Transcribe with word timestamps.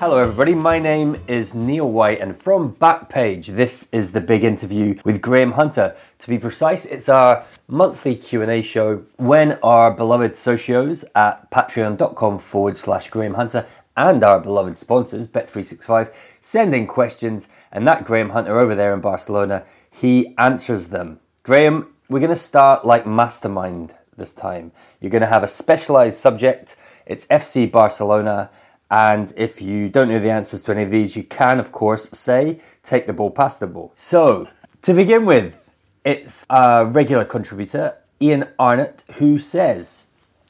Hello, 0.00 0.16
everybody. 0.16 0.54
My 0.54 0.78
name 0.78 1.20
is 1.28 1.54
Neil 1.54 1.86
White, 1.86 2.22
and 2.22 2.34
from 2.34 2.72
Backpage, 2.76 3.48
this 3.48 3.86
is 3.92 4.12
the 4.12 4.20
big 4.22 4.44
interview 4.44 4.98
with 5.04 5.20
Graham 5.20 5.52
Hunter. 5.52 5.94
To 6.20 6.28
be 6.28 6.38
precise, 6.38 6.86
it's 6.86 7.10
our 7.10 7.44
monthly 7.68 8.16
Q 8.16 8.40
and 8.40 8.50
A 8.50 8.62
show 8.62 9.04
when 9.18 9.58
our 9.62 9.90
beloved 9.90 10.32
socios 10.32 11.04
at 11.14 11.50
patreon.com 11.50 12.38
forward 12.38 12.78
slash 12.78 13.10
Graham 13.10 13.34
Hunter 13.34 13.66
and 13.94 14.24
our 14.24 14.40
beloved 14.40 14.78
sponsors, 14.78 15.28
Bet365, 15.28 16.14
send 16.40 16.74
in 16.74 16.86
questions, 16.86 17.50
and 17.70 17.86
that 17.86 18.04
Graham 18.04 18.30
Hunter 18.30 18.58
over 18.58 18.74
there 18.74 18.94
in 18.94 19.02
Barcelona, 19.02 19.66
he 19.90 20.34
answers 20.38 20.88
them. 20.88 21.20
Graham, 21.42 21.92
we're 22.08 22.20
going 22.20 22.30
to 22.30 22.36
start 22.36 22.86
like 22.86 23.06
Mastermind 23.06 23.94
this 24.16 24.32
time. 24.32 24.72
You're 24.98 25.10
going 25.10 25.20
to 25.20 25.26
have 25.26 25.42
a 25.42 25.48
specialized 25.48 26.16
subject. 26.16 26.74
It's 27.04 27.26
FC 27.26 27.70
Barcelona 27.70 28.48
and 28.90 29.32
if 29.36 29.62
you 29.62 29.88
don't 29.88 30.08
know 30.08 30.18
the 30.18 30.30
answers 30.30 30.62
to 30.62 30.72
any 30.72 30.82
of 30.82 30.90
these, 30.90 31.14
you 31.14 31.22
can, 31.22 31.60
of 31.60 31.70
course, 31.70 32.10
say, 32.10 32.58
take 32.82 33.06
the 33.06 33.12
ball 33.12 33.30
past 33.30 33.60
the 33.60 33.66
ball. 33.66 33.92
So, 33.94 34.48
to 34.82 34.94
begin 34.94 35.26
with, 35.26 35.56
it's 36.04 36.46
a 36.50 36.84
regular 36.86 37.24
contributor, 37.24 37.96
Ian 38.20 38.48
Arnott, 38.58 39.04
who 39.14 39.38
says, 39.38 40.06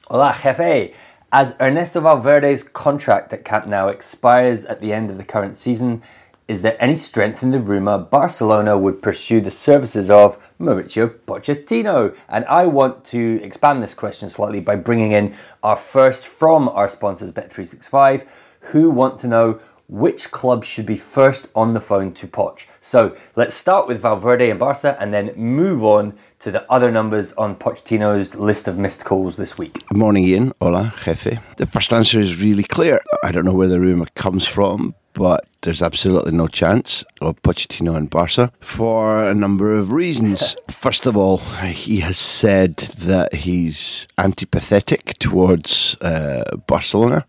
Hola, 0.08 0.36
jefe. 0.42 0.94
As 1.32 1.54
Ernesto 1.60 2.00
Valverde's 2.00 2.64
contract 2.64 3.32
at 3.32 3.44
Camp 3.44 3.66
Nou 3.66 3.88
expires 3.88 4.64
at 4.64 4.80
the 4.80 4.92
end 4.92 5.10
of 5.10 5.16
the 5.16 5.24
current 5.24 5.54
season, 5.54 6.02
is 6.50 6.62
there 6.62 6.76
any 6.82 6.96
strength 6.96 7.44
in 7.44 7.52
the 7.52 7.60
rumour 7.60 7.96
Barcelona 7.96 8.76
would 8.76 9.00
pursue 9.00 9.40
the 9.40 9.52
services 9.52 10.10
of 10.10 10.36
Mauricio 10.58 11.08
Pochettino? 11.24 12.16
And 12.28 12.44
I 12.46 12.66
want 12.66 13.04
to 13.04 13.40
expand 13.40 13.84
this 13.84 13.94
question 13.94 14.28
slightly 14.28 14.58
by 14.58 14.74
bringing 14.74 15.12
in 15.12 15.36
our 15.62 15.76
first 15.76 16.26
from 16.26 16.68
our 16.70 16.88
sponsors, 16.88 17.30
Bet365, 17.30 18.28
who 18.72 18.90
want 18.90 19.16
to 19.20 19.28
know 19.28 19.60
which 19.86 20.32
club 20.32 20.64
should 20.64 20.86
be 20.86 20.96
first 20.96 21.46
on 21.54 21.72
the 21.72 21.80
phone 21.80 22.12
to 22.14 22.26
Poch. 22.26 22.66
So 22.80 23.16
let's 23.36 23.54
start 23.54 23.86
with 23.86 24.02
Valverde 24.02 24.50
and 24.50 24.58
Barca 24.58 24.96
and 24.98 25.14
then 25.14 25.32
move 25.36 25.84
on 25.84 26.18
to 26.40 26.50
the 26.50 26.68
other 26.68 26.90
numbers 26.90 27.32
on 27.34 27.54
Pochettino's 27.54 28.34
list 28.34 28.66
of 28.66 28.76
missed 28.76 29.04
calls 29.04 29.36
this 29.36 29.56
week. 29.56 29.74
Good 29.86 29.98
morning, 29.98 30.24
Ian. 30.24 30.52
Hola, 30.60 30.92
jefe. 31.04 31.38
The 31.58 31.66
first 31.66 31.92
answer 31.92 32.18
is 32.18 32.42
really 32.42 32.64
clear. 32.64 33.00
I 33.22 33.30
don't 33.30 33.44
know 33.44 33.54
where 33.54 33.68
the 33.68 33.78
rumour 33.78 34.06
comes 34.16 34.48
from, 34.48 34.96
but 35.12 35.44
there's 35.62 35.82
absolutely 35.82 36.32
no 36.32 36.46
chance 36.46 37.04
of 37.20 37.40
Pochettino 37.42 37.94
and 37.96 38.08
Barca 38.08 38.52
for 38.60 39.24
a 39.24 39.34
number 39.34 39.76
of 39.76 39.92
reasons. 39.92 40.56
First 40.70 41.06
of 41.06 41.16
all, 41.16 41.38
he 41.38 42.00
has 42.00 42.16
said 42.16 42.76
that 42.76 43.34
he's 43.34 44.08
antipathetic 44.16 45.18
towards 45.18 45.96
uh, 46.00 46.56
Barcelona, 46.66 47.26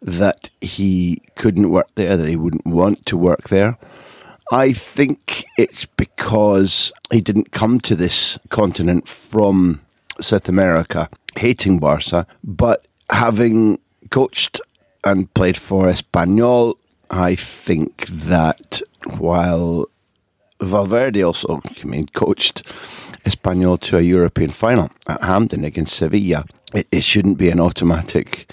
that 0.00 0.50
he 0.60 1.22
couldn't 1.34 1.70
work 1.70 1.88
there, 1.96 2.16
that 2.16 2.28
he 2.28 2.36
wouldn't 2.36 2.66
want 2.66 3.04
to 3.06 3.16
work 3.16 3.48
there. 3.48 3.76
I 4.52 4.72
think 4.72 5.44
it's 5.58 5.86
because 5.86 6.92
he 7.10 7.20
didn't 7.20 7.50
come 7.50 7.80
to 7.80 7.96
this 7.96 8.38
continent 8.48 9.08
from 9.08 9.80
South 10.20 10.48
America 10.48 11.08
hating 11.36 11.80
Barca, 11.80 12.26
but 12.44 12.86
having 13.10 13.80
coached 14.10 14.60
and 15.02 15.32
played 15.34 15.58
for 15.58 15.86
Espanyol 15.86 16.76
I 17.10 17.34
think 17.34 18.06
that 18.06 18.80
while 19.18 19.86
Valverde 20.60 21.22
also 21.22 21.60
I 21.64 21.84
mean, 21.84 22.08
coached 22.08 22.62
Espanyol 23.24 23.80
to 23.80 23.98
a 23.98 24.02
European 24.02 24.50
final 24.50 24.90
at 25.06 25.22
Hampden 25.22 25.64
against 25.64 25.96
Sevilla, 25.96 26.44
it, 26.74 26.86
it 26.90 27.02
shouldn't 27.02 27.38
be 27.38 27.50
an 27.50 27.60
automatic 27.60 28.50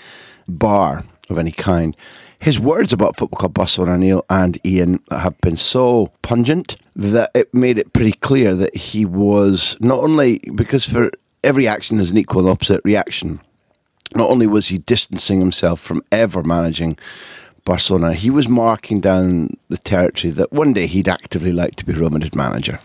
bar 0.47 1.05
of 1.29 1.37
any 1.37 1.51
kind. 1.51 1.95
His 2.41 2.59
words 2.59 2.91
about 2.91 3.15
Football 3.15 3.37
Club 3.37 3.53
Barcelona, 3.53 3.97
Neil 3.97 4.25
and 4.29 4.59
Ian, 4.65 5.01
have 5.09 5.39
been 5.39 5.55
so 5.55 6.11
pungent 6.21 6.75
that 6.95 7.31
it 7.33 7.53
made 7.53 7.79
it 7.79 7.93
pretty 7.93 8.11
clear 8.11 8.53
that 8.55 8.75
he 8.75 9.05
was 9.05 9.77
not 9.79 9.99
only 9.99 10.39
because 10.53 10.85
for 10.85 11.09
every 11.43 11.67
action 11.67 11.99
is 11.99 12.11
an 12.11 12.17
equal 12.17 12.41
and 12.41 12.49
opposite 12.49 12.81
reaction. 12.83 13.39
Not 14.15 14.29
only 14.29 14.45
was 14.45 14.67
he 14.67 14.77
distancing 14.77 15.39
himself 15.39 15.79
from 15.79 16.03
ever 16.11 16.43
managing 16.43 16.97
Barcelona, 17.65 18.13
he 18.13 18.29
was 18.29 18.47
marking 18.47 18.99
down 18.99 19.49
the 19.69 19.77
territory 19.77 20.31
that 20.33 20.51
one 20.51 20.73
day 20.73 20.87
he'd 20.87 21.07
actively 21.07 21.51
like 21.51 21.75
to 21.77 21.85
be 21.85 21.93
Madrid 21.93 22.35
manager. 22.35 22.79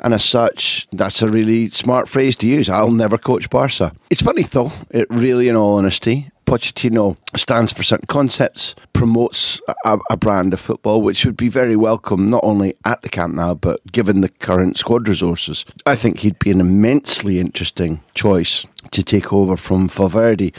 And 0.00 0.12
as 0.12 0.24
such, 0.24 0.88
that's 0.90 1.22
a 1.22 1.28
really 1.28 1.68
smart 1.68 2.08
phrase 2.08 2.34
to 2.36 2.48
use. 2.48 2.68
I'll 2.68 2.90
never 2.90 3.16
coach 3.16 3.48
Barca. 3.48 3.92
It's 4.10 4.22
funny 4.22 4.42
though, 4.42 4.72
it 4.90 5.06
really, 5.10 5.48
in 5.48 5.54
all 5.54 5.78
honesty, 5.78 6.32
Pochettino 6.44 7.16
stands 7.36 7.72
for 7.72 7.82
certain 7.82 8.06
concepts, 8.08 8.74
promotes 8.92 9.60
a, 9.84 9.98
a, 10.10 10.16
brand 10.16 10.52
of 10.52 10.60
football, 10.60 11.00
which 11.00 11.24
would 11.24 11.36
be 11.36 11.48
very 11.48 11.76
welcome 11.76 12.26
not 12.26 12.42
only 12.42 12.74
at 12.84 13.00
the 13.02 13.08
Camp 13.08 13.34
Nou 13.34 13.54
but 13.54 13.80
given 13.90 14.20
the 14.20 14.28
current 14.28 14.76
squad 14.76 15.08
resources. 15.08 15.64
I 15.86 15.94
think 15.94 16.18
he'd 16.18 16.38
be 16.38 16.50
an 16.50 16.60
immensely 16.60 17.38
interesting 17.38 18.00
choice 18.14 18.66
to 18.90 19.02
take 19.02 19.32
over 19.32 19.56
from 19.56 19.88
Valverde. 19.88 20.52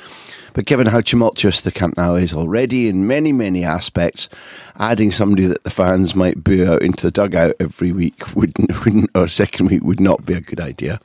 But 0.54 0.66
given 0.66 0.88
how 0.88 1.02
tumultuous 1.02 1.62
the 1.62 1.72
Camp 1.72 1.98
Nou 1.98 2.16
is 2.16 2.34
already 2.34 2.88
in 2.88 3.08
many, 3.08 3.32
many 3.32 3.64
aspects, 3.64 4.30
adding 4.78 5.12
somebody 5.12 5.46
that 5.48 5.64
the 5.64 5.70
fans 5.70 6.16
might 6.16 6.44
boo 6.44 6.72
out 6.72 6.82
into 6.82 7.08
the 7.08 7.12
dugout 7.12 7.56
every 7.60 7.92
week 7.92 8.36
wouldn't, 8.36 8.86
wouldn't 8.86 9.10
or 9.16 9.28
second 9.28 9.70
week 9.70 9.84
would 9.84 10.00
not 10.00 10.26
be 10.26 10.34
a 10.34 10.42
good 10.42 10.60
idea. 10.60 11.00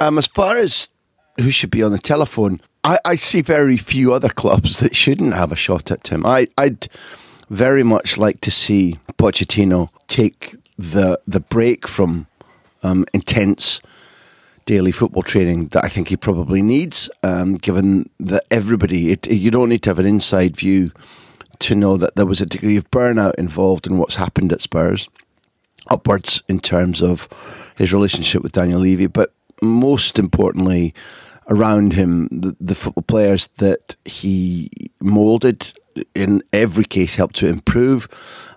Um, 0.00 0.18
as 0.18 0.26
far 0.26 0.58
as 0.58 0.88
who 1.38 1.50
should 1.50 1.70
be 1.70 1.82
on 1.82 1.92
the 1.92 1.98
telephone, 1.98 2.60
I, 2.84 2.98
I 3.04 3.14
see 3.16 3.40
very 3.40 3.76
few 3.76 4.12
other 4.12 4.28
clubs 4.28 4.78
that 4.78 4.94
shouldn't 4.94 5.34
have 5.34 5.52
a 5.52 5.56
shot 5.56 5.90
at 5.90 6.08
him. 6.08 6.24
I, 6.24 6.48
I'd 6.56 6.88
very 7.50 7.82
much 7.82 8.18
like 8.18 8.40
to 8.42 8.50
see 8.50 8.98
Pochettino 9.18 9.88
take 10.08 10.56
the 10.78 11.18
the 11.26 11.40
break 11.40 11.88
from 11.88 12.26
um, 12.82 13.06
intense 13.14 13.80
daily 14.66 14.92
football 14.92 15.22
training 15.22 15.68
that 15.68 15.84
I 15.84 15.88
think 15.88 16.08
he 16.08 16.16
probably 16.16 16.60
needs, 16.60 17.08
um, 17.22 17.54
given 17.54 18.10
that 18.20 18.44
everybody, 18.50 19.12
it, 19.12 19.26
you 19.28 19.50
don't 19.50 19.68
need 19.68 19.82
to 19.84 19.90
have 19.90 20.00
an 20.00 20.06
inside 20.06 20.56
view 20.56 20.92
to 21.60 21.74
know 21.74 21.96
that 21.96 22.16
there 22.16 22.26
was 22.26 22.40
a 22.40 22.46
degree 22.46 22.76
of 22.76 22.90
burnout 22.90 23.34
involved 23.36 23.86
in 23.86 23.96
what's 23.96 24.16
happened 24.16 24.52
at 24.52 24.60
Spurs, 24.60 25.08
upwards 25.88 26.42
in 26.48 26.60
terms 26.60 27.00
of 27.00 27.28
his 27.76 27.92
relationship 27.92 28.42
with 28.42 28.52
Daniel 28.52 28.80
Levy, 28.80 29.06
but 29.06 29.32
most 29.62 30.18
importantly, 30.18 30.94
around 31.48 31.92
him, 31.92 32.28
the, 32.28 32.56
the 32.60 32.74
football 32.74 33.04
players 33.04 33.46
that 33.58 33.96
he 34.04 34.70
moulded 35.00 35.72
in 36.14 36.42
every 36.52 36.84
case 36.84 37.16
helped 37.16 37.36
to 37.36 37.46
improve 37.46 38.08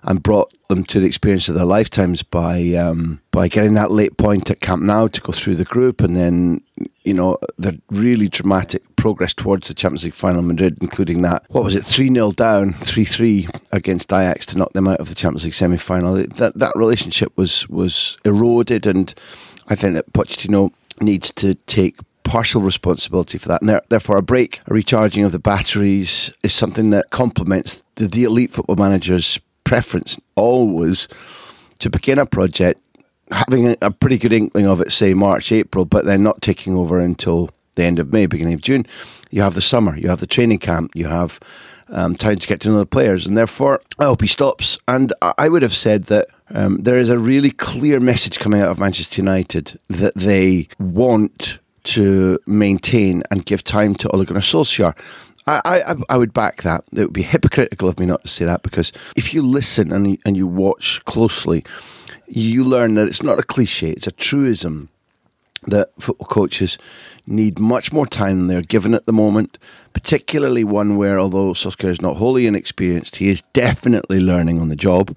and 0.02 0.22
brought 0.22 0.52
them 0.68 0.84
to 0.84 1.00
the 1.00 1.06
experience 1.06 1.48
of 1.48 1.54
their 1.54 1.64
lifetimes 1.64 2.22
by 2.22 2.72
um, 2.72 3.20
by 3.30 3.48
getting 3.48 3.74
that 3.74 3.90
late 3.90 4.16
point 4.16 4.50
at 4.50 4.60
Camp 4.60 4.82
Nou 4.82 5.08
to 5.08 5.20
go 5.20 5.32
through 5.32 5.56
the 5.56 5.64
group 5.64 6.00
and 6.00 6.16
then 6.16 6.62
you 7.04 7.12
know 7.12 7.38
the 7.58 7.80
really 7.90 8.28
dramatic 8.28 8.82
progress 8.96 9.34
towards 9.34 9.68
the 9.68 9.74
Champions 9.74 10.04
League 10.04 10.14
final 10.14 10.40
in 10.40 10.46
Madrid 10.46 10.78
including 10.80 11.22
that 11.22 11.44
what 11.48 11.64
was 11.64 11.74
it 11.74 11.84
3-0 11.84 12.34
down 12.36 12.74
3-3 12.74 13.60
against 13.72 14.12
Ajax 14.12 14.46
to 14.46 14.58
knock 14.58 14.72
them 14.72 14.88
out 14.88 15.00
of 15.00 15.08
the 15.08 15.14
Champions 15.14 15.44
League 15.44 15.54
semi-final. 15.54 16.14
That 16.14 16.58
that 16.58 16.72
relationship 16.76 17.36
was 17.36 17.68
was 17.68 18.16
eroded 18.24 18.86
and 18.86 19.14
I 19.68 19.74
think 19.74 19.94
that 19.94 20.12
Pochettino 20.12 20.72
needs 21.00 21.30
to 21.32 21.54
take 21.54 21.96
partial 22.30 22.62
responsibility 22.62 23.38
for 23.38 23.48
that. 23.48 23.60
And 23.60 23.80
therefore, 23.88 24.16
a 24.16 24.22
break, 24.22 24.60
a 24.68 24.72
recharging 24.72 25.24
of 25.24 25.32
the 25.32 25.40
batteries 25.40 26.32
is 26.44 26.54
something 26.54 26.90
that 26.90 27.10
complements 27.10 27.82
the, 27.96 28.06
the 28.06 28.22
elite 28.22 28.52
football 28.52 28.76
manager's 28.76 29.40
preference 29.64 30.16
always 30.36 31.08
to 31.80 31.90
begin 31.90 32.20
a 32.20 32.26
project 32.26 32.80
having 33.32 33.70
a, 33.70 33.76
a 33.82 33.90
pretty 33.90 34.16
good 34.16 34.32
inkling 34.32 34.66
of 34.66 34.80
it, 34.80 34.92
say 34.92 35.12
March, 35.12 35.50
April, 35.50 35.84
but 35.84 36.04
then 36.04 36.22
not 36.22 36.40
taking 36.40 36.76
over 36.76 37.00
until 37.00 37.50
the 37.74 37.82
end 37.82 37.98
of 37.98 38.12
May, 38.12 38.26
beginning 38.26 38.54
of 38.54 38.60
June. 38.60 38.86
You 39.32 39.42
have 39.42 39.54
the 39.54 39.60
summer, 39.60 39.96
you 39.96 40.08
have 40.08 40.20
the 40.20 40.26
training 40.28 40.58
camp, 40.58 40.92
you 40.94 41.08
have 41.08 41.40
um, 41.88 42.14
time 42.14 42.36
to 42.36 42.46
get 42.46 42.60
to 42.60 42.68
know 42.68 42.78
the 42.78 42.86
players, 42.86 43.26
and 43.26 43.36
therefore 43.36 43.80
I 43.98 44.04
hope 44.04 44.20
he 44.20 44.28
stops. 44.28 44.78
And 44.86 45.12
I 45.36 45.48
would 45.48 45.62
have 45.62 45.74
said 45.74 46.04
that 46.04 46.28
um, 46.50 46.78
there 46.78 46.98
is 46.98 47.08
a 47.08 47.18
really 47.18 47.50
clear 47.50 47.98
message 47.98 48.38
coming 48.38 48.60
out 48.60 48.68
of 48.68 48.78
Manchester 48.78 49.20
United 49.20 49.80
that 49.88 50.14
they 50.14 50.68
want 50.78 51.58
to 51.84 52.38
maintain 52.46 53.22
and 53.30 53.46
give 53.46 53.64
time 53.64 53.94
to 53.96 54.08
Ole 54.10 54.24
Gunnar 54.24 54.40
Solskjaer. 54.40 54.96
I, 55.46 55.60
I, 55.64 55.94
I 56.08 56.16
would 56.16 56.32
back 56.32 56.62
that. 56.62 56.84
It 56.92 57.00
would 57.00 57.12
be 57.12 57.22
hypocritical 57.22 57.88
of 57.88 57.98
me 57.98 58.06
not 58.06 58.22
to 58.24 58.28
say 58.28 58.44
that 58.44 58.62
because 58.62 58.92
if 59.16 59.34
you 59.34 59.42
listen 59.42 59.90
and 59.92 60.12
you, 60.12 60.18
and 60.24 60.36
you 60.36 60.46
watch 60.46 61.04
closely, 61.06 61.64
you 62.28 62.62
learn 62.62 62.94
that 62.94 63.08
it's 63.08 63.22
not 63.22 63.38
a 63.38 63.42
cliche, 63.42 63.90
it's 63.90 64.06
a 64.06 64.12
truism 64.12 64.90
that 65.66 65.90
football 65.98 66.26
coaches 66.26 66.78
need 67.26 67.58
much 67.58 67.92
more 67.92 68.06
time 68.06 68.38
than 68.38 68.46
they're 68.46 68.62
given 68.62 68.94
at 68.94 69.06
the 69.06 69.12
moment, 69.12 69.58
particularly 69.92 70.64
one 70.64 70.96
where, 70.96 71.18
although 71.18 71.52
Solskjaer 71.52 71.90
is 71.90 72.02
not 72.02 72.16
wholly 72.16 72.46
inexperienced, 72.46 73.16
he 73.16 73.28
is 73.28 73.42
definitely 73.52 74.20
learning 74.20 74.60
on 74.60 74.68
the 74.68 74.76
job. 74.76 75.16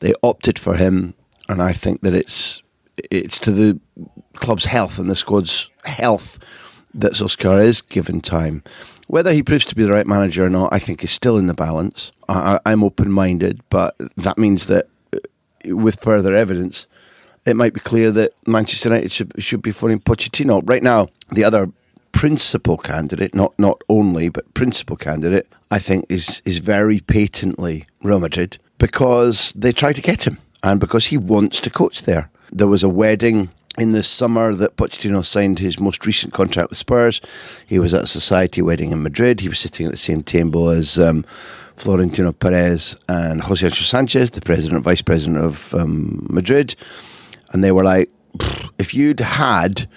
They 0.00 0.14
opted 0.22 0.58
for 0.58 0.76
him, 0.76 1.14
and 1.48 1.62
I 1.62 1.72
think 1.72 2.02
that 2.02 2.14
it's 2.14 2.62
it's 3.10 3.38
to 3.40 3.50
the 3.50 3.80
club's 4.38 4.64
health 4.64 4.98
and 4.98 5.10
the 5.10 5.16
squad's 5.16 5.70
health 5.84 6.38
that 6.94 7.12
Solskjaer 7.12 7.62
is 7.62 7.80
given 7.80 8.20
time. 8.20 8.62
Whether 9.06 9.32
he 9.32 9.42
proves 9.42 9.64
to 9.66 9.74
be 9.74 9.84
the 9.84 9.92
right 9.92 10.06
manager 10.06 10.44
or 10.44 10.50
not, 10.50 10.72
I 10.72 10.78
think 10.78 11.02
is 11.02 11.10
still 11.10 11.38
in 11.38 11.46
the 11.46 11.54
balance. 11.54 12.12
I, 12.28 12.60
I'm 12.66 12.84
open 12.84 13.10
minded, 13.10 13.60
but 13.70 13.96
that 14.16 14.36
means 14.36 14.66
that 14.66 14.88
uh, 15.14 15.74
with 15.74 16.00
further 16.00 16.34
evidence, 16.34 16.86
it 17.46 17.56
might 17.56 17.72
be 17.72 17.80
clear 17.80 18.12
that 18.12 18.32
Manchester 18.46 18.90
United 18.90 19.10
should 19.10 19.32
should 19.38 19.62
be 19.62 19.72
phoning 19.72 20.00
Pochettino. 20.00 20.68
Right 20.68 20.82
now, 20.82 21.08
the 21.32 21.44
other 21.44 21.70
principal 22.12 22.76
candidate, 22.76 23.34
not 23.34 23.58
not 23.58 23.82
only 23.88 24.28
but 24.28 24.52
principal 24.52 24.96
candidate, 24.96 25.46
I 25.70 25.78
think 25.78 26.04
is 26.10 26.42
is 26.44 26.58
very 26.58 27.00
patently 27.00 27.86
Real 28.02 28.20
Madrid 28.20 28.58
because 28.76 29.52
they 29.56 29.72
try 29.72 29.92
to 29.92 30.02
get 30.02 30.26
him 30.26 30.38
and 30.62 30.80
because 30.80 31.06
he 31.06 31.16
wants 31.16 31.60
to 31.60 31.70
coach 31.70 32.02
there. 32.02 32.30
There 32.50 32.66
was 32.66 32.82
a 32.82 32.88
wedding 32.88 33.50
in 33.78 33.92
the 33.92 34.02
summer 34.02 34.54
that 34.54 34.76
Pochettino 34.76 35.24
signed 35.24 35.58
his 35.58 35.78
most 35.78 36.06
recent 36.06 36.32
contract 36.32 36.70
with 36.70 36.78
Spurs. 36.78 37.20
He 37.66 37.78
was 37.78 37.94
at 37.94 38.04
a 38.04 38.06
society 38.06 38.60
wedding 38.62 38.90
in 38.90 39.02
Madrid. 39.02 39.40
He 39.40 39.48
was 39.48 39.58
sitting 39.58 39.86
at 39.86 39.92
the 39.92 39.98
same 39.98 40.22
table 40.22 40.68
as 40.68 40.98
um, 40.98 41.24
Florentino 41.76 42.32
Perez 42.32 42.96
and 43.08 43.40
Jose 43.42 43.64
Antonio 43.64 43.84
Sanchez, 43.84 44.32
the 44.32 44.40
president 44.40 44.82
vice 44.82 45.02
president 45.02 45.38
of 45.38 45.72
um, 45.74 46.26
Madrid 46.28 46.74
and 47.52 47.64
they 47.64 47.72
were 47.72 47.84
like, 47.84 48.10
if 48.78 48.94
you'd 48.94 49.20
had 49.20 49.88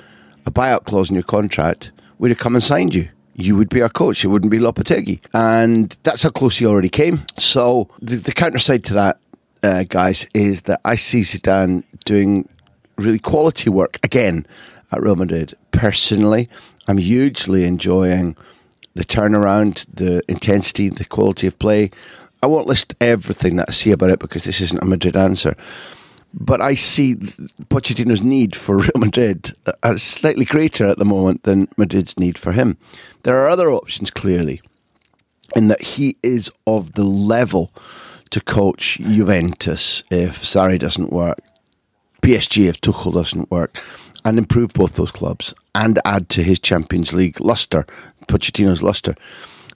a 0.46 0.52
buyout 0.52 0.86
clause 0.86 1.10
in 1.10 1.16
your 1.16 1.24
contract, 1.24 1.92
we'd 2.18 2.30
have 2.30 2.38
come 2.38 2.56
and 2.56 2.64
signed 2.64 2.96
you. 2.96 3.10
You 3.36 3.56
would 3.56 3.70
be 3.70 3.82
our 3.82 3.90
coach. 3.90 4.24
It 4.24 4.28
wouldn't 4.28 4.52
be 4.52 4.60
Lopetegui. 4.60 5.22
And 5.34 5.96
that's 6.04 6.24
how 6.24 6.30
close 6.30 6.58
he 6.58 6.66
already 6.66 6.90
came. 6.90 7.22
So 7.38 7.90
the, 8.02 8.18
the 8.18 8.32
counter 8.32 8.60
side 8.60 8.84
to 8.86 8.94
that, 8.96 9.20
uh, 9.64 9.84
guys, 9.88 10.28
is 10.34 10.64
that 10.64 10.82
I 10.86 10.96
see 10.96 11.22
Zidane 11.22 11.84
doing 12.06 12.48
really 13.02 13.20
quality 13.20 13.70
work 13.70 14.00
again 14.04 14.46
at 14.92 15.02
Real 15.02 15.16
Madrid. 15.16 15.54
Personally, 15.72 16.50
I'm 16.88 16.98
hugely 16.98 17.66
enjoying 17.66 18.36
the 18.94 19.06
turnaround, 19.06 19.86
the 19.94 20.22
intensity, 20.28 20.90
the 20.90 21.06
quality 21.06 21.48
of 21.48 21.58
play. 21.60 21.92
I 22.44 22.48
won't 22.48 22.68
list 22.68 22.96
everything 23.00 23.56
that 23.58 23.70
I 23.70 23.72
see 23.72 23.92
about 23.92 24.10
it 24.10 24.20
because 24.20 24.44
this 24.44 24.62
isn't 24.62 24.82
a 24.82 24.86
Madrid 24.86 25.16
answer. 25.16 25.56
But 26.34 26.62
I 26.62 26.76
see 26.76 27.16
Pochettino's 27.70 28.24
need 28.24 28.56
for 28.56 28.78
Real 28.78 28.92
Madrid 28.98 29.54
as 29.84 30.02
slightly 30.02 30.46
greater 30.46 30.88
at 30.88 30.98
the 30.98 31.06
moment 31.06 31.44
than 31.44 31.68
Madrid's 31.78 32.18
need 32.18 32.38
for 32.38 32.54
him. 32.54 32.78
There 33.24 33.42
are 33.42 33.50
other 33.50 33.70
options, 33.70 34.10
clearly, 34.10 34.62
in 35.56 35.68
that 35.68 35.82
he 35.82 36.18
is 36.24 36.52
of 36.66 36.94
the 36.94 37.04
level 37.04 37.72
to 38.32 38.40
coach 38.40 38.98
Juventus 38.98 40.04
if 40.10 40.42
Sarri 40.42 40.80
doesn't 40.80 41.12
work, 41.12 41.40
PSG 42.22 42.68
if 42.68 42.80
Tuchel 42.82 43.14
doesn't 43.14 43.52
work, 43.52 43.78
and 44.24 44.38
improve 44.38 44.74
both 44.74 44.94
those 44.94 45.12
clubs 45.12 45.54
and 45.74 46.00
add 46.06 46.30
to 46.30 46.44
his 46.44 46.60
Champions 46.60 47.14
League 47.14 47.40
luster, 47.42 47.86
Pochettino's 48.28 48.84
luster. 48.84 49.16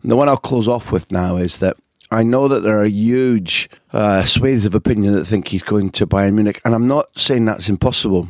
And 0.01 0.11
the 0.11 0.15
one 0.15 0.29
I'll 0.29 0.37
close 0.37 0.67
off 0.67 0.91
with 0.91 1.11
now 1.11 1.37
is 1.37 1.59
that 1.59 1.77
I 2.11 2.23
know 2.23 2.47
that 2.47 2.61
there 2.61 2.79
are 2.79 2.85
huge 2.85 3.69
uh, 3.91 4.23
swathes 4.25 4.65
of 4.65 4.75
opinion 4.75 5.13
that 5.13 5.25
think 5.25 5.47
he's 5.47 5.63
going 5.63 5.89
to 5.91 6.05
Bayern 6.05 6.33
Munich, 6.33 6.61
and 6.63 6.75
I'm 6.75 6.87
not 6.87 7.17
saying 7.17 7.45
that's 7.45 7.69
impossible. 7.69 8.29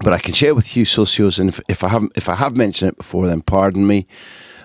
But 0.00 0.12
I 0.12 0.18
can 0.18 0.34
share 0.34 0.54
with 0.54 0.76
you, 0.76 0.84
socios, 0.84 1.40
and 1.40 1.48
if, 1.48 1.60
if 1.68 1.82
I 1.82 1.88
haven't, 1.88 2.12
if 2.16 2.28
I 2.28 2.36
have 2.36 2.56
mentioned 2.56 2.90
it 2.90 2.98
before, 2.98 3.26
then 3.26 3.40
pardon 3.40 3.86
me. 3.86 4.06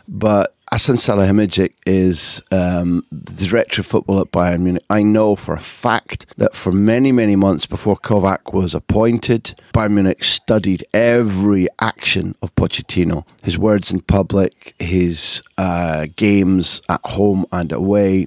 But 0.07 0.55
Hasan 0.71 0.95
Salihamidzic 0.95 1.73
is 1.85 2.41
um, 2.51 3.03
the 3.11 3.45
director 3.45 3.81
of 3.81 3.85
football 3.85 4.19
at 4.19 4.31
Bayern 4.31 4.61
Munich. 4.61 4.83
I 4.89 5.03
know 5.03 5.35
for 5.35 5.53
a 5.53 5.59
fact 5.59 6.25
that 6.37 6.55
for 6.55 6.71
many, 6.71 7.11
many 7.11 7.35
months 7.35 7.67
before 7.67 7.95
Kovac 7.95 8.53
was 8.53 8.73
appointed, 8.73 9.53
Bayern 9.73 9.91
Munich 9.91 10.23
studied 10.23 10.83
every 10.93 11.67
action 11.79 12.33
of 12.41 12.55
Pochettino, 12.55 13.25
his 13.43 13.57
words 13.57 13.91
in 13.91 14.01
public, 14.01 14.73
his 14.79 15.43
uh, 15.59 16.07
games 16.15 16.81
at 16.89 17.01
home 17.05 17.45
and 17.51 17.71
away, 17.71 18.25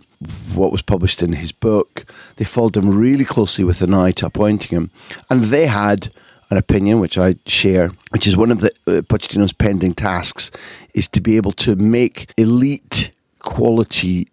what 0.55 0.70
was 0.73 0.82
published 0.82 1.23
in 1.23 1.32
his 1.32 1.50
book. 1.50 2.05
They 2.37 2.44
followed 2.44 2.76
him 2.76 2.96
really 2.96 3.25
closely 3.25 3.64
with 3.64 3.82
an 3.82 3.93
eye 3.93 4.12
to 4.12 4.26
appointing 4.26 4.76
him. 4.76 4.90
And 5.28 5.44
they 5.44 5.67
had 5.67 6.11
an 6.50 6.56
opinion, 6.56 7.00
which 7.00 7.19
I 7.19 7.37
share, 7.46 7.90
which 8.10 8.26
is 8.26 8.37
one 8.37 8.52
of 8.52 8.60
the 8.60 8.70
uh, 8.87 9.02
Pochettino's 9.02 9.52
pending 9.52 9.93
tasks, 9.93 10.50
is 10.94 11.08
to 11.08 11.20
be 11.20 11.37
able 11.37 11.52
to 11.52 11.75
make 11.76 12.32
elite 12.37 13.10
quality 13.40 14.28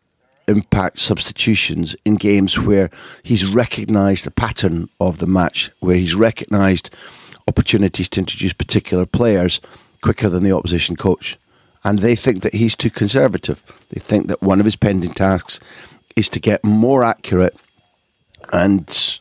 impact 0.47 0.99
substitutions 0.99 1.95
in 2.05 2.15
games 2.15 2.59
where 2.59 2.89
he's 3.23 3.45
recognised 3.45 4.25
the 4.25 4.31
pattern 4.31 4.89
of 4.99 5.19
the 5.19 5.27
match, 5.27 5.71
where 5.79 5.95
he's 5.95 6.15
recognised 6.15 6.89
opportunities 7.47 8.09
to 8.09 8.19
introduce 8.19 8.53
particular 8.53 9.05
players 9.05 9.59
quicker 10.01 10.29
than 10.29 10.43
the 10.43 10.51
opposition 10.51 10.95
coach. 10.95 11.37
And 11.83 11.99
they 11.99 12.15
think 12.15 12.43
that 12.43 12.53
he's 12.53 12.75
too 12.75 12.89
conservative. 12.89 13.61
They 13.89 13.99
think 13.99 14.27
that 14.27 14.41
one 14.41 14.59
of 14.59 14.65
his 14.65 14.75
pending 14.75 15.13
tasks 15.13 15.59
is 16.15 16.29
to 16.29 16.39
get 16.39 16.63
more 16.63 17.03
accurate 17.03 17.57
and 18.51 19.19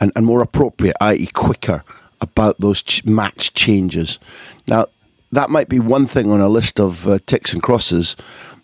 and, 0.00 0.12
and 0.16 0.26
more 0.26 0.42
appropriate, 0.42 0.96
i.e., 1.00 1.26
quicker 1.26 1.84
about 2.20 2.58
those 2.60 2.82
ch- 2.82 3.04
match 3.04 3.54
changes. 3.54 4.18
Now, 4.66 4.86
that 5.32 5.50
might 5.50 5.68
be 5.68 5.80
one 5.80 6.06
thing 6.06 6.30
on 6.30 6.40
a 6.40 6.48
list 6.48 6.80
of 6.80 7.06
uh, 7.08 7.18
ticks 7.26 7.52
and 7.52 7.62
crosses 7.62 8.16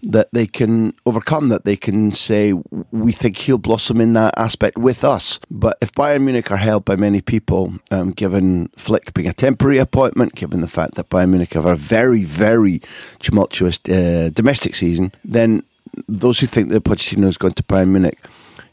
that 0.03 0.29
they 0.33 0.47
can 0.47 0.93
overcome, 1.07 1.49
that 1.49 1.65
they 1.65 1.77
can 1.77 2.11
say, 2.11 2.53
we 2.91 3.13
think 3.13 3.37
he'll 3.37 3.59
blossom 3.59 4.01
in 4.01 4.15
that 4.15 4.35
aspect 4.37 4.77
with 4.77 5.05
us. 5.05 5.39
But 5.51 5.79
if 5.81 5.93
Bayern 5.93 6.23
Munich 6.23 6.51
are 6.51 6.57
held 6.57 6.85
by 6.85 6.97
many 6.97 7.21
people, 7.21 7.75
um, 7.91 8.11
given 8.11 8.69
Flick 8.77 9.15
being 9.15 9.29
a 9.29 9.33
temporary 9.33 9.79
appointment, 9.79 10.35
given 10.35 10.61
the 10.61 10.69
fact 10.69 10.95
that 10.95 11.09
Bayern 11.09 11.31
Munich 11.31 11.55
have 11.55 11.67
a 11.67 11.77
very, 11.77 12.25
very 12.25 12.81
tumultuous 13.21 13.79
uh, 13.89 14.31
domestic 14.33 14.75
season, 14.75 15.13
then 15.25 15.63
those 16.09 16.41
who 16.41 16.47
think 16.47 16.71
that 16.71 16.85
Pochettino 16.85 17.27
is 17.27 17.39
going 17.39 17.55
to 17.55 17.63
Bayern 17.63 17.89
Munich 17.89 18.19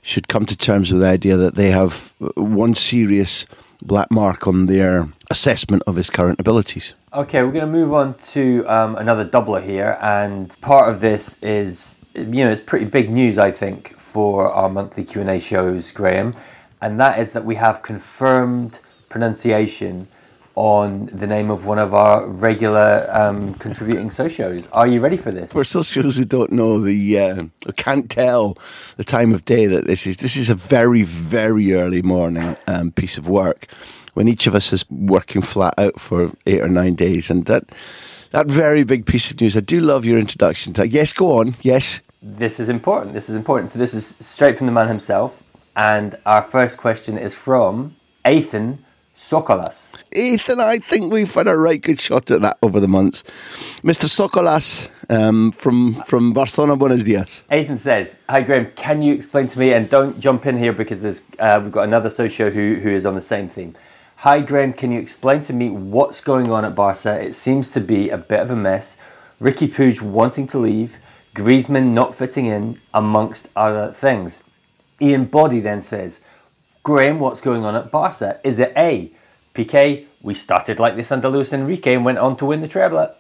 should 0.02 0.28
come 0.28 0.46
to 0.46 0.58
terms 0.58 0.92
with 0.92 1.02
the 1.02 1.08
idea 1.08 1.38
that 1.38 1.56
they 1.56 1.72
have 1.72 2.14
one 2.36 2.74
serious 2.74 3.46
black 3.82 4.12
mark 4.12 4.48
on 4.48 4.66
their 4.66 5.10
assessment 5.30 5.84
of 5.88 5.96
his 5.96 6.10
current 6.10 6.40
abilities. 6.40 6.94
Okay, 7.14 7.42
we're 7.44 7.52
going 7.52 7.66
to 7.66 7.72
move 7.72 7.94
on 7.94 8.14
to 8.16 8.66
um, 8.68 8.96
another 8.96 9.26
doubler 9.26 9.64
here, 9.64 9.98
and 10.02 10.56
part 10.62 10.94
of 10.94 11.02
this 11.02 11.42
is, 11.42 11.98
you 12.14 12.44
know, 12.44 12.52
it's 12.52 12.62
pretty 12.62 12.86
big 12.86 13.10
news, 13.10 13.38
I 13.38 13.52
think, 13.52 13.96
for 13.98 14.50
our 14.52 14.70
monthly 14.70 15.04
Q 15.04 15.22
and 15.22 15.30
A 15.30 15.40
shows, 15.40 15.92
Graham, 15.92 16.36
and 16.82 17.00
that 17.00 17.20
is 17.20 17.32
that 17.34 17.46
we 17.46 17.56
have 17.56 17.82
confirmed 17.82 18.80
pronunciation 19.10 20.08
on 20.56 21.06
the 21.08 21.28
name 21.28 21.50
of 21.50 21.66
one 21.66 21.80
of 21.80 21.94
our 21.94 22.28
regular 22.28 23.08
um, 23.12 23.54
contributing 23.56 24.10
socios. 24.10 24.68
Are 24.72 24.88
you 24.88 25.00
ready 25.00 25.18
for 25.18 25.32
this? 25.32 25.52
For 25.52 25.64
socios 25.64 26.18
who 26.18 26.26
don't 26.26 26.52
know 26.52 26.80
the, 26.80 27.20
uh, 27.20 27.44
can't 27.78 28.10
tell 28.10 28.58
the 28.98 29.04
time 29.04 29.34
of 29.34 29.46
day 29.46 29.66
that 29.68 29.88
this 29.88 30.06
is, 30.06 30.18
this 30.18 30.36
is 30.36 30.50
a 30.50 30.56
very, 30.56 31.04
very 31.04 31.74
early 31.74 32.02
morning 32.02 32.58
um, 32.68 32.92
piece 32.92 33.18
of 33.18 33.28
work 33.28 33.68
when 34.14 34.28
each 34.28 34.48
of 34.48 34.56
us 34.56 34.74
is 34.74 34.90
working 34.90 35.42
flat 35.42 35.74
out 35.78 36.00
for 36.00 36.32
eight 36.46 36.62
or 36.62 36.68
nine 36.68 36.94
days. 36.94 37.30
And 37.30 37.46
that, 37.46 37.64
that 38.32 38.48
very 38.48 38.84
big 38.84 39.06
piece 39.06 39.32
of 39.32 39.40
news, 39.40 39.56
I 39.56 39.62
do 39.62 39.80
love 39.80 40.04
your 40.06 40.20
introduction 40.20 40.74
to 40.74 40.88
Yes, 40.88 41.14
go 41.14 41.40
on. 41.40 41.56
Yes. 41.62 42.02
This 42.22 42.60
is 42.60 42.68
important. 42.68 43.14
This 43.14 43.30
is 43.30 43.36
important. 43.36 43.70
So 43.70 43.80
this 43.80 43.94
is 43.94 44.06
straight 44.20 44.58
from 44.58 44.68
the 44.68 44.74
man 44.74 44.88
himself. 44.88 45.44
And 45.76 46.18
our 46.26 46.42
first 46.42 46.78
question 46.78 47.18
is 47.18 47.34
from 47.34 47.96
Ethan 48.28 48.84
Sokolas. 49.20 49.96
Ethan, 50.16 50.62
I 50.62 50.80
think 50.80 51.12
we've 51.12 51.34
had 51.34 51.50
a 51.50 51.58
right 51.58 51.82
good 51.82 52.00
shot 52.00 52.32
at 52.32 52.42
that 52.42 52.58
over 52.62 52.80
the 52.80 52.88
months. 52.88 53.24
Mr. 53.84 54.08
Sokolas 54.08 54.90
um, 55.10 55.52
from, 55.52 55.96
from 56.06 56.32
Barcelona, 56.32 56.78
buenos 56.78 57.04
dias. 57.04 57.44
Ethan 57.52 57.76
says, 57.76 58.22
Hi 58.30 58.42
Graham, 58.42 58.72
can 58.78 59.02
you 59.02 59.14
explain 59.14 59.48
to 59.48 59.60
me, 59.60 59.74
and 59.74 59.90
don't 59.90 60.22
jump 60.22 60.46
in 60.46 60.58
here 60.58 60.72
because 60.72 61.02
there's, 61.02 61.24
uh, 61.38 61.60
we've 61.62 61.72
got 61.72 61.84
another 61.84 62.10
socio 62.10 62.50
who, 62.50 62.76
who 62.76 62.90
is 62.90 63.06
on 63.06 63.14
the 63.14 63.22
same 63.22 63.50
theme. 63.50 63.76
Hi 64.20 64.40
Graham, 64.40 64.72
can 64.72 64.90
you 64.94 65.02
explain 65.02 65.42
to 65.44 65.54
me 65.54 65.70
what's 65.70 66.22
going 66.22 66.50
on 66.50 66.64
at 66.64 66.74
Barca? 66.74 67.22
It 67.22 67.36
seems 67.36 67.72
to 67.72 67.82
be 67.82 68.10
a 68.10 68.18
bit 68.18 68.40
of 68.40 68.50
a 68.50 68.56
mess. 68.56 68.96
Riqui 69.42 69.68
Puig 69.68 70.02
wanting 70.02 70.48
to 70.48 70.58
leave, 70.58 70.98
Griezmann 71.36 71.94
not 71.94 72.16
fitting 72.16 72.46
in, 72.46 72.80
amongst 72.94 73.50
other 73.54 73.92
things. 73.92 74.44
Ian 75.02 75.26
Body 75.26 75.60
then 75.60 75.82
says, 75.82 76.22
Graham, 76.82 77.20
what's 77.20 77.42
going 77.42 77.66
on 77.66 77.76
at 77.76 77.92
Barca? 77.92 78.40
Is 78.44 78.58
it 78.58 78.72
A, 78.78 79.12
Piqué, 79.54 80.06
we 80.22 80.34
started 80.34 80.80
like 80.80 80.96
this 80.96 81.12
under 81.12 81.28
Luis 81.28 81.52
Enrique 81.52 81.94
and 81.94 82.06
went 82.06 82.18
on 82.18 82.38
to 82.38 82.46
win 82.46 82.62
the 82.62 82.70
treble? 82.70 83.14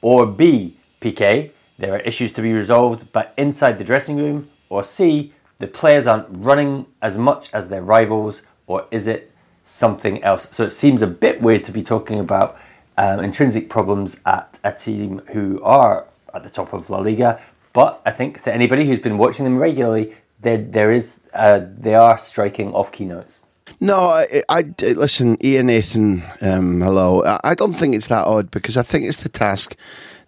Or 0.00 0.26
B, 0.26 0.76
Piqué, 1.00 1.50
there 1.76 1.94
are 1.94 2.00
issues 2.00 2.32
to 2.34 2.42
be 2.42 2.52
resolved, 2.52 3.12
but 3.12 3.34
inside 3.36 3.78
the 3.78 3.84
dressing 3.84 4.16
room? 4.16 4.48
Or 4.68 4.84
C, 4.84 5.32
the 5.58 5.66
players 5.66 6.06
aren't 6.06 6.28
running 6.30 6.86
as 7.02 7.18
much 7.18 7.50
as 7.52 7.68
their 7.68 7.82
rivals? 7.82 8.42
Or 8.68 8.86
is 8.92 9.08
it 9.08 9.32
something 9.64 10.22
else? 10.22 10.48
So 10.52 10.64
it 10.64 10.70
seems 10.70 11.02
a 11.02 11.08
bit 11.08 11.42
weird 11.42 11.64
to 11.64 11.72
be 11.72 11.82
talking 11.82 12.20
about 12.20 12.56
um, 12.96 13.18
intrinsic 13.18 13.68
problems 13.68 14.20
at 14.24 14.60
a 14.62 14.72
team 14.72 15.22
who 15.32 15.60
are 15.64 16.06
at 16.32 16.44
the 16.44 16.50
top 16.50 16.72
of 16.72 16.88
La 16.90 17.00
Liga. 17.00 17.40
But 17.72 18.00
I 18.06 18.12
think 18.12 18.40
to 18.42 18.54
anybody 18.54 18.86
who's 18.86 19.00
been 19.00 19.18
watching 19.18 19.44
them 19.44 19.58
regularly, 19.58 20.14
there 20.42 20.58
there 20.58 20.90
is 20.90 21.28
uh, 21.34 21.60
they 21.78 21.94
are 21.94 22.18
striking 22.18 22.72
off 22.72 22.92
keynotes. 22.92 23.46
No, 23.80 23.98
I, 23.98 24.42
I 24.48 24.64
listen, 24.80 25.38
Ian 25.44 25.66
Nathan. 25.66 26.22
Um, 26.40 26.80
hello. 26.80 27.24
I, 27.24 27.40
I 27.44 27.54
don't 27.54 27.74
think 27.74 27.94
it's 27.94 28.08
that 28.08 28.26
odd 28.26 28.50
because 28.50 28.76
I 28.76 28.82
think 28.82 29.06
it's 29.06 29.22
the 29.22 29.28
task 29.28 29.76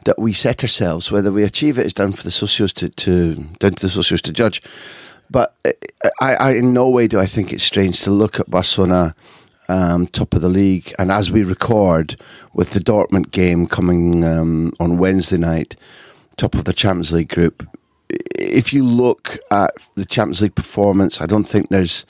that 0.05 0.19
we 0.19 0.33
set 0.33 0.63
ourselves. 0.63 1.11
Whether 1.11 1.33
we 1.33 1.45
achieve 1.45 1.79
it 1.79 1.87
is 1.87 1.93
down 1.93 2.13
for 2.13 2.23
the 2.23 2.31
socios 2.31 2.73
to, 2.75 2.89
to 2.89 3.35
down 3.59 3.75
to 3.75 3.87
the 3.87 3.93
socios 3.93 4.23
to 4.23 4.33
judge. 4.33 4.63
But 5.31 5.55
I, 6.21 6.35
I, 6.35 6.51
in 6.53 6.75
no 6.75 6.89
way 6.89 7.07
do 7.07 7.19
I 7.19 7.27
think 7.27 7.53
it's 7.53 7.63
strange 7.63 8.01
to 8.03 8.11
look 8.11 8.39
at 8.39 8.51
Barcelona 8.51 9.15
um, 9.69 10.07
top 10.07 10.35
of 10.35 10.43
the 10.43 10.49
league, 10.49 10.95
and 10.99 11.11
as 11.11 11.31
we 11.31 11.43
record 11.43 12.17
with 12.53 12.73
the 12.73 12.81
Dortmund 12.81 13.31
game 13.31 13.67
coming 13.67 14.25
um, 14.25 14.73
on 14.79 14.99
Wednesday 14.99 15.39
night, 15.39 15.77
top 16.37 16.55
of 16.55 16.65
the 16.65 16.73
Champions 16.73 17.13
League 17.13 17.29
group, 17.29 17.67
if 18.53 18.73
you 18.73 18.85
look 18.85 19.39
at 19.51 19.75
the 19.95 20.05
Champions 20.05 20.43
League 20.43 20.55
performance, 20.55 21.21
I 21.21 21.27
don't 21.27 21.45
think 21.45 21.69
there's 21.69 22.05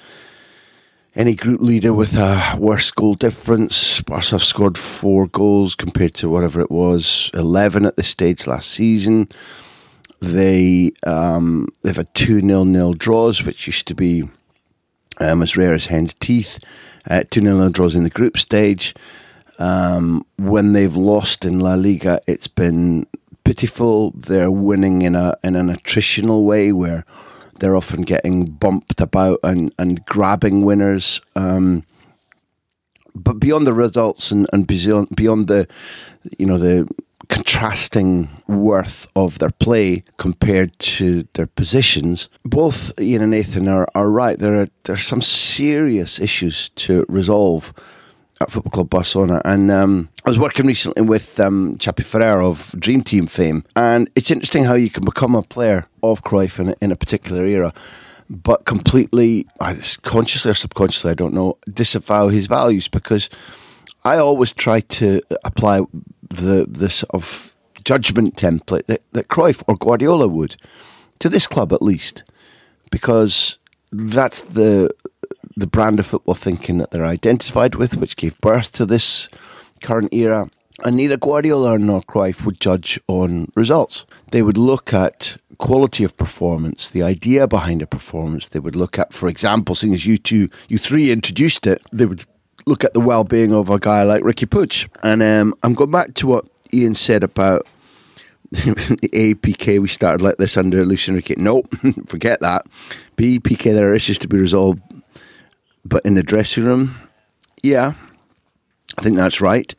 any 1.14 1.34
group 1.34 1.60
leader 1.60 1.92
with 1.92 2.16
a 2.16 2.56
worse 2.58 2.90
goal 2.90 3.14
difference. 3.14 4.00
Barca 4.02 4.30
have 4.30 4.42
scored 4.42 4.78
four 4.78 5.26
goals 5.26 5.74
compared 5.74 6.14
to 6.14 6.28
whatever 6.28 6.60
it 6.60 6.70
was, 6.70 7.30
11 7.34 7.84
at 7.84 7.96
this 7.96 8.08
stage 8.08 8.46
last 8.46 8.70
season. 8.70 9.28
They, 10.20 10.92
um, 11.04 11.68
they've 11.82 11.96
had 11.96 12.14
two 12.14 12.40
nil 12.40 12.64
nil 12.64 12.92
draws, 12.92 13.42
which 13.42 13.66
used 13.66 13.86
to 13.88 13.94
be 13.94 14.28
um, 15.20 15.42
as 15.42 15.56
rare 15.56 15.74
as 15.74 15.86
hen's 15.86 16.14
teeth. 16.14 16.58
Uh, 17.08 17.24
two 17.30 17.40
nil 17.40 17.58
nil 17.58 17.70
draws 17.70 17.94
in 17.94 18.04
the 18.04 18.10
group 18.10 18.38
stage. 18.38 18.94
Um, 19.58 20.24
when 20.38 20.72
they've 20.72 20.96
lost 20.96 21.44
in 21.44 21.60
La 21.60 21.74
Liga, 21.74 22.20
it's 22.26 22.48
been 22.48 23.06
pitiful. 23.44 24.12
They're 24.12 24.50
winning 24.50 25.02
in 25.02 25.14
a 25.14 25.36
in 25.42 25.56
an 25.56 25.68
attritional 25.68 26.44
way 26.44 26.72
where 26.72 27.04
they're 27.58 27.76
often 27.76 28.02
getting 28.02 28.46
bumped 28.46 29.00
about 29.00 29.38
and, 29.44 29.72
and 29.78 30.04
grabbing 30.06 30.64
winners. 30.64 31.20
Um, 31.36 31.84
but 33.14 33.34
beyond 33.34 33.66
the 33.66 33.72
results 33.72 34.30
and, 34.30 34.46
and 34.52 34.66
beyond 34.66 35.14
beyond 35.14 35.48
the 35.48 35.68
you 36.38 36.46
know 36.46 36.58
the 36.58 36.88
contrasting 37.28 38.28
worth 38.48 39.06
of 39.14 39.38
their 39.38 39.50
play 39.50 40.02
compared 40.18 40.78
to 40.78 41.26
their 41.34 41.46
positions, 41.46 42.28
both 42.44 42.92
Ian 43.00 43.22
and 43.22 43.30
Nathan 43.30 43.68
are, 43.68 43.86
are 43.94 44.10
right. 44.10 44.38
There 44.38 44.60
are 44.60 44.66
there 44.84 44.96
are 44.96 44.98
some 44.98 45.22
serious 45.22 46.18
issues 46.18 46.70
to 46.70 47.06
resolve 47.08 47.72
at 48.42 48.50
Football 48.50 48.70
Club 48.70 48.90
Barcelona. 48.90 49.40
And 49.44 49.70
um, 49.70 50.08
I 50.24 50.30
was 50.30 50.38
working 50.38 50.66
recently 50.66 51.02
with 51.02 51.40
um, 51.40 51.76
Chapi 51.78 52.04
Ferrer 52.04 52.42
of 52.42 52.74
Dream 52.78 53.02
Team 53.02 53.26
fame, 53.26 53.64
and 53.74 54.10
it's 54.14 54.30
interesting 54.30 54.64
how 54.64 54.74
you 54.74 54.90
can 54.90 55.04
become 55.04 55.34
a 55.34 55.42
player 55.42 55.86
of 56.02 56.22
Cruyff 56.22 56.58
in, 56.58 56.74
in 56.80 56.92
a 56.92 56.96
particular 56.96 57.44
era, 57.44 57.72
but 58.28 58.64
completely, 58.64 59.46
consciously 60.02 60.50
or 60.50 60.54
subconsciously, 60.54 61.10
I 61.10 61.14
don't 61.14 61.34
know, 61.34 61.58
disavow 61.72 62.28
his 62.28 62.46
values. 62.46 62.88
Because 62.88 63.30
I 64.04 64.16
always 64.18 64.52
try 64.52 64.80
to 64.80 65.20
apply 65.44 65.80
the 66.28 66.66
this 66.68 67.02
of 67.10 67.56
judgment 67.84 68.36
template 68.36 68.86
that, 68.86 69.02
that 69.12 69.28
Cruyff 69.28 69.62
or 69.66 69.76
Guardiola 69.76 70.28
would 70.28 70.56
to 71.18 71.28
this 71.28 71.46
club 71.46 71.72
at 71.72 71.82
least, 71.82 72.22
because 72.90 73.58
that's 73.92 74.40
the 74.40 74.90
the 75.56 75.66
brand 75.66 75.98
of 76.00 76.06
football 76.06 76.34
thinking 76.34 76.78
that 76.78 76.90
they're 76.90 77.04
identified 77.04 77.74
with, 77.74 77.96
which 77.96 78.16
gave 78.16 78.40
birth 78.40 78.72
to 78.72 78.86
this 78.86 79.28
current 79.80 80.12
era. 80.12 80.50
And 80.84 80.96
neither 80.96 81.16
Guardiola 81.16 81.78
nor 81.78 82.02
Cruyff 82.02 82.44
would 82.44 82.60
judge 82.60 82.98
on 83.06 83.52
results. 83.54 84.06
They 84.30 84.42
would 84.42 84.56
look 84.56 84.92
at 84.92 85.36
quality 85.58 86.02
of 86.02 86.16
performance, 86.16 86.88
the 86.88 87.02
idea 87.02 87.46
behind 87.46 87.82
a 87.82 87.86
performance. 87.86 88.48
They 88.48 88.58
would 88.58 88.74
look 88.74 88.98
at, 88.98 89.12
for 89.12 89.28
example, 89.28 89.74
seeing 89.74 89.94
as 89.94 90.06
you 90.06 90.18
two, 90.18 90.48
you 90.68 90.78
three 90.78 91.10
introduced 91.10 91.66
it, 91.66 91.82
they 91.92 92.06
would 92.06 92.24
look 92.66 92.84
at 92.84 92.94
the 92.94 93.00
well-being 93.00 93.52
of 93.52 93.70
a 93.70 93.78
guy 93.78 94.02
like 94.02 94.22
Riqui 94.22 94.48
Puig. 94.48 94.88
And 95.02 95.22
um, 95.22 95.54
I'm 95.62 95.74
going 95.74 95.90
back 95.90 96.14
to 96.14 96.26
what 96.26 96.46
Ian 96.72 96.94
said 96.94 97.22
about 97.22 97.66
A, 98.54 99.34
Piqué, 99.34 99.80
we 99.80 99.88
started 99.88 100.22
like 100.22 100.36
this 100.36 100.58
under 100.58 100.84
Luis 100.84 101.08
Enrique. 101.08 101.36
Nope, 101.38 101.74
forget 102.06 102.40
that. 102.40 102.66
B, 103.16 103.40
Piqué, 103.40 103.72
there 103.72 103.90
are 103.90 103.94
issues 103.94 104.18
to 104.18 104.28
be 104.28 104.36
resolved. 104.36 104.80
But 105.84 106.04
in 106.04 106.14
the 106.14 106.22
dressing 106.22 106.64
room, 106.64 106.96
yeah, 107.62 107.94
I 108.98 109.02
think 109.02 109.16
that's 109.16 109.40
right. 109.40 109.74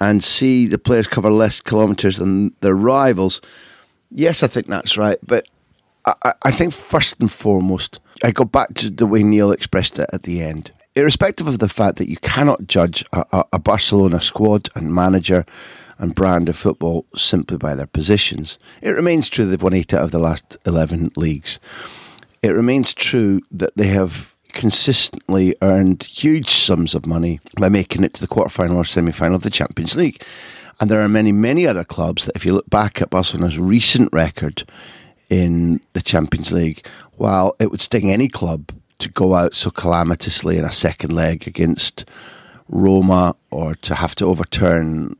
And 0.00 0.22
see 0.22 0.66
the 0.66 0.78
players 0.78 1.06
cover 1.06 1.30
less 1.30 1.60
kilometres 1.60 2.16
than 2.16 2.54
their 2.60 2.74
rivals. 2.74 3.40
Yes, 4.10 4.42
I 4.42 4.48
think 4.48 4.66
that's 4.66 4.96
right. 4.96 5.18
But 5.22 5.48
I, 6.04 6.32
I 6.42 6.50
think 6.50 6.72
first 6.72 7.20
and 7.20 7.30
foremost, 7.30 8.00
I 8.24 8.32
go 8.32 8.44
back 8.44 8.74
to 8.74 8.90
the 8.90 9.06
way 9.06 9.22
Neil 9.22 9.52
expressed 9.52 9.98
it 9.98 10.10
at 10.12 10.24
the 10.24 10.42
end. 10.42 10.72
Irrespective 10.94 11.46
of 11.46 11.58
the 11.58 11.68
fact 11.68 11.96
that 11.96 12.10
you 12.10 12.16
cannot 12.16 12.66
judge 12.66 13.04
a, 13.12 13.44
a 13.52 13.58
Barcelona 13.58 14.20
squad 14.20 14.68
and 14.74 14.94
manager 14.94 15.46
and 15.98 16.14
brand 16.14 16.48
of 16.48 16.56
football 16.56 17.06
simply 17.14 17.56
by 17.56 17.74
their 17.74 17.86
positions, 17.86 18.58
it 18.82 18.90
remains 18.90 19.28
true 19.28 19.46
they've 19.46 19.62
won 19.62 19.72
eight 19.72 19.94
out 19.94 20.02
of 20.02 20.10
the 20.10 20.18
last 20.18 20.56
11 20.66 21.12
leagues. 21.16 21.60
It 22.42 22.50
remains 22.50 22.92
true 22.92 23.40
that 23.52 23.76
they 23.76 23.86
have 23.86 24.31
consistently 24.52 25.54
earned 25.62 26.02
huge 26.02 26.50
sums 26.50 26.94
of 26.94 27.06
money 27.06 27.40
by 27.60 27.68
making 27.68 28.04
it 28.04 28.14
to 28.14 28.20
the 28.20 28.28
quarterfinal 28.28 28.76
or 28.76 28.84
semi 28.84 29.12
final 29.12 29.36
of 29.36 29.42
the 29.42 29.50
Champions 29.50 29.94
League. 29.94 30.22
And 30.80 30.90
there 30.90 31.00
are 31.00 31.08
many, 31.08 31.32
many 31.32 31.66
other 31.66 31.84
clubs 31.84 32.26
that, 32.26 32.36
if 32.36 32.44
you 32.44 32.52
look 32.52 32.68
back 32.68 33.00
at 33.00 33.10
Barcelona's 33.10 33.58
recent 33.58 34.08
record 34.12 34.64
in 35.30 35.80
the 35.92 36.00
Champions 36.00 36.50
League, 36.52 36.86
while 37.12 37.54
it 37.58 37.70
would 37.70 37.80
sting 37.80 38.10
any 38.10 38.28
club 38.28 38.72
to 38.98 39.08
go 39.08 39.34
out 39.34 39.54
so 39.54 39.70
calamitously 39.70 40.58
in 40.58 40.64
a 40.64 40.72
second 40.72 41.12
leg 41.12 41.46
against 41.46 42.04
Roma 42.68 43.34
or 43.50 43.74
to 43.76 43.94
have 43.94 44.14
to 44.16 44.26
overturn 44.26 45.14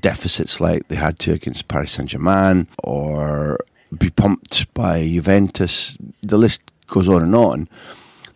deficits 0.00 0.60
like 0.60 0.88
they 0.88 0.96
had 0.96 1.18
to 1.20 1.32
against 1.32 1.68
Paris 1.68 1.92
Saint 1.92 2.10
Germain 2.10 2.66
or 2.82 3.58
be 3.96 4.10
pumped 4.10 4.72
by 4.74 5.06
Juventus, 5.06 5.96
the 6.22 6.38
list 6.38 6.62
goes 6.86 7.08
on 7.08 7.22
and 7.22 7.34
on 7.34 7.68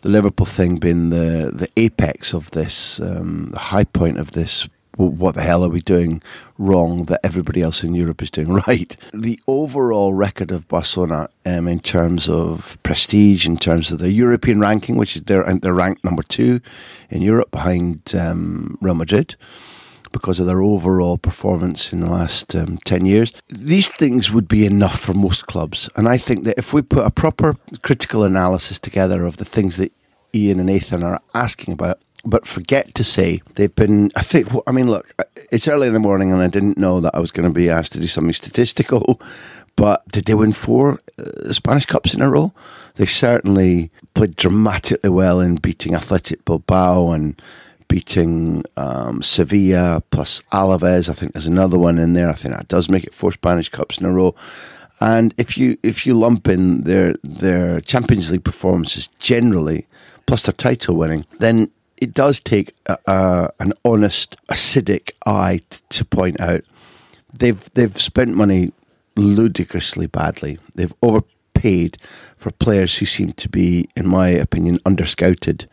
the 0.07 0.13
Liverpool 0.13 0.47
thing 0.47 0.77
being 0.77 1.11
the 1.11 1.51
the 1.53 1.69
apex 1.77 2.33
of 2.33 2.53
this, 2.53 3.01
um, 3.01 3.51
the 3.51 3.59
high 3.59 3.85
point 3.85 4.19
of 4.19 4.31
this. 4.33 4.69
What 4.97 5.35
the 5.35 5.43
hell 5.43 5.63
are 5.63 5.69
we 5.69 5.83
doing 5.83 6.23
wrong 6.57 7.05
that 7.07 7.21
everybody 7.23 7.61
else 7.61 7.85
in 7.85 7.95
Europe 7.95 8.23
is 8.23 8.31
doing 8.31 8.53
right? 8.69 8.97
The 9.13 9.39
overall 9.47 10.15
record 10.15 10.51
of 10.53 10.69
Barcelona 10.69 11.29
um, 11.45 11.69
in 11.69 11.81
terms 11.81 12.31
of 12.31 12.79
prestige, 12.83 13.47
in 13.47 13.59
terms 13.59 13.93
of 13.93 13.99
the 13.99 14.11
European 14.11 14.59
ranking, 14.61 14.97
which 14.97 15.17
is 15.17 15.25
they're, 15.25 15.45
they're 15.61 15.75
ranked 15.75 16.03
number 16.03 16.23
two 16.23 16.61
in 17.11 17.21
Europe 17.21 17.51
behind 17.51 18.15
um, 18.15 18.79
Real 18.81 18.95
Madrid 18.95 19.37
because 20.13 20.41
of 20.41 20.47
their 20.47 20.63
overall 20.63 21.19
performance 21.19 21.93
in 21.93 22.01
the 22.01 22.11
last 22.11 22.55
um, 22.55 22.79
10 22.85 23.05
years. 23.05 23.33
These 23.49 23.89
things 23.89 24.31
would 24.31 24.49
be 24.49 24.65
enough 24.65 24.99
for 24.99 25.13
most 25.13 25.47
clubs. 25.47 25.91
And 25.95 26.09
I 26.09 26.17
think 26.17 26.45
that 26.45 26.57
if 26.57 26.73
we 26.73 26.81
put 26.81 27.05
a 27.05 27.11
proper 27.11 27.57
critical 27.83 28.25
analysis 28.25 28.79
together 28.79 29.27
of 29.27 29.37
the 29.37 29.45
things 29.45 29.77
that 29.77 29.93
Ian 30.37 30.61
and 30.61 30.67
Nathan 30.67 31.03
are 31.03 31.21
asking 31.35 31.73
about, 31.73 32.01
but 32.25 32.47
forget 32.47 32.95
to 32.95 33.05
say 33.05 33.41
they've 33.55 33.75
been. 33.75 34.11
I 34.17 34.23
think. 34.23 34.49
I 34.67 34.73
mean, 34.73 34.91
look, 34.91 35.15
it's 35.51 35.69
early 35.69 35.87
in 35.87 35.95
the 35.95 36.01
morning, 36.01 36.33
and 36.33 36.43
I 36.43 36.49
didn't 36.49 36.79
know 36.79 37.01
that 37.01 37.15
I 37.15 37.21
was 37.21 37.31
going 37.31 37.49
to 37.49 37.55
be 37.55 37.71
asked 37.71 37.93
to 37.93 38.01
do 38.01 38.07
something 38.07 38.33
statistical. 38.33 39.21
But 39.77 40.09
did 40.09 40.25
they 40.25 40.35
win 40.35 40.55
four 40.55 41.01
uh, 41.19 41.53
Spanish 41.53 41.85
Cups 41.85 42.15
in 42.15 42.23
a 42.23 42.31
row? 42.31 42.55
They 42.95 43.05
certainly 43.05 43.91
played 44.15 44.35
dramatically 44.37 45.11
well 45.11 45.39
in 45.39 45.57
beating 45.57 45.95
Athletic 45.95 46.47
Bilbao 46.47 47.11
and 47.11 47.41
beating 47.89 48.65
um, 48.77 49.23
Sevilla 49.23 50.03
plus 50.11 50.43
Alaves. 50.53 51.09
I 51.09 51.13
think 51.13 51.33
there's 51.33 51.47
another 51.47 51.79
one 51.79 51.99
in 51.99 52.15
there. 52.15 52.31
I 52.31 52.33
think 52.33 52.55
that 52.55 52.69
does 52.69 52.89
make 52.89 53.05
it 53.05 53.15
four 53.15 53.33
Spanish 53.33 53.69
Cups 53.69 53.99
in 53.99 54.07
a 54.07 54.13
row. 54.13 54.35
And 55.01 55.35
if 55.37 55.59
you 55.59 55.77
if 55.83 56.07
you 56.07 56.15
lump 56.15 56.49
in 56.49 56.85
their 56.85 57.15
their 57.23 57.83
Champions 57.83 58.31
League 58.31 58.45
performances 58.45 59.09
generally, 59.19 59.87
plus 60.27 60.43
their 60.43 60.53
title 60.53 60.97
winning, 60.97 61.25
then 61.39 61.71
it 61.97 62.13
does 62.13 62.41
take 62.41 62.75
a, 62.87 62.99
a, 63.07 63.51
an 63.61 63.73
honest, 63.85 64.37
acidic 64.49 65.13
eye 65.25 65.61
t- 65.71 65.79
to 65.91 66.05
point 66.05 66.41
out 66.41 66.63
they've 67.39 67.73
they've 67.75 67.99
spent 68.01 68.35
money 68.35 68.73
ludicrously 69.17 70.07
badly. 70.07 70.59
They've 70.75 70.95
overpaid 71.03 71.99
for 72.37 72.51
players 72.51 72.99
who 72.99 73.07
seem 73.07 73.33
to 73.33 73.49
be, 73.49 73.89
in 73.97 74.07
my 74.07 74.29
opinion, 74.29 74.79
underscouted. 74.85 75.69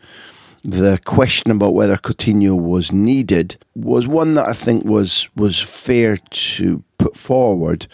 The 0.62 0.98
question 1.04 1.50
about 1.50 1.74
whether 1.74 1.96
Coutinho 1.96 2.58
was 2.58 2.90
needed 2.90 3.58
was 3.74 4.06
one 4.08 4.34
that 4.34 4.48
I 4.48 4.54
think 4.54 4.84
was 4.84 5.28
was 5.36 5.60
fair 5.60 6.16
to 6.16 6.82
put 6.96 7.16
forward, 7.16 7.86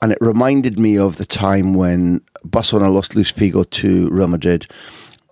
and 0.00 0.12
it 0.12 0.18
reminded 0.20 0.78
me 0.78 0.96
of 0.96 1.16
the 1.16 1.24
time 1.24 1.74
when 1.74 2.20
Barcelona 2.44 2.90
lost 2.90 3.16
Luis 3.16 3.32
Figo 3.32 3.68
to 3.70 4.08
Real 4.10 4.28
Madrid, 4.28 4.66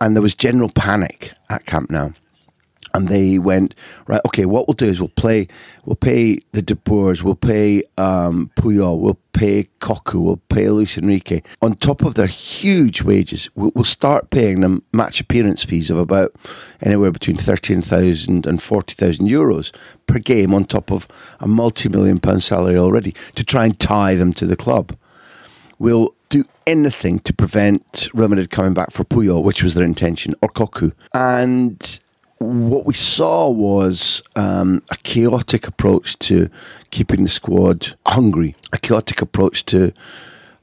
and 0.03 0.17
there 0.17 0.23
was 0.23 0.35
general 0.35 0.69
panic 0.69 1.33
at 1.49 1.65
Camp 1.65 1.89
Nou 1.89 2.11
and 2.95 3.09
they 3.09 3.39
went 3.39 3.75
right. 4.07 4.21
Okay, 4.27 4.45
what 4.45 4.69
we'll 4.69 4.75
do 4.75 4.87
is 4.87 5.01
we'll 5.01 5.09
play. 5.09 5.49
We'll 5.85 5.97
pay 5.97 6.39
the 6.53 6.63
De 6.63 6.75
Boers. 6.75 7.23
We'll 7.23 7.35
pay 7.35 7.83
um, 7.97 8.51
Puyol. 8.57 8.99
We'll 9.01 9.19
pay 9.33 9.69
Cocu. 9.81 10.21
We'll 10.21 10.37
pay 10.49 10.69
Luis 10.69 10.99
Enrique 10.99 11.43
on 11.61 11.77
top 11.77 12.03
of 12.03 12.15
their 12.15 12.27
huge 12.27 13.03
wages. 13.03 13.49
We'll, 13.55 13.73
we'll 13.75 13.85
start 13.85 14.31
paying 14.31 14.61
them 14.61 14.83
match 14.93 15.21
appearance 15.21 15.65
fees 15.65 15.91
of 15.91 15.99
about 15.99 16.35
anywhere 16.83 17.11
between 17.11 17.37
thirteen 17.37 17.83
thousand 17.83 18.47
and 18.47 18.63
forty 18.63 18.95
thousand 18.95 19.29
euros 19.29 19.75
per 20.07 20.19
game, 20.19 20.53
on 20.53 20.65
top 20.65 20.91
of 20.91 21.09
a 21.41 21.49
multi-million 21.49 22.19
pound 22.19 22.43
salary 22.43 22.77
already 22.77 23.13
to 23.35 23.45
try 23.45 23.65
and 23.65 23.79
tie 23.81 24.15
them 24.15 24.33
to 24.35 24.47
the 24.47 24.57
club. 24.57 24.97
We'll 25.79 26.15
do 26.33 26.45
anything 26.67 27.19
to 27.21 27.33
prevent 27.35 28.09
Real 28.15 28.29
Madrid 28.29 28.51
coming 28.51 28.73
back 28.73 28.91
for 28.91 29.05
Puyol, 29.05 29.45
which 29.45 29.63
was 29.63 29.75
their 29.75 29.85
intention, 29.85 30.35
or 30.41 30.49
Cocu, 30.49 30.93
and 31.13 32.01
what 32.39 32.87
we 32.87 32.95
saw 32.95 33.51
was 33.51 34.23
um, 34.35 34.83
a 34.91 34.97
chaotic 34.97 35.69
approach 35.69 36.19
to 36.21 36.49
keeping 36.91 37.23
the 37.23 37.29
squad 37.29 37.95
hungry, 38.07 38.57
a 38.73 38.79
chaotic 38.79 39.21
approach 39.21 39.67
to 39.67 39.93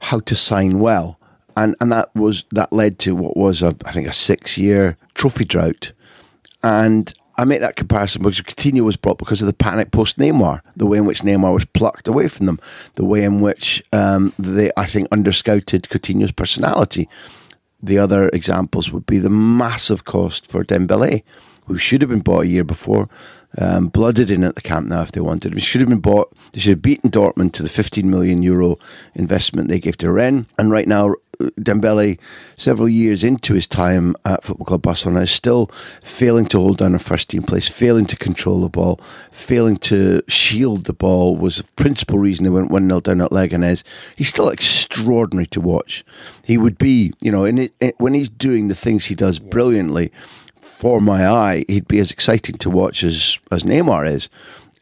how 0.00 0.18
to 0.20 0.34
sign 0.34 0.80
well, 0.80 1.20
and 1.56 1.76
and 1.80 1.92
that 1.92 2.14
was 2.16 2.44
that 2.50 2.72
led 2.72 2.98
to 2.98 3.14
what 3.14 3.36
was 3.36 3.62
a 3.62 3.76
I 3.84 3.92
think 3.92 4.08
a 4.08 4.12
six 4.12 4.58
year 4.58 4.96
trophy 5.14 5.44
drought, 5.44 5.92
and. 6.64 7.14
I 7.40 7.44
make 7.46 7.60
that 7.60 7.76
comparison 7.76 8.22
because 8.22 8.42
Coutinho 8.42 8.82
was 8.82 8.98
brought 8.98 9.16
because 9.16 9.40
of 9.40 9.46
the 9.46 9.54
panic 9.54 9.92
post 9.92 10.18
Neymar, 10.18 10.60
the 10.76 10.84
way 10.84 10.98
in 10.98 11.06
which 11.06 11.22
Neymar 11.22 11.54
was 11.54 11.64
plucked 11.64 12.06
away 12.06 12.28
from 12.28 12.44
them, 12.44 12.60
the 12.96 13.04
way 13.04 13.24
in 13.24 13.40
which 13.40 13.82
um, 13.94 14.34
they, 14.38 14.70
I 14.76 14.84
think, 14.84 15.08
underscouted 15.10 15.84
Coutinho's 15.84 16.32
personality. 16.32 17.08
The 17.82 17.96
other 17.96 18.28
examples 18.28 18.92
would 18.92 19.06
be 19.06 19.16
the 19.16 19.30
massive 19.30 20.04
cost 20.04 20.50
for 20.50 20.64
Dembele 20.64 21.22
who 21.66 21.78
should 21.78 22.02
have 22.02 22.10
been 22.10 22.20
bought 22.20 22.42
a 22.42 22.48
year 22.48 22.64
before, 22.64 23.08
um, 23.56 23.86
blooded 23.86 24.28
in 24.28 24.42
at 24.42 24.56
the 24.56 24.60
Camp 24.60 24.88
Nou 24.88 25.02
if 25.02 25.12
they 25.12 25.20
wanted. 25.20 25.54
He 25.54 25.60
should 25.60 25.80
have 25.80 25.88
been 25.88 26.00
bought. 26.00 26.34
They 26.52 26.60
should 26.60 26.70
have 26.70 26.82
beaten 26.82 27.10
Dortmund 27.10 27.52
to 27.52 27.62
the 27.62 27.68
15 27.68 28.10
million 28.10 28.42
euro 28.42 28.76
investment 29.14 29.68
they 29.68 29.78
gave 29.78 29.96
to 29.98 30.10
Rennes. 30.10 30.46
And 30.58 30.70
right 30.70 30.88
now, 30.88 31.14
Dembele, 31.58 32.18
several 32.56 32.88
years 32.88 33.24
into 33.24 33.54
his 33.54 33.66
time 33.66 34.14
at 34.24 34.44
Football 34.44 34.66
Club 34.66 34.82
Barcelona, 34.82 35.22
is 35.22 35.30
still 35.30 35.66
failing 36.02 36.46
to 36.46 36.58
hold 36.58 36.78
down 36.78 36.94
a 36.94 36.98
first 36.98 37.30
team 37.30 37.42
place, 37.42 37.68
failing 37.68 38.06
to 38.06 38.16
control 38.16 38.60
the 38.60 38.68
ball, 38.68 38.96
failing 39.30 39.76
to 39.76 40.22
shield 40.28 40.84
the 40.84 40.92
ball 40.92 41.36
was 41.36 41.56
the 41.56 41.64
principal 41.76 42.18
reason 42.18 42.44
they 42.44 42.50
went 42.50 42.70
1 42.70 42.88
0 42.88 43.00
down 43.00 43.20
at 43.20 43.30
Leganés. 43.30 43.82
He's 44.16 44.28
still 44.28 44.48
extraordinary 44.48 45.46
to 45.48 45.60
watch. 45.60 46.04
He 46.44 46.58
would 46.58 46.78
be, 46.78 47.12
you 47.20 47.32
know, 47.32 47.44
in 47.44 47.58
it, 47.58 47.94
when 47.98 48.14
he's 48.14 48.28
doing 48.28 48.68
the 48.68 48.74
things 48.74 49.06
he 49.06 49.14
does 49.14 49.38
brilliantly, 49.38 50.12
for 50.80 51.00
my 51.00 51.28
eye, 51.28 51.64
he'd 51.68 51.88
be 51.88 51.98
as 51.98 52.10
exciting 52.10 52.56
to 52.56 52.70
watch 52.70 53.04
as, 53.04 53.38
as 53.50 53.64
Neymar 53.64 54.10
is. 54.10 54.30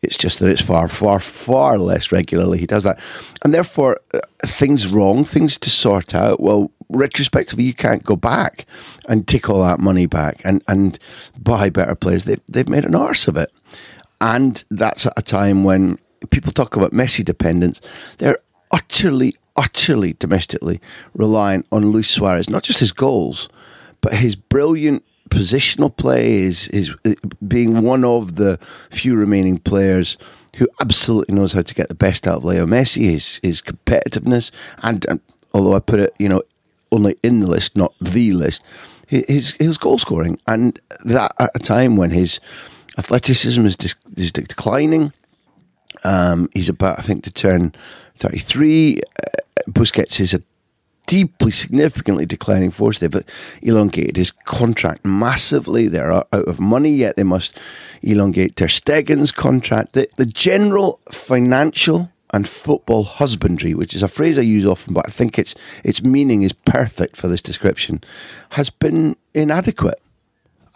It's 0.02 0.16
just 0.16 0.38
that 0.38 0.48
it's 0.48 0.62
far, 0.62 0.88
far, 0.88 1.18
far 1.18 1.78
less 1.78 2.12
regularly 2.12 2.58
he 2.58 2.66
does 2.66 2.84
that. 2.84 3.00
And 3.44 3.52
therefore, 3.52 4.00
uh, 4.14 4.20
things 4.44 4.88
wrong, 4.88 5.24
things 5.24 5.58
to 5.58 5.70
sort 5.70 6.14
out. 6.14 6.40
Well, 6.40 6.70
retrospectively, 6.88 7.64
you 7.64 7.74
can't 7.74 8.04
go 8.04 8.16
back 8.16 8.64
and 9.08 9.26
take 9.26 9.50
all 9.50 9.62
that 9.62 9.80
money 9.80 10.06
back 10.06 10.40
and, 10.44 10.62
and 10.68 10.98
buy 11.38 11.68
better 11.70 11.94
players. 11.94 12.24
They've, 12.24 12.40
they've 12.46 12.68
made 12.68 12.84
an 12.84 12.94
arse 12.94 13.26
of 13.26 13.37
it. 13.37 13.52
And 14.20 14.62
that's 14.70 15.06
at 15.06 15.14
a 15.16 15.22
time 15.22 15.64
when 15.64 15.98
people 16.30 16.52
talk 16.52 16.76
about 16.76 16.92
Messi 16.92 17.24
dependence. 17.24 17.80
They're 18.18 18.38
utterly, 18.70 19.34
utterly 19.56 20.14
domestically 20.18 20.80
reliant 21.14 21.66
on 21.72 21.90
Luis 21.90 22.11
Suarez, 22.11 22.50
not 22.50 22.62
just 22.62 22.80
his 22.80 22.92
goals, 22.92 23.48
but 24.00 24.14
his 24.14 24.37
brilliant 24.37 25.04
positional 25.28 25.94
play, 25.94 26.34
is 26.34 26.68
is 26.68 26.94
being 27.46 27.82
one 27.82 28.04
of 28.04 28.36
the 28.36 28.58
few 28.90 29.16
remaining 29.16 29.58
players 29.58 30.18
who 30.56 30.68
absolutely 30.80 31.34
knows 31.34 31.52
how 31.52 31.62
to 31.62 31.74
get 31.74 31.88
the 31.88 31.94
best 31.94 32.26
out 32.26 32.38
of 32.38 32.44
Leo 32.44 32.66
Messi. 32.66 33.04
His 33.04 33.40
his 33.42 33.62
competitiveness, 33.62 34.50
and, 34.82 35.06
and 35.08 35.20
although 35.52 35.74
I 35.74 35.80
put 35.80 36.00
it, 36.00 36.14
you 36.18 36.28
know, 36.28 36.42
only 36.90 37.16
in 37.22 37.40
the 37.40 37.46
list, 37.46 37.76
not 37.76 37.94
the 38.00 38.32
list, 38.32 38.62
his 39.06 39.52
his 39.52 39.78
goal 39.78 39.98
scoring, 39.98 40.38
and 40.46 40.78
that 41.04 41.32
at 41.38 41.50
a 41.54 41.58
time 41.58 41.96
when 41.96 42.10
his 42.10 42.40
athleticism 42.98 43.64
is, 43.64 43.76
dis, 43.76 43.94
is 44.16 44.32
declining. 44.32 45.12
Um, 46.04 46.48
he's 46.52 46.68
about, 46.68 46.98
I 46.98 47.02
think, 47.02 47.24
to 47.24 47.30
turn 47.30 47.74
33. 48.16 49.00
Uh, 49.00 49.00
Busquets 49.70 50.20
is 50.20 50.34
a 50.34 50.40
deeply, 51.09 51.51
significantly 51.51 52.27
declining 52.27 52.71
force. 52.71 53.01
They've 53.01 53.25
elongated 53.62 54.16
his 54.16 54.31
contract 54.31 55.05
massively. 55.05 55.88
They're 55.88 56.12
out 56.12 56.29
of 56.31 56.61
money, 56.61 56.92
yet 56.94 57.16
they 57.16 57.25
must 57.25 57.59
elongate 58.03 58.55
Ter 58.55 58.68
Stegen's 58.68 59.33
contract. 59.33 59.94
The, 59.94 60.09
the 60.18 60.27
general 60.27 61.01
financial 61.11 62.12
and 62.31 62.47
football 62.47 63.05
husbandry, 63.05 63.73
which 63.73 63.94
is 63.94 64.03
a 64.03 64.09
phrase 64.09 64.38
I 64.38 64.42
use 64.42 64.66
often, 64.66 64.92
but 64.92 65.09
I 65.09 65.11
think 65.11 65.38
its 65.38 65.55
its 65.83 66.03
meaning 66.03 66.42
is 66.42 66.53
perfect 66.53 67.16
for 67.16 67.27
this 67.27 67.40
description, 67.40 68.03
has 68.51 68.68
been 68.68 69.16
inadequate, 69.33 70.01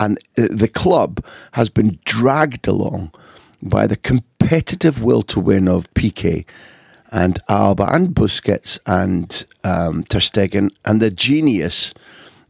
and 0.01 0.19
uh, 0.39 0.49
the 0.51 0.69
club 0.69 1.23
has 1.53 1.69
been 1.69 1.99
dragged 2.07 2.67
along 2.67 3.13
by 3.63 3.87
the 3.87 3.97
competitive 3.97 5.03
will 5.03 5.23
to 5.23 5.39
win 5.41 5.69
of 5.69 5.93
Piqué 5.93 6.47
and 7.13 7.39
Alba 7.49 7.87
and 7.93 8.09
Busquets 8.09 8.79
and 8.87 9.45
um, 9.63 10.03
Ter 10.05 10.19
Stegen 10.19 10.75
and 10.85 11.01
the 11.01 11.11
genius 11.11 11.93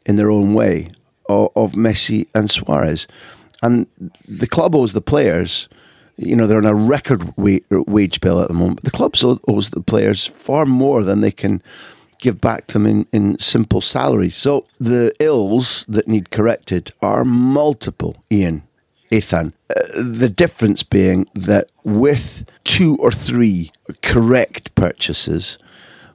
in 0.07 0.17
their 0.17 0.31
own 0.31 0.55
way 0.55 0.91
of, 1.29 1.51
of, 1.57 1.73
Messi 1.73 2.27
and 2.35 2.51
Suarez. 2.51 3.07
And 3.63 3.87
the 4.27 4.47
club 4.47 4.75
owes 4.75 4.93
the 4.93 5.01
players, 5.01 5.69
you 6.17 6.37
know, 6.37 6.47
they're 6.47 6.59
on 6.59 6.67
a 6.67 6.75
record 6.75 7.35
wage 7.37 8.21
bill 8.21 8.41
at 8.41 8.49
the 8.49 8.55
moment. 8.55 8.83
The 8.85 8.91
club 8.91 9.15
owes 9.49 9.71
the 9.71 9.83
players 9.83 10.27
far 10.27 10.65
more 10.65 11.03
than 11.03 11.21
they 11.21 11.31
can 11.33 11.63
give 12.19 12.41
back 12.41 12.69
to 12.69 12.75
them 12.75 12.87
in, 12.87 13.07
in 13.13 13.39
simple 13.41 13.81
salaries. 13.81 14.37
So 14.37 14.65
the 14.79 15.13
ills 15.19 15.85
that 15.89 16.07
need 16.07 16.31
corrected 16.31 16.93
are 17.03 17.25
multiple, 17.25 18.23
Ian. 18.31 18.63
Ethan. 19.13 19.53
Uh, 19.71 19.83
the 19.95 20.29
difference 20.29 20.83
being 20.83 21.29
that 21.35 21.71
with 21.85 22.45
two 22.65 22.97
or 22.97 23.13
three 23.13 23.71
correct 24.03 24.75
purchases, 24.75 25.59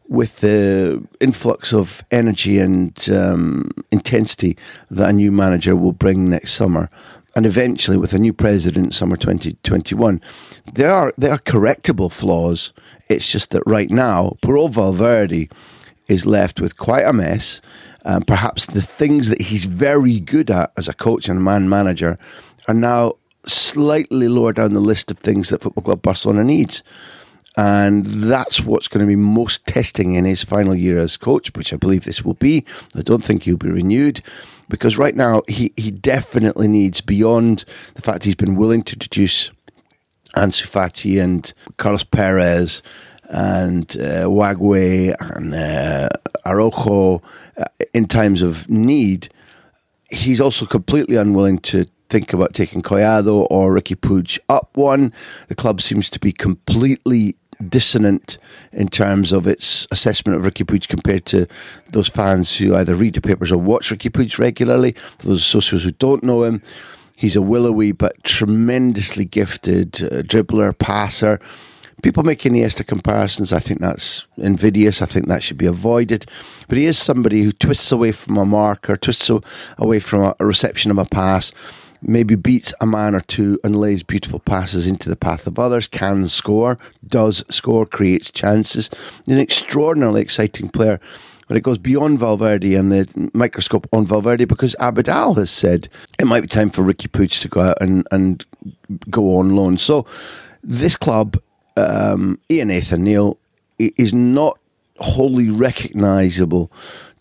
with 0.10 0.38
the 0.38 1.06
influx 1.20 1.74
of 1.74 2.04
energy 2.12 2.60
and 2.60 3.10
um, 3.10 3.70
intensity 3.92 4.58
that 4.90 5.10
a 5.10 5.14
new 5.14 5.32
manager 5.32 5.76
will 5.76 5.92
bring 5.92 6.30
next 6.30 6.54
summer, 6.54 6.90
and 7.36 7.46
eventually 7.46 7.98
with 7.98 8.14
a 8.14 8.20
new 8.20 8.34
president 8.34 8.94
summer 8.94 9.16
2021, 9.16 10.22
there 10.74 10.90
are 10.90 11.14
there 11.18 11.32
are 11.32 11.40
correctable 11.40 12.12
flaws. 12.12 12.74
It's 13.10 13.32
just 13.32 13.52
that 13.52 13.64
right 13.66 13.92
now, 13.92 14.38
Puro 14.42 14.68
Valverde 14.68 15.50
is 16.08 16.26
left 16.26 16.60
with 16.60 16.78
quite 16.78 17.06
a 17.06 17.14
mess. 17.14 17.62
Um, 18.06 18.22
perhaps 18.22 18.66
the 18.66 18.82
things 18.82 19.28
that 19.28 19.42
he's 19.42 19.66
very 19.66 20.22
good 20.22 20.50
at 20.50 20.72
as 20.78 20.88
a 20.88 20.94
coach 20.94 21.28
and 21.28 21.40
a 21.40 21.42
man 21.42 21.68
manager 21.68 22.18
are 22.68 22.74
now 22.74 23.14
slightly 23.46 24.28
lower 24.28 24.54
down 24.54 24.74
the 24.74 24.80
list 24.80 25.12
of 25.12 25.18
things 25.20 25.50
that 25.50 25.62
Football 25.62 25.84
Club 25.84 26.02
Barcelona 26.02 26.44
needs. 26.44 26.84
And 27.56 28.06
that's 28.06 28.62
what's 28.62 28.88
going 28.88 29.04
to 29.04 29.08
be 29.08 29.16
most 29.16 29.66
testing 29.66 30.14
in 30.14 30.26
his 30.26 30.44
final 30.44 30.76
year 30.76 31.00
as 31.00 31.18
coach, 31.18 31.52
which 31.56 31.74
I 31.74 31.78
believe 31.78 32.04
this 32.04 32.24
will 32.24 32.36
be. 32.36 32.64
I 32.96 33.02
don't 33.02 33.24
think 33.24 33.44
he'll 33.44 33.58
be 33.58 33.72
renewed 33.72 34.22
because 34.70 34.98
right 34.98 35.16
now 35.16 35.42
he, 35.48 35.74
he 35.76 35.90
definitely 35.90 36.68
needs, 36.68 37.02
beyond 37.02 37.66
the 37.96 38.04
fact 38.04 38.26
he's 38.26 38.36
been 38.36 38.56
willing 38.56 38.84
to 38.84 38.94
introduce 38.94 39.50
Ansu 40.36 40.68
Fati 40.68 41.20
and 41.20 41.52
Carlos 41.78 42.04
Perez 42.04 42.84
and 43.30 43.90
uh, 43.98 44.26
Wagué 44.26 45.16
and 45.20 45.54
uh, 45.56 46.10
uh, 46.46 47.66
in 47.94 48.06
times 48.06 48.42
of 48.44 48.70
need, 48.70 49.30
he's 50.12 50.40
also 50.40 50.66
completely 50.66 51.16
unwilling 51.16 51.58
to 51.60 51.86
think 52.10 52.34
about 52.34 52.54
taking 52.54 52.82
Collado 52.82 53.48
or 53.50 53.74
Riqui 53.74 53.96
Puig 53.96 54.40
up 54.50 54.76
one. 54.76 55.14
The 55.48 55.56
club 55.56 55.82
seems 55.82 56.10
to 56.12 56.20
be 56.20 56.32
completely 56.32 57.36
dissonant 57.70 58.38
in 58.72 58.88
terms 58.88 59.32
of 59.32 59.48
its 59.48 59.88
assessment 59.92 60.38
of 60.38 60.52
Riqui 60.52 60.66
Puig 60.66 60.88
compared 60.88 61.26
to 61.28 61.48
those 61.90 62.08
fans 62.08 62.56
who 62.58 62.76
either 62.76 62.96
read 62.96 63.16
the 63.16 63.22
papers 63.22 63.52
or 63.52 63.58
watch 63.58 63.90
Riqui 63.90 64.12
Puig 64.12 64.38
regularly. 64.40 64.94
For 65.20 65.28
those 65.28 65.42
associates 65.42 65.84
who 65.84 65.92
don't 65.92 66.24
know 66.24 66.44
him, 66.44 66.62
he's 67.16 67.36
a 67.36 67.42
willowy 67.42 67.92
but 67.92 68.24
tremendously 68.24 69.26
gifted 69.26 70.02
uh, 70.04 70.22
dribbler, 70.22 70.78
passer. 70.78 71.40
People 72.04 72.22
make 72.22 72.42
Iniesta 72.42 72.86
comparisons. 72.86 73.52
I 73.52 73.60
think 73.60 73.80
that's 73.80 74.28
invidious. 74.38 75.02
I 75.02 75.08
think 75.08 75.28
that 75.28 75.42
should 75.42 75.58
be 75.58 75.66
avoided. 75.66 76.28
But 76.68 76.78
he 76.78 76.86
is 76.86 76.98
somebody 76.98 77.42
who 77.42 77.52
twists 77.52 77.92
away 77.92 78.12
from 78.12 78.38
a 78.38 78.46
marker, 78.46 78.96
twists 78.96 79.32
away 79.80 80.00
from 80.00 80.34
a 80.40 80.46
reception 80.46 80.92
of 80.92 81.00
a 81.00 81.06
pass, 81.06 81.52
maybe 82.02 82.36
beats 82.36 82.74
a 82.82 82.86
man 82.86 83.16
or 83.16 83.22
two 83.22 83.60
and 83.64 83.80
lays 83.80 84.04
beautiful 84.04 84.40
passes 84.40 84.88
into 84.88 85.10
the 85.10 85.16
path 85.16 85.48
of 85.48 85.60
others, 85.60 85.88
can 85.88 86.28
score, 86.28 86.78
does 87.08 87.44
score, 87.50 87.86
creates 87.86 88.32
chances. 88.32 88.90
An 89.28 89.40
extraordinarily 89.40 90.22
exciting 90.22 90.70
player 90.70 91.00
but 91.48 91.56
it 91.56 91.64
goes 91.64 91.78
beyond 91.78 92.20
Valverde 92.20 92.76
and 92.76 92.92
the 92.92 93.32
microscope 93.34 93.88
on 93.94 94.06
Valverde 94.06 94.46
because 94.46 94.76
Abidal 94.80 95.38
has 95.38 95.50
said 95.50 95.88
it 96.20 96.26
might 96.26 96.42
be 96.42 96.48
time 96.48 96.70
for 96.70 96.84
Riqui 96.84 97.08
Puig 97.08 97.40
to 97.40 97.48
go 97.48 97.62
out 97.62 97.78
and, 97.82 98.06
and 98.12 98.46
go 99.10 99.38
on 99.38 99.56
loan. 99.56 99.78
So 99.78 100.06
this 100.62 100.98
club 100.98 101.38
um, 101.78 102.40
Ian 102.52 102.70
Nathan 102.70 103.04
Neil 103.04 103.38
is 103.80 104.14
not 104.14 104.60
wholly 104.98 105.50
recognisable 105.50 106.72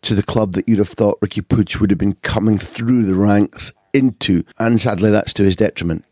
to 0.03 0.15
the 0.15 0.23
club 0.23 0.53
that 0.53 0.69
you'd 0.69 0.79
have 0.79 0.89
thought 0.89 1.21
Riqui 1.21 1.47
Puig 1.47 1.79
would 1.79 1.91
have 1.91 1.99
been 1.99 2.15
coming 2.15 2.59
through 2.59 3.05
the 3.05 3.15
ranks 3.15 3.73
into, 3.97 4.45
and 4.59 4.81
sadly 4.81 5.11
that's 5.11 5.33
to 5.35 5.43
his 5.43 5.57
detriment. 5.57 6.05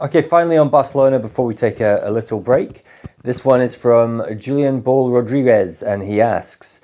Okay, 0.00 0.22
finally 0.22 0.56
on 0.56 0.68
Barcelona 0.68 1.18
before 1.18 1.46
we 1.46 1.54
take 1.54 1.80
a, 1.80 2.00
a 2.02 2.10
little 2.10 2.40
break. 2.40 2.84
This 3.22 3.44
one 3.44 3.60
is 3.60 3.74
from 3.74 4.22
Julian 4.38 4.80
Ball 4.80 5.10
Rodriguez, 5.10 5.82
and 5.82 6.02
he 6.02 6.20
asks 6.20 6.80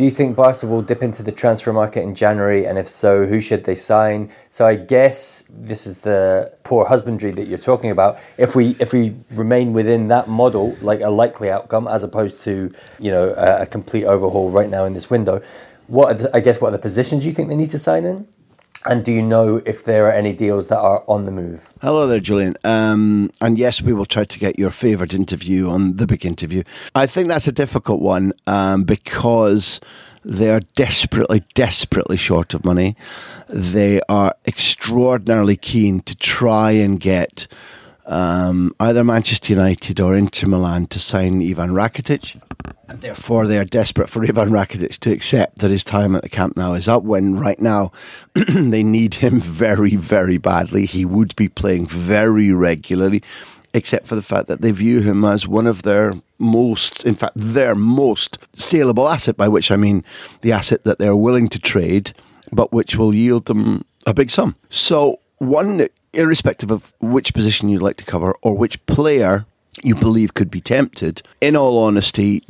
do 0.00 0.04
you 0.04 0.10
think 0.10 0.36
Barca 0.36 0.66
will 0.66 0.82
dip 0.82 1.02
into 1.02 1.22
the 1.22 1.32
transfer 1.32 1.72
market 1.74 2.02
in 2.02 2.14
January? 2.14 2.64
And 2.64 2.78
if 2.78 2.88
so, 2.88 3.26
who 3.26 3.40
should 3.40 3.64
they 3.64 3.74
sign? 3.74 4.30
So 4.48 4.66
I 4.66 4.76
guess 4.76 5.42
this 5.50 5.86
is 5.86 6.00
the 6.02 6.54
poor 6.62 6.86
husbandry 6.86 7.32
that 7.32 7.48
you're 7.48 7.58
talking 7.58 7.90
about. 7.90 8.18
If 8.38 8.54
we 8.54 8.76
if 8.78 8.92
we 8.92 9.14
remain 9.32 9.74
within 9.74 10.08
that 10.08 10.26
model, 10.26 10.76
like 10.80 11.00
a 11.00 11.10
likely 11.10 11.50
outcome, 11.50 11.88
as 11.88 12.02
opposed 12.02 12.42
to 12.44 12.72
you 12.98 13.10
know 13.10 13.34
a, 13.36 13.62
a 13.62 13.66
complete 13.66 14.04
overhaul 14.04 14.50
right 14.50 14.70
now 14.70 14.84
in 14.84 14.94
this 14.94 15.10
window, 15.10 15.42
what 15.88 16.18
the, 16.18 16.34
I 16.34 16.40
guess 16.40 16.60
what 16.60 16.68
are 16.68 16.76
the 16.78 16.78
positions 16.78 17.26
you 17.26 17.32
think 17.32 17.48
they 17.48 17.56
need 17.56 17.70
to 17.70 17.78
sign 17.78 18.04
in? 18.04 18.28
And 18.86 19.04
do 19.04 19.12
you 19.12 19.20
know 19.20 19.60
if 19.66 19.84
there 19.84 20.06
are 20.06 20.12
any 20.12 20.32
deals 20.32 20.68
that 20.68 20.78
are 20.78 21.04
on 21.06 21.26
the 21.26 21.30
move? 21.30 21.74
Hello 21.82 22.06
there, 22.06 22.20
Julian. 22.20 22.56
Um, 22.64 23.30
and 23.40 23.58
yes, 23.58 23.82
we 23.82 23.92
will 23.92 24.06
try 24.06 24.24
to 24.24 24.38
get 24.38 24.58
your 24.58 24.70
favourite 24.70 25.12
interview 25.12 25.68
on 25.68 25.96
the 25.96 26.06
big 26.06 26.24
interview. 26.24 26.62
I 26.94 27.06
think 27.06 27.28
that's 27.28 27.46
a 27.46 27.52
difficult 27.52 28.00
one 28.00 28.32
um, 28.46 28.84
because 28.84 29.80
they 30.24 30.50
are 30.50 30.60
desperately, 30.76 31.44
desperately 31.54 32.16
short 32.16 32.54
of 32.54 32.64
money. 32.64 32.96
They 33.48 34.00
are 34.08 34.34
extraordinarily 34.46 35.56
keen 35.56 36.00
to 36.00 36.16
try 36.16 36.70
and 36.72 36.98
get 36.98 37.48
um, 38.06 38.72
either 38.80 39.04
Manchester 39.04 39.52
United 39.52 40.00
or 40.00 40.16
Inter 40.16 40.46
Milan 40.46 40.86
to 40.88 40.98
sign 40.98 41.42
Ivan 41.42 41.70
Rakitic. 41.70 42.40
And 42.90 43.00
therefore, 43.02 43.46
they 43.46 43.56
are 43.56 43.64
desperate 43.64 44.10
for 44.10 44.24
Ivan 44.24 44.50
Rakitic 44.50 44.98
to 44.98 45.12
accept 45.12 45.58
that 45.58 45.70
his 45.70 45.84
time 45.84 46.16
at 46.16 46.22
the 46.22 46.28
Camp 46.28 46.56
Nou 46.56 46.74
is 46.74 46.88
up. 46.88 47.04
When 47.04 47.38
right 47.38 47.60
now 47.60 47.92
they 48.34 48.82
need 48.82 49.14
him 49.14 49.40
very, 49.40 49.94
very 49.94 50.38
badly. 50.38 50.86
He 50.86 51.04
would 51.04 51.36
be 51.36 51.48
playing 51.48 51.86
very 51.86 52.52
regularly, 52.52 53.22
except 53.72 54.08
for 54.08 54.16
the 54.16 54.22
fact 54.22 54.48
that 54.48 54.60
they 54.60 54.72
view 54.72 55.02
him 55.02 55.24
as 55.24 55.46
one 55.46 55.68
of 55.68 55.82
their 55.82 56.14
most, 56.40 57.04
in 57.04 57.14
fact, 57.14 57.34
their 57.36 57.76
most 57.76 58.38
saleable 58.54 59.08
asset. 59.08 59.36
By 59.36 59.46
which 59.46 59.70
I 59.70 59.76
mean 59.76 60.04
the 60.40 60.50
asset 60.50 60.82
that 60.82 60.98
they're 60.98 61.14
willing 61.14 61.48
to 61.50 61.60
trade, 61.60 62.12
but 62.50 62.72
which 62.72 62.96
will 62.96 63.14
yield 63.14 63.44
them 63.44 63.84
a 64.04 64.12
big 64.12 64.30
sum. 64.30 64.56
So 64.68 65.20
one 65.38 65.86
irrespective 66.12 66.72
of 66.72 66.92
which 66.98 67.34
position 67.34 67.68
you'd 67.68 67.82
like 67.82 67.98
to 67.98 68.04
cover 68.04 68.34
or 68.42 68.56
which 68.56 68.84
player 68.86 69.46
you 69.82 69.94
believe 69.94 70.34
could 70.34 70.50
be 70.50 70.60
tempted, 70.60 71.22
in 71.40 71.56
all 71.56 71.78
honesty, 71.78 72.42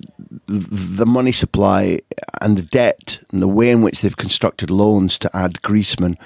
the 0.50 1.06
money 1.06 1.32
supply 1.32 2.00
and 2.40 2.58
the 2.58 2.62
debt 2.62 3.20
and 3.30 3.40
the 3.40 3.48
way 3.48 3.70
in 3.70 3.82
which 3.82 4.02
they've 4.02 4.16
constructed 4.16 4.70
loans 4.70 5.18
to 5.18 5.36
add 5.36 5.62
Griezmann 5.62 6.16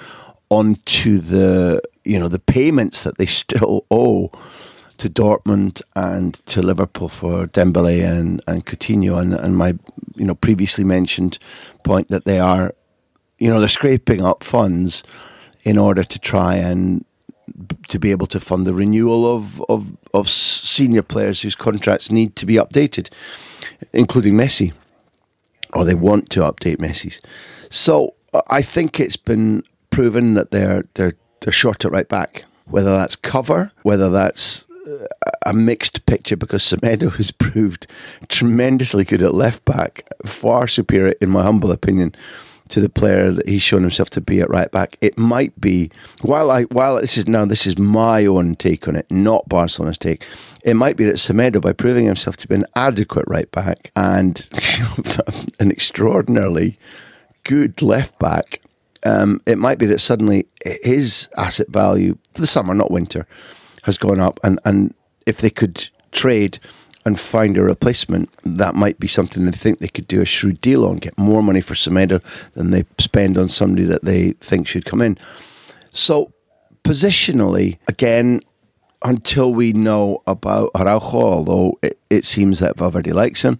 onto 0.49 1.19
the 1.19 1.81
you 2.03 2.19
know 2.19 2.27
the 2.27 2.39
payments 2.39 3.03
that 3.03 3.17
they 3.17 3.25
still 3.43 3.85
owe 3.91 4.31
to 4.97 5.09
Dortmund 5.09 5.81
and 5.95 6.35
to 6.45 6.61
Liverpool 6.61 7.09
for 7.09 7.47
Dembele 7.47 8.07
and, 8.07 8.41
and 8.47 8.65
Coutinho. 8.65 9.21
And, 9.21 9.33
and 9.33 9.57
my 9.57 9.77
you 10.15 10.25
know 10.25 10.35
previously 10.35 10.83
mentioned 10.83 11.37
point 11.83 12.09
that 12.09 12.25
they 12.25 12.39
are 12.39 12.73
you 13.37 13.49
know 13.49 13.59
they're 13.59 13.69
scraping 13.69 14.23
up 14.23 14.43
funds 14.43 15.03
in 15.63 15.77
order 15.77 16.03
to 16.03 16.19
try 16.19 16.55
and 16.55 17.05
to 17.87 17.99
be 17.99 18.11
able 18.11 18.27
to 18.27 18.39
fund 18.39 18.65
the 18.65 18.73
renewal 18.73 19.25
of, 19.25 19.61
of, 19.69 19.95
of 20.13 20.29
senior 20.29 21.01
players 21.01 21.41
whose 21.41 21.55
contracts 21.55 22.11
need 22.11 22.35
to 22.35 22.45
be 22.45 22.55
updated, 22.55 23.09
including 23.93 24.33
Messi, 24.33 24.73
or 25.73 25.85
they 25.85 25.95
want 25.95 26.29
to 26.31 26.41
update 26.41 26.77
Messi's. 26.77 27.21
So 27.69 28.13
I 28.49 28.61
think 28.61 28.99
it's 28.99 29.17
been 29.17 29.63
proven 29.89 30.33
that 30.35 30.51
they're 30.51 30.85
they're 30.95 31.13
they're 31.41 31.53
short 31.53 31.85
at 31.85 31.91
right 31.91 32.07
back. 32.07 32.45
Whether 32.67 32.91
that's 32.91 33.15
cover, 33.15 33.71
whether 33.83 34.09
that's 34.09 34.65
uh, 34.87 35.05
a 35.45 35.53
mixed 35.53 36.05
picture 36.05 36.35
because 36.35 36.63
Semedo 36.63 37.15
has 37.15 37.31
proved 37.45 37.87
tremendously 38.27 39.03
good 39.03 39.21
at 39.21 39.35
left 39.35 39.63
back, 39.65 40.07
far 40.25 40.67
superior, 40.67 41.13
in 41.21 41.29
my 41.29 41.43
humble 41.43 41.71
opinion, 41.71 42.15
to 42.69 42.81
the 42.81 42.89
player 42.89 43.31
that 43.31 43.47
he's 43.47 43.61
shown 43.61 43.81
himself 43.81 44.09
to 44.11 44.21
be 44.21 44.41
at 44.41 44.49
right 44.49 44.71
back. 44.71 44.97
It 45.01 45.17
might 45.17 45.59
be 45.59 45.91
while 46.21 46.51
I 46.51 46.63
while 46.63 46.99
this 46.99 47.17
is 47.17 47.27
now 47.27 47.45
this 47.45 47.67
is 47.67 47.77
my 47.77 48.25
own 48.25 48.55
take 48.55 48.87
on 48.87 48.95
it, 48.95 49.05
not 49.09 49.47
Barcelona's 49.47 49.97
take. 49.97 50.23
It 50.63 50.75
might 50.75 50.97
be 50.97 51.03
that 51.05 51.15
Semedo, 51.15 51.61
by 51.61 51.73
proving 51.73 52.05
himself 52.05 52.37
to 52.37 52.47
be 52.47 52.55
an 52.55 52.65
adequate 52.75 53.25
right 53.27 53.49
back 53.51 53.91
and 53.95 54.47
an 55.59 55.71
extraordinarily 55.71 56.79
good 57.43 57.81
left 57.81 58.17
back, 58.17 58.61
um, 59.05 59.41
it 59.45 59.57
might 59.57 59.77
be 59.77 59.85
that 59.85 59.99
suddenly 59.99 60.47
his 60.83 61.29
asset 61.37 61.67
value 61.69 62.17
for 62.33 62.41
the 62.41 62.47
summer, 62.47 62.73
not 62.73 62.91
winter, 62.91 63.27
has 63.83 63.97
gone 63.97 64.19
up, 64.19 64.39
and 64.43 64.59
and 64.65 64.93
if 65.25 65.37
they 65.37 65.49
could 65.49 65.89
trade 66.11 66.59
and 67.05 67.19
find 67.19 67.57
a 67.57 67.63
replacement, 67.63 68.29
that 68.43 68.75
might 68.75 68.99
be 68.99 69.07
something 69.07 69.45
they 69.45 69.51
think 69.51 69.79
they 69.79 69.87
could 69.87 70.07
do 70.07 70.21
a 70.21 70.25
shrewd 70.25 70.59
deal 70.61 70.85
on, 70.85 70.97
get 70.97 71.17
more 71.17 71.43
money 71.43 71.61
for 71.61 71.75
Semedo 71.75 72.21
than 72.53 72.71
they 72.71 72.83
spend 72.97 73.37
on 73.37 73.47
somebody 73.47 73.85
that 73.85 74.03
they 74.03 74.31
think 74.33 74.67
should 74.67 74.85
come 74.85 75.01
in. 75.01 75.17
So, 75.91 76.33
positionally, 76.83 77.77
again, 77.87 78.41
until 79.03 79.53
we 79.53 79.71
know 79.73 80.23
about 80.25 80.71
Araujo, 80.75 81.21
although 81.21 81.77
it, 81.83 81.99
it 82.09 82.25
seems 82.25 82.59
that 82.59 82.77
Valverde 82.77 83.13
likes 83.13 83.43
him, 83.43 83.59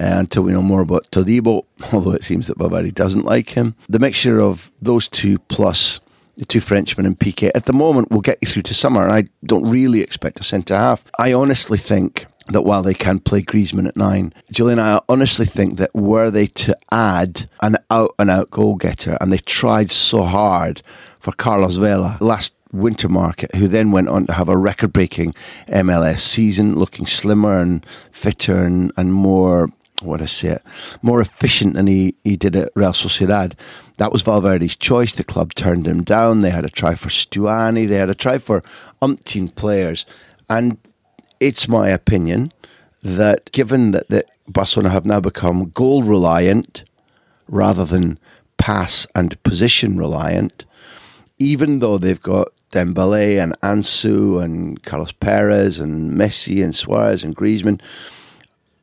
uh, 0.00 0.18
until 0.18 0.44
we 0.44 0.52
know 0.52 0.62
more 0.62 0.82
about 0.82 1.10
Todibo, 1.10 1.64
although 1.92 2.12
it 2.12 2.22
seems 2.22 2.46
that 2.46 2.58
Valverde 2.58 2.92
doesn't 2.92 3.24
like 3.24 3.50
him. 3.50 3.74
The 3.88 3.98
mixture 3.98 4.40
of 4.40 4.70
those 4.80 5.08
two 5.08 5.38
plus 5.40 6.00
the 6.38 6.44
two 6.44 6.60
Frenchmen 6.60 7.04
and 7.04 7.18
Piqué 7.18 7.50
at 7.56 7.64
the 7.64 7.72
moment 7.72 8.12
will 8.12 8.20
get 8.20 8.38
you 8.40 8.46
through 8.48 8.62
to 8.62 8.74
summer. 8.74 9.02
And 9.02 9.12
I 9.12 9.24
don't 9.44 9.68
really 9.68 10.02
expect 10.02 10.38
a 10.38 10.44
centre 10.44 10.76
half. 10.76 11.04
I 11.18 11.32
honestly 11.32 11.78
think 11.78 12.26
that 12.48 12.62
while 12.62 12.82
they 12.82 12.94
can 12.94 13.18
play 13.18 13.42
Griezmann 13.42 13.88
at 13.88 13.96
nine, 13.96 14.32
Julian, 14.50 14.78
I 14.78 15.00
honestly 15.08 15.46
think 15.46 15.78
that 15.78 15.94
were 15.94 16.30
they 16.30 16.46
to 16.46 16.76
add 16.90 17.48
an 17.60 17.76
out 17.90 18.14
and 18.18 18.30
out 18.30 18.50
goal 18.50 18.76
getter, 18.76 19.16
and 19.20 19.32
they 19.32 19.38
tried 19.38 19.90
so 19.90 20.24
hard 20.24 20.82
for 21.20 21.32
Carlos 21.32 21.76
Vela 21.76 22.18
last 22.20 22.54
winter 22.72 23.08
market, 23.08 23.54
who 23.54 23.68
then 23.68 23.92
went 23.92 24.08
on 24.08 24.26
to 24.26 24.32
have 24.34 24.48
a 24.48 24.56
record 24.56 24.92
breaking 24.92 25.34
MLS 25.68 26.20
season, 26.20 26.74
looking 26.74 27.06
slimmer 27.06 27.60
and 27.60 27.84
fitter 28.12 28.62
and, 28.62 28.92
and 28.96 29.12
more 29.12 29.70
what 30.02 30.22
I 30.22 30.26
say 30.26 30.50
it, 30.50 30.62
more 31.02 31.20
efficient 31.20 31.74
than 31.74 31.86
he, 31.86 32.14
he 32.22 32.36
did 32.36 32.54
at 32.54 32.70
Real 32.74 32.92
Sociedad. 32.92 33.54
That 33.96 34.12
was 34.12 34.22
Valverde's 34.22 34.76
choice. 34.76 35.12
The 35.12 35.24
club 35.24 35.54
turned 35.54 35.86
him 35.86 36.04
down. 36.04 36.42
They 36.42 36.50
had 36.50 36.64
a 36.64 36.70
try 36.70 36.94
for 36.94 37.08
Stuani. 37.08 37.88
They 37.88 37.96
had 37.96 38.10
a 38.10 38.14
try 38.14 38.38
for 38.38 38.62
umpteen 39.02 39.52
players. 39.54 40.06
And 40.48 40.78
it's 41.40 41.68
my 41.68 41.88
opinion 41.88 42.52
that 43.02 43.50
given 43.52 43.92
that, 43.92 44.08
that 44.08 44.30
Barcelona 44.48 44.90
have 44.90 45.06
now 45.06 45.20
become 45.20 45.70
goal 45.70 46.02
reliant 46.02 46.84
rather 47.48 47.84
than 47.84 48.18
pass 48.56 49.06
and 49.14 49.40
position 49.42 49.98
reliant, 49.98 50.64
even 51.38 51.78
though 51.78 51.98
they've 51.98 52.20
got 52.20 52.48
Dembele 52.72 53.42
and 53.42 53.58
Ansu 53.60 54.42
and 54.42 54.82
Carlos 54.82 55.12
Perez 55.12 55.78
and 55.78 56.12
Messi 56.12 56.62
and 56.62 56.74
Suarez 56.74 57.24
and 57.24 57.36
Griezmann, 57.36 57.80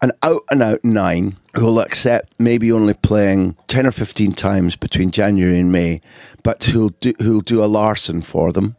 an 0.02 0.12
out 0.24 0.44
and 0.50 0.62
out 0.62 0.84
nine 0.84 1.38
who'll 1.56 1.80
accept 1.80 2.34
maybe 2.40 2.72
only 2.72 2.94
playing 2.94 3.56
10 3.68 3.88
or 3.88 3.92
15 3.92 4.34
times 4.34 4.76
between 4.76 5.12
January 5.12 5.60
and 5.60 5.72
May, 5.72 6.02
but 6.44 6.64
who'll 6.66 6.90
do, 6.90 7.14
who'll 7.20 7.42
do 7.42 7.64
a 7.64 7.66
Larsson 7.66 8.22
for 8.22 8.52
them, 8.52 8.76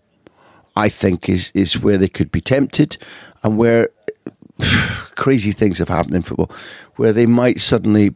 I 0.74 0.88
think 0.88 1.28
is, 1.28 1.50
is 1.54 1.78
where 1.78 1.96
they 1.96 2.08
could 2.08 2.30
be 2.30 2.40
tempted 2.40 2.98
and 3.46 3.56
where 3.56 3.88
crazy 5.14 5.52
things 5.52 5.78
have 5.78 5.88
happened 5.88 6.16
in 6.16 6.22
football, 6.22 6.50
where 6.96 7.12
they 7.12 7.26
might 7.26 7.60
suddenly 7.60 8.14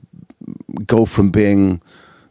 go 0.87 1.05
from 1.05 1.31
being, 1.31 1.81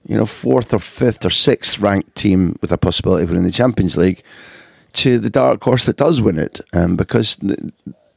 you 0.06 0.18
know, 0.18 0.26
fourth 0.26 0.74
or 0.74 0.80
fifth 0.80 1.26
or 1.26 1.30
sixth 1.30 1.80
ranked 1.80 2.16
team 2.16 2.58
with 2.62 2.72
a 2.72 2.78
possibility 2.78 3.24
of 3.24 3.30
winning 3.30 3.46
the 3.46 3.52
Champions 3.52 3.96
League 3.96 4.22
to 4.92 5.18
the 5.18 5.30
dark 5.30 5.64
horse 5.64 5.86
that 5.86 5.98
does 5.98 6.20
win 6.20 6.38
it. 6.38 6.60
Um, 6.74 6.96
because, 6.96 7.38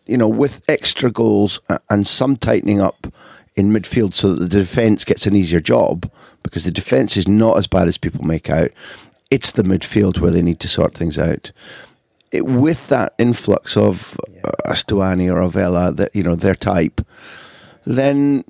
you 0.06 0.16
know, 0.16 0.28
with 0.28 0.62
extra 0.68 1.10
goals 1.10 1.60
and 1.88 2.06
some 2.06 2.36
tightening 2.36 2.80
up 2.80 3.06
in 3.54 3.70
midfield 3.70 4.14
so 4.14 4.34
that 4.34 4.48
the 4.48 4.60
defence 4.60 5.04
gets 5.04 5.26
an 5.26 5.36
easier 5.36 5.60
job 5.60 6.10
because 6.42 6.64
the 6.64 6.70
defence 6.70 7.16
is 7.16 7.28
not 7.28 7.58
as 7.58 7.66
bad 7.66 7.86
as 7.86 7.98
people 7.98 8.24
make 8.24 8.50
out. 8.50 8.70
It's 9.30 9.52
the 9.52 9.62
midfield 9.62 10.18
where 10.18 10.30
they 10.30 10.42
need 10.42 10.60
to 10.60 10.68
sort 10.68 10.94
things 10.94 11.18
out. 11.18 11.52
It, 12.32 12.46
with 12.46 12.88
that 12.88 13.14
influx 13.18 13.76
of 13.76 14.16
uh, 14.44 14.72
Stuani 14.72 15.32
or 15.32 15.40
Avella, 15.40 15.92
that 15.92 16.14
you 16.14 16.22
know 16.22 16.34
their 16.34 16.54
type, 16.54 17.00
then 17.84 18.44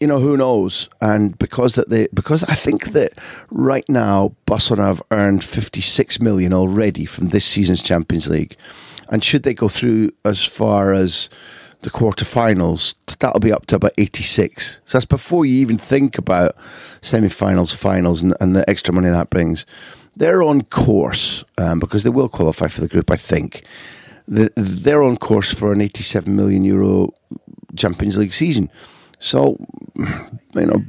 you 0.00 0.06
know 0.06 0.18
who 0.18 0.36
knows. 0.36 0.88
And 1.00 1.38
because 1.38 1.74
that 1.74 1.90
they 1.90 2.08
because 2.14 2.42
I 2.44 2.54
think 2.54 2.92
that 2.92 3.12
right 3.50 3.88
now 3.88 4.34
Barcelona 4.46 4.88
have 4.88 5.02
earned 5.10 5.44
fifty 5.44 5.80
six 5.80 6.20
million 6.20 6.52
already 6.52 7.04
from 7.04 7.28
this 7.28 7.44
season's 7.44 7.82
Champions 7.82 8.28
League, 8.28 8.56
and 9.10 9.22
should 9.22 9.42
they 9.42 9.54
go 9.54 9.68
through 9.68 10.12
as 10.24 10.42
far 10.42 10.94
as 10.94 11.28
the 11.82 11.90
quarterfinals, 11.90 12.94
that'll 13.18 13.40
be 13.40 13.52
up 13.52 13.66
to 13.66 13.76
about 13.76 13.92
86. 13.96 14.80
So 14.84 14.98
that's 14.98 15.06
before 15.06 15.46
you 15.46 15.54
even 15.60 15.78
think 15.78 16.18
about 16.18 16.54
semi-finals, 17.00 17.72
finals, 17.72 18.20
and, 18.20 18.34
and 18.40 18.54
the 18.54 18.68
extra 18.68 18.92
money 18.92 19.08
that 19.08 19.30
brings. 19.30 19.64
They're 20.16 20.42
on 20.42 20.62
course 20.62 21.44
um, 21.58 21.80
because 21.80 22.02
they 22.02 22.10
will 22.10 22.28
qualify 22.28 22.68
for 22.68 22.80
the 22.80 22.88
group, 22.88 23.10
I 23.10 23.16
think. 23.16 23.64
The, 24.28 24.52
they're 24.56 25.02
on 25.02 25.16
course 25.16 25.52
for 25.52 25.72
an 25.72 25.80
87 25.80 26.34
million 26.34 26.64
euro 26.64 27.12
Champions 27.76 28.18
League 28.18 28.32
season. 28.32 28.70
So, 29.18 29.58
you 29.96 30.66
know, 30.66 30.82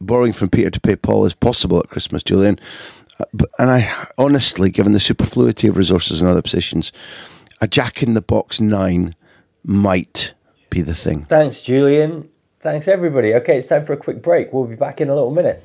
borrowing 0.00 0.32
from 0.32 0.50
Peter 0.50 0.70
to 0.70 0.80
pay 0.80 0.96
Paul 0.96 1.24
is 1.24 1.34
possible 1.34 1.78
at 1.80 1.88
Christmas, 1.88 2.22
Julian. 2.22 2.58
Uh, 3.18 3.24
and 3.58 3.70
I 3.70 4.06
honestly, 4.18 4.70
given 4.70 4.92
the 4.92 5.00
superfluity 5.00 5.68
of 5.68 5.76
resources 5.76 6.22
in 6.22 6.28
other 6.28 6.42
positions, 6.42 6.92
a 7.60 7.66
jack 7.66 8.02
in 8.02 8.14
the 8.14 8.22
box 8.22 8.60
nine 8.60 9.14
might 9.64 10.34
be 10.70 10.80
the 10.80 10.94
thing. 10.94 11.24
Thanks, 11.24 11.62
Julian. 11.62 12.28
Thanks, 12.60 12.86
everybody. 12.88 13.34
Okay, 13.34 13.58
it's 13.58 13.68
time 13.68 13.84
for 13.84 13.92
a 13.92 13.96
quick 13.96 14.22
break. 14.22 14.52
We'll 14.52 14.64
be 14.64 14.76
back 14.76 15.00
in 15.00 15.08
a 15.08 15.14
little 15.14 15.32
minute. 15.32 15.64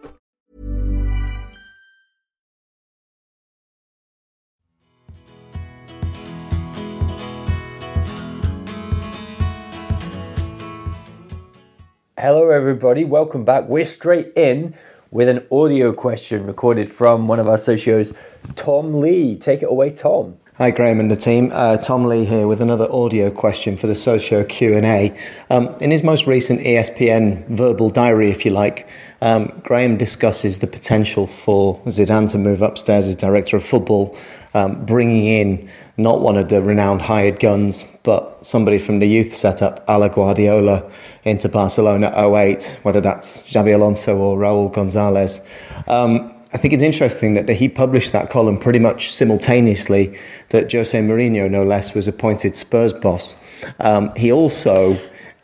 Hello, 12.21 12.51
everybody. 12.51 13.03
Welcome 13.03 13.45
back. 13.45 13.67
We're 13.67 13.83
straight 13.83 14.31
in 14.35 14.75
with 15.09 15.27
an 15.27 15.43
audio 15.51 15.91
question 15.91 16.45
recorded 16.45 16.91
from 16.91 17.27
one 17.27 17.39
of 17.39 17.47
our 17.47 17.57
socios, 17.57 18.15
Tom 18.55 19.01
Lee. 19.01 19.35
Take 19.35 19.63
it 19.63 19.69
away, 19.71 19.89
Tom. 19.89 20.37
Hi, 20.57 20.69
Graham 20.69 20.99
and 20.99 21.09
the 21.09 21.15
team. 21.15 21.49
Uh, 21.51 21.77
Tom 21.77 22.05
Lee 22.05 22.25
here 22.25 22.45
with 22.45 22.61
another 22.61 22.87
audio 22.91 23.31
question 23.31 23.75
for 23.75 23.87
the 23.87 23.95
Socio 23.95 24.43
Q 24.43 24.77
and 24.77 24.85
A. 24.85 25.17
Um, 25.49 25.69
in 25.79 25.89
his 25.89 26.03
most 26.03 26.27
recent 26.27 26.59
ESPN 26.59 27.47
verbal 27.47 27.89
diary, 27.89 28.29
if 28.29 28.45
you 28.45 28.51
like, 28.51 28.87
um, 29.23 29.59
Graham 29.63 29.97
discusses 29.97 30.59
the 30.59 30.67
potential 30.67 31.25
for 31.25 31.79
Zidane 31.87 32.29
to 32.29 32.37
move 32.37 32.61
upstairs 32.61 33.07
as 33.07 33.15
director 33.15 33.57
of 33.57 33.65
football, 33.65 34.15
um, 34.53 34.85
bringing 34.85 35.25
in 35.25 35.67
not 35.97 36.21
one 36.21 36.37
of 36.37 36.49
the 36.49 36.61
renowned 36.61 37.01
hired 37.01 37.39
guns, 37.39 37.83
but 38.03 38.45
somebody 38.45 38.79
from 38.79 38.99
the 38.99 39.07
youth 39.07 39.35
setup, 39.35 39.83
a 39.87 39.97
la 39.97 40.07
Guardiola, 40.07 40.89
into 41.23 41.47
Barcelona 41.47 42.11
08, 42.17 42.79
whether 42.83 43.01
that's 43.01 43.41
Xabi 43.43 43.75
Alonso 43.75 44.17
or 44.17 44.37
Raul 44.37 44.73
Gonzalez. 44.73 45.41
Um, 45.87 46.33
I 46.53 46.57
think 46.57 46.73
it's 46.73 46.83
interesting 46.83 47.35
that 47.35 47.47
he 47.49 47.69
published 47.69 48.11
that 48.11 48.29
column 48.29 48.57
pretty 48.57 48.79
much 48.79 49.11
simultaneously 49.11 50.17
that 50.49 50.71
Jose 50.71 50.99
Mourinho, 50.99 51.49
no 51.49 51.63
less, 51.63 51.93
was 51.93 52.07
appointed 52.07 52.55
Spurs 52.55 52.91
boss. 52.91 53.35
Um, 53.79 54.13
he 54.15 54.31
also, 54.31 54.97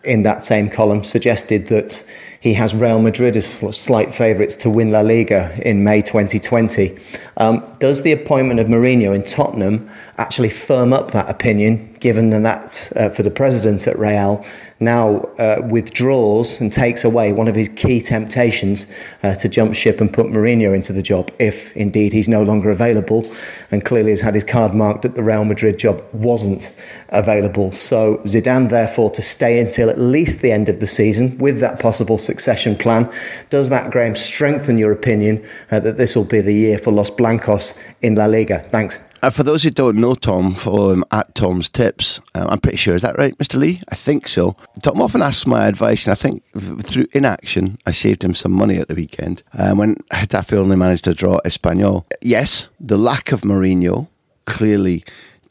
in 0.03 0.23
that 0.23 0.43
same 0.43 0.69
column, 0.69 1.03
suggested 1.03 1.67
that 1.67 2.03
he 2.41 2.53
has 2.53 2.73
Real 2.73 3.01
Madrid 3.01 3.35
as 3.35 3.47
slight 3.47 4.13
favourites 4.13 4.55
to 4.57 4.69
win 4.69 4.91
La 4.91 5.01
Liga 5.01 5.57
in 5.65 5.83
May 5.83 6.01
2020. 6.01 6.97
Um, 7.37 7.63
does 7.79 8.01
the 8.01 8.11
appointment 8.11 8.59
of 8.59 8.67
Mourinho 8.67 9.15
in 9.15 9.23
Tottenham 9.23 9.89
actually 10.17 10.49
firm 10.49 10.93
up 10.93 11.11
that 11.11 11.29
opinion 11.29 11.86
given 11.99 12.29
that 12.29 12.91
uh, 12.95 13.09
for 13.09 13.23
the 13.23 13.31
president 13.31 13.87
at 13.87 13.97
Real 13.97 14.45
now 14.79 15.15
uh, 15.39 15.61
withdraws 15.69 16.61
and 16.61 16.71
takes 16.71 17.03
away 17.03 17.33
one 17.33 17.47
of 17.47 17.55
his 17.55 17.69
key 17.69 17.99
temptations 17.99 18.85
uh, 19.23 19.33
to 19.35 19.49
jump 19.49 19.73
ship 19.73 19.99
and 19.99 20.13
put 20.13 20.27
Mourinho 20.27 20.75
into 20.75 20.93
the 20.93 21.01
job, 21.01 21.31
if 21.39 21.75
indeed 21.75 22.13
he's 22.13 22.29
no 22.29 22.43
longer 22.43 22.69
available, 22.69 23.25
and 23.71 23.83
clearly 23.83 24.11
has 24.11 24.21
had 24.21 24.35
his 24.35 24.43
card 24.43 24.75
marked 24.75 25.01
that 25.01 25.15
the 25.15 25.23
Real 25.23 25.45
Madrid 25.45 25.79
job 25.79 26.03
wasn't 26.13 26.71
available. 27.09 27.71
So 27.71 28.17
Zidane, 28.25 28.69
therefore, 28.69 29.09
to 29.11 29.21
stay 29.21 29.59
until 29.59 29.89
at 29.89 29.99
least 29.99 30.41
the 30.41 30.51
end 30.51 30.69
of 30.69 30.79
the 30.79 30.87
season 30.87 31.37
with 31.39 31.59
that 31.61 31.79
possible 31.79 32.17
succession 32.17 32.75
plan. 32.75 33.11
Does 33.49 33.69
that, 33.69 33.91
Graham, 33.91 34.15
strengthen 34.15 34.77
your 34.77 34.91
opinion 34.91 35.43
uh, 35.71 35.79
that 35.79 35.97
this 35.97 36.15
will 36.15 36.25
be 36.25 36.41
the 36.41 36.53
year 36.53 36.77
for 36.77 36.91
Los 36.91 37.09
Blancos 37.09 37.73
in 38.01 38.13
La 38.15 38.25
Liga? 38.25 38.67
Thanks. 38.69 38.99
Uh, 39.23 39.29
for 39.29 39.43
those 39.43 39.63
who 39.63 39.69
don't 39.69 39.97
know 39.97 40.13
Tom, 40.13 40.53
follow 40.53 40.91
him 40.91 41.03
at 41.11 41.33
Tom's 41.33 41.69
Tips. 41.69 42.21
Um, 42.35 42.47
I'm 42.49 42.59
pretty 42.59 42.77
sure, 42.77 42.95
is 42.95 43.01
that 43.01 43.17
right, 43.17 43.37
Mr. 43.37 43.59
Lee? 43.59 43.81
I 43.89 43.95
think 43.95 44.27
so. 44.27 44.55
Tom 44.83 45.01
often 45.01 45.21
asks 45.21 45.47
my 45.47 45.65
advice, 45.65 46.05
and 46.05 46.11
I 46.11 46.15
think 46.15 46.43
through 46.83 47.07
inaction, 47.13 47.79
I 47.85 47.91
saved 47.91 48.23
him 48.23 48.33
some 48.33 48.51
money 48.51 48.77
at 48.77 48.87
the 48.87 48.95
weekend 48.95 49.43
um, 49.53 49.79
when 49.79 49.95
Getafe 50.11 50.55
only 50.55 50.75
managed 50.75 51.05
to 51.05 51.13
draw 51.13 51.39
Espanyol. 51.45 52.05
Yes, 52.21 52.69
the 52.79 52.97
lack 52.97 53.31
of 53.31 53.41
Mourinho 53.41 54.07
clearly 54.45 55.03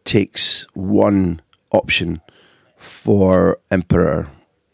takes 0.05 0.66
one 0.74 1.40
option 1.72 2.20
for 2.76 3.59
Emperor 3.70 4.31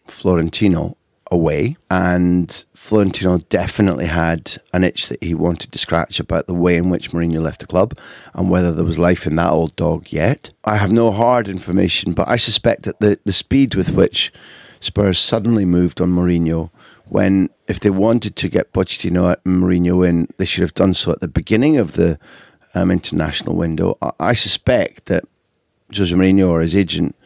Florentino 0.06 0.96
away. 1.32 1.76
And 1.90 2.64
Florentino 2.74 3.38
definitely 3.48 4.06
had 4.06 4.58
an 4.72 4.84
itch 4.84 5.08
that 5.08 5.22
he 5.22 5.34
wanted 5.34 5.72
to 5.72 5.78
scratch 5.78 6.20
about 6.20 6.46
the 6.46 6.54
way 6.54 6.76
in 6.76 6.90
which 6.90 7.10
Mourinho 7.10 7.40
left 7.40 7.60
the 7.60 7.66
club 7.66 7.98
and 8.34 8.50
whether 8.50 8.72
there 8.72 8.84
was 8.84 8.98
life 8.98 9.26
in 9.26 9.36
that 9.36 9.50
old 9.50 9.74
dog 9.74 10.12
yet. 10.12 10.50
I 10.64 10.76
have 10.76 10.92
no 10.92 11.10
hard 11.10 11.48
information, 11.48 12.12
but 12.12 12.28
I 12.28 12.36
suspect 12.36 12.82
that 12.82 13.00
the, 13.00 13.18
the 13.24 13.32
speed 13.32 13.74
with 13.74 13.90
which 13.90 14.32
Spurs 14.80 15.18
suddenly 15.18 15.64
moved 15.64 16.00
on 16.00 16.10
Mourinho 16.10 16.70
when 17.06 17.48
if 17.68 17.80
they 17.80 17.90
wanted 17.90 18.36
to 18.36 18.48
get 18.48 18.72
Pochettino 18.72 19.36
and 19.44 19.62
Mourinho 19.62 20.06
in, 20.06 20.28
they 20.38 20.44
should 20.44 20.62
have 20.62 20.74
done 20.74 20.94
so 20.94 21.12
at 21.12 21.20
the 21.20 21.28
beginning 21.28 21.76
of 21.76 21.92
the 21.92 22.18
um, 22.74 22.90
international 22.90 23.56
window. 23.56 23.96
I, 24.02 24.10
I 24.20 24.32
suspect 24.34 25.06
that 25.06 25.24
Jose 25.96 26.14
Mourinho 26.14 26.48
or 26.48 26.60
his 26.60 26.74
agent 26.74 27.16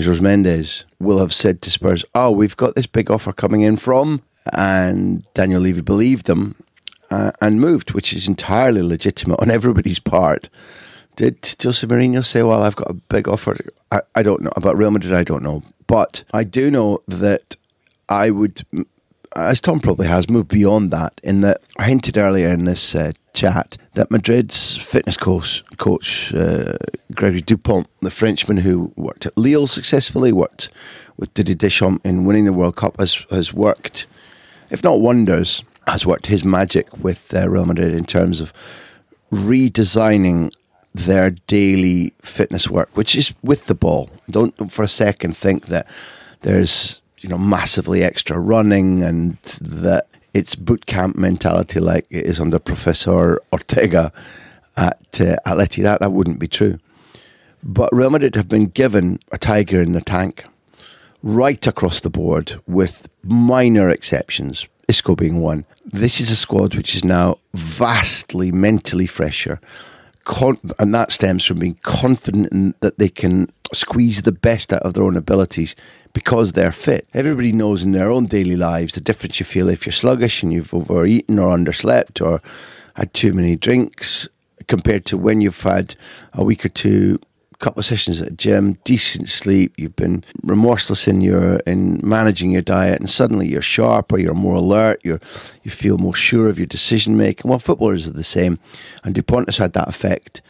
Jorge 0.00 0.20
Mendes 0.20 0.84
will 0.98 1.18
have 1.18 1.34
said 1.34 1.60
to 1.62 1.70
Spurs, 1.70 2.04
"Oh, 2.14 2.30
we've 2.30 2.56
got 2.56 2.74
this 2.74 2.86
big 2.86 3.10
offer 3.10 3.32
coming 3.32 3.60
in 3.60 3.76
from," 3.76 4.22
and 4.52 5.24
Daniel 5.34 5.60
Levy 5.60 5.82
believed 5.82 6.26
them 6.26 6.54
uh, 7.10 7.32
and 7.40 7.60
moved, 7.60 7.92
which 7.92 8.12
is 8.12 8.26
entirely 8.26 8.82
legitimate 8.82 9.40
on 9.40 9.50
everybody's 9.50 9.98
part. 9.98 10.48
Did 11.16 11.36
Jose 11.62 11.86
Mourinho 11.86 12.24
say, 12.24 12.42
"Well, 12.42 12.62
I've 12.62 12.76
got 12.76 12.90
a 12.90 12.94
big 12.94 13.28
offer"? 13.28 13.56
I, 13.90 14.00
I 14.14 14.22
don't 14.22 14.42
know 14.42 14.52
about 14.56 14.76
Real 14.76 14.90
Madrid. 14.90 15.12
I 15.12 15.24
don't 15.24 15.42
know, 15.42 15.62
but 15.86 16.24
I 16.32 16.44
do 16.44 16.70
know 16.70 17.02
that 17.06 17.56
I 18.08 18.30
would 18.30 18.62
as 19.36 19.60
Tom 19.60 19.80
probably 19.80 20.06
has, 20.06 20.28
moved 20.28 20.48
beyond 20.48 20.90
that. 20.90 21.20
In 21.22 21.40
that, 21.42 21.62
I 21.78 21.84
hinted 21.84 22.16
earlier 22.16 22.48
in 22.48 22.64
this 22.64 22.94
uh, 22.94 23.12
chat 23.34 23.76
that 23.94 24.10
Madrid's 24.10 24.76
fitness 24.76 25.16
coach, 25.16 25.64
coach 25.78 26.34
uh, 26.34 26.76
Gregory 27.14 27.40
Dupont, 27.40 27.88
the 28.00 28.10
Frenchman 28.10 28.58
who 28.58 28.92
worked 28.96 29.26
at 29.26 29.36
Lille 29.36 29.66
successfully, 29.66 30.32
worked 30.32 30.70
with 31.16 31.32
Didier 31.34 31.54
Deschamps 31.54 32.04
in 32.04 32.24
winning 32.24 32.44
the 32.44 32.52
World 32.52 32.76
Cup, 32.76 32.98
has 32.98 33.26
has 33.30 33.52
worked, 33.52 34.06
if 34.70 34.82
not 34.82 35.00
wonders, 35.00 35.62
has 35.86 36.06
worked 36.06 36.26
his 36.26 36.44
magic 36.44 36.86
with 36.98 37.34
uh, 37.34 37.48
Real 37.48 37.66
Madrid 37.66 37.94
in 37.94 38.04
terms 38.04 38.40
of 38.40 38.52
redesigning 39.30 40.52
their 40.94 41.30
daily 41.30 42.12
fitness 42.22 42.68
work, 42.68 42.90
which 42.94 43.16
is 43.16 43.34
with 43.42 43.66
the 43.66 43.74
ball. 43.74 44.10
Don't 44.30 44.70
for 44.70 44.82
a 44.82 44.88
second 44.88 45.36
think 45.36 45.66
that 45.66 45.86
there's 46.42 47.01
you 47.22 47.28
know, 47.28 47.38
massively 47.38 48.02
extra 48.02 48.38
running 48.38 49.02
and 49.02 49.36
that 49.60 50.06
it's 50.34 50.54
boot 50.54 50.86
camp 50.86 51.16
mentality 51.16 51.80
like 51.80 52.06
it 52.10 52.24
is 52.24 52.40
under 52.40 52.58
Professor 52.58 53.40
Ortega 53.52 54.12
at 54.76 55.20
uh, 55.20 55.36
Atleti. 55.46 55.82
That, 55.82 56.00
that 56.00 56.12
wouldn't 56.12 56.38
be 56.38 56.48
true. 56.48 56.78
But 57.62 57.90
Real 57.92 58.10
Madrid 58.10 58.34
have 58.34 58.48
been 58.48 58.66
given 58.66 59.20
a 59.30 59.38
tiger 59.38 59.80
in 59.80 59.92
the 59.92 60.00
tank 60.00 60.44
right 61.22 61.64
across 61.66 62.00
the 62.00 62.10
board 62.10 62.60
with 62.66 63.08
minor 63.22 63.88
exceptions, 63.88 64.66
Isco 64.88 65.14
being 65.14 65.40
one. 65.40 65.64
This 65.84 66.20
is 66.20 66.30
a 66.30 66.36
squad 66.36 66.74
which 66.74 66.96
is 66.96 67.04
now 67.04 67.38
vastly 67.54 68.50
mentally 68.50 69.06
fresher. 69.06 69.60
Con- 70.24 70.58
and 70.78 70.94
that 70.94 71.10
stems 71.10 71.44
from 71.44 71.58
being 71.58 71.78
confident 71.82 72.52
in 72.52 72.74
that 72.80 72.98
they 72.98 73.08
can 73.08 73.48
squeeze 73.72 74.22
the 74.22 74.32
best 74.32 74.72
out 74.72 74.82
of 74.82 74.94
their 74.94 75.04
own 75.04 75.16
abilities 75.16 75.74
because 76.12 76.52
they're 76.52 76.72
fit. 76.72 77.08
Everybody 77.14 77.52
knows 77.52 77.82
in 77.82 77.92
their 77.92 78.10
own 78.10 78.26
daily 78.26 78.56
lives 78.56 78.94
the 78.94 79.00
difference 79.00 79.40
you 79.40 79.46
feel 79.46 79.68
if 79.68 79.86
you're 79.86 79.92
sluggish 79.92 80.42
and 80.42 80.52
you've 80.52 80.74
overeaten 80.74 81.38
or 81.38 81.56
underslept 81.56 82.24
or 82.24 82.40
had 82.94 83.12
too 83.14 83.32
many 83.32 83.56
drinks 83.56 84.28
compared 84.68 85.04
to 85.06 85.16
when 85.16 85.40
you've 85.40 85.62
had 85.62 85.94
a 86.34 86.44
week 86.44 86.64
or 86.64 86.68
two 86.68 87.18
couple 87.62 87.80
of 87.80 87.86
sessions 87.86 88.20
at 88.20 88.28
the 88.28 88.34
gym, 88.34 88.78
decent 88.84 89.28
sleep, 89.28 89.72
you've 89.76 89.96
been 89.96 90.24
remorseless 90.42 91.06
in 91.06 91.20
your 91.20 91.56
in 91.60 92.00
managing 92.02 92.50
your 92.50 92.62
diet, 92.62 92.98
and 92.98 93.08
suddenly 93.08 93.48
you're 93.48 93.62
sharper, 93.62 94.18
you're 94.18 94.34
more 94.34 94.56
alert, 94.56 95.00
you're 95.04 95.20
you 95.62 95.70
feel 95.70 95.96
more 95.96 96.14
sure 96.14 96.48
of 96.48 96.58
your 96.58 96.66
decision 96.66 97.16
making. 97.16 97.48
Well, 97.48 97.58
footballers 97.58 98.06
are 98.06 98.12
the 98.12 98.24
same, 98.24 98.58
and 99.04 99.14
Dupont 99.14 99.48
has 99.48 99.58
had 99.58 99.72
that 99.74 99.88
effect 99.88 100.42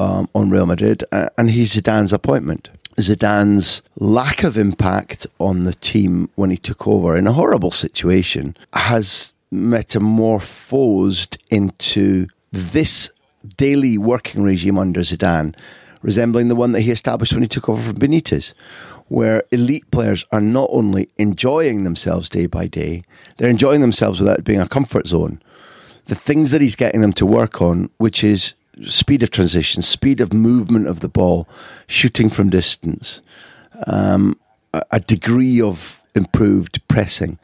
um, 0.00 0.28
on 0.34 0.50
Real 0.50 0.66
Madrid, 0.66 1.04
uh, 1.12 1.28
and 1.38 1.50
he's 1.50 1.74
Zidane's 1.74 2.12
appointment. 2.12 2.68
Zidane's 2.96 3.82
lack 3.96 4.42
of 4.42 4.58
impact 4.58 5.26
on 5.38 5.62
the 5.62 5.74
team 5.74 6.28
when 6.34 6.50
he 6.50 6.56
took 6.56 6.88
over 6.88 7.16
in 7.16 7.28
a 7.28 7.32
horrible 7.32 7.70
situation 7.70 8.56
has 8.72 9.32
metamorphosed 9.52 11.38
into 11.50 12.26
this 12.50 13.10
daily 13.56 13.96
working 13.96 14.42
regime 14.42 14.78
under 14.78 15.00
Zidane, 15.00 15.54
resembling 16.02 16.48
the 16.48 16.56
one 16.56 16.72
that 16.72 16.82
he 16.82 16.90
established 16.90 17.32
when 17.32 17.42
he 17.42 17.48
took 17.48 17.68
over 17.68 17.82
from 17.82 17.96
Benitez, 17.96 18.54
where 19.08 19.42
elite 19.50 19.90
players 19.90 20.24
are 20.32 20.40
not 20.40 20.68
only 20.72 21.08
enjoying 21.16 21.84
themselves 21.84 22.28
day 22.28 22.46
by 22.46 22.66
day, 22.66 23.02
they're 23.36 23.50
enjoying 23.50 23.80
themselves 23.80 24.20
without 24.20 24.44
being 24.44 24.60
a 24.60 24.68
comfort 24.68 25.06
zone. 25.06 25.40
The 26.06 26.14
things 26.14 26.50
that 26.50 26.60
he's 26.60 26.76
getting 26.76 27.00
them 27.00 27.12
to 27.14 27.26
work 27.26 27.60
on, 27.60 27.90
which 27.98 28.22
is 28.22 28.54
speed 28.86 29.22
of 29.22 29.30
transition, 29.30 29.82
speed 29.82 30.20
of 30.20 30.32
movement 30.32 30.86
of 30.88 31.00
the 31.00 31.08
ball, 31.08 31.48
shooting 31.86 32.28
from 32.28 32.50
distance, 32.50 33.22
um, 33.86 34.38
a, 34.72 34.82
a 34.92 35.00
degree 35.00 35.60
of 35.60 36.02
improved 36.14 36.86
pressing, 36.88 37.38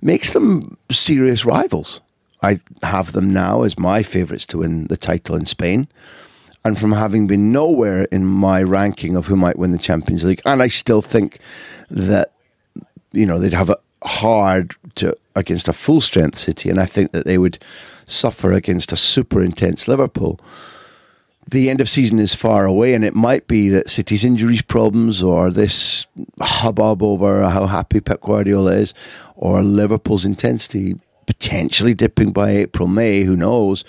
makes 0.00 0.30
them 0.30 0.76
serious 0.90 1.44
rivals. 1.44 2.00
I 2.42 2.60
have 2.82 3.12
them 3.12 3.32
now 3.32 3.62
as 3.62 3.78
my 3.78 4.02
favourites 4.02 4.46
to 4.46 4.58
win 4.58 4.86
the 4.88 4.96
title 4.96 5.36
in 5.36 5.46
Spain. 5.46 5.88
And 6.66 6.76
from 6.76 6.90
having 6.90 7.28
been 7.28 7.52
nowhere 7.52 8.08
in 8.10 8.26
my 8.26 8.60
ranking 8.60 9.14
of 9.14 9.28
who 9.28 9.36
might 9.36 9.56
win 9.56 9.70
the 9.70 9.78
Champions 9.78 10.24
League, 10.24 10.42
and 10.44 10.60
I 10.60 10.66
still 10.66 11.00
think 11.00 11.38
that, 11.92 12.32
you 13.12 13.24
know, 13.24 13.38
they'd 13.38 13.52
have 13.52 13.70
a 13.70 13.78
hard 14.02 14.74
to 14.96 15.16
against 15.36 15.68
a 15.68 15.72
full 15.72 16.00
strength 16.00 16.36
City, 16.38 16.68
and 16.68 16.80
I 16.80 16.86
think 16.86 17.12
that 17.12 17.24
they 17.24 17.38
would 17.38 17.60
suffer 18.06 18.52
against 18.52 18.90
a 18.90 18.96
super 18.96 19.44
intense 19.44 19.86
Liverpool. 19.86 20.40
The 21.48 21.70
end 21.70 21.80
of 21.80 21.88
season 21.88 22.18
is 22.18 22.34
far 22.34 22.64
away, 22.64 22.94
and 22.94 23.04
it 23.04 23.14
might 23.14 23.46
be 23.46 23.68
that 23.68 23.88
City's 23.88 24.24
injuries 24.24 24.62
problems 24.62 25.22
or 25.22 25.52
this 25.52 26.08
hubbub 26.40 27.00
over 27.00 27.48
how 27.48 27.66
happy 27.66 28.00
Pep 28.00 28.22
Guardiola 28.22 28.72
is, 28.72 28.92
or 29.36 29.62
Liverpool's 29.62 30.24
intensity 30.24 30.96
potentially 31.26 31.94
dipping 31.94 32.32
by 32.32 32.50
April, 32.50 32.88
May, 32.88 33.22
who 33.22 33.36
knows? 33.36 33.84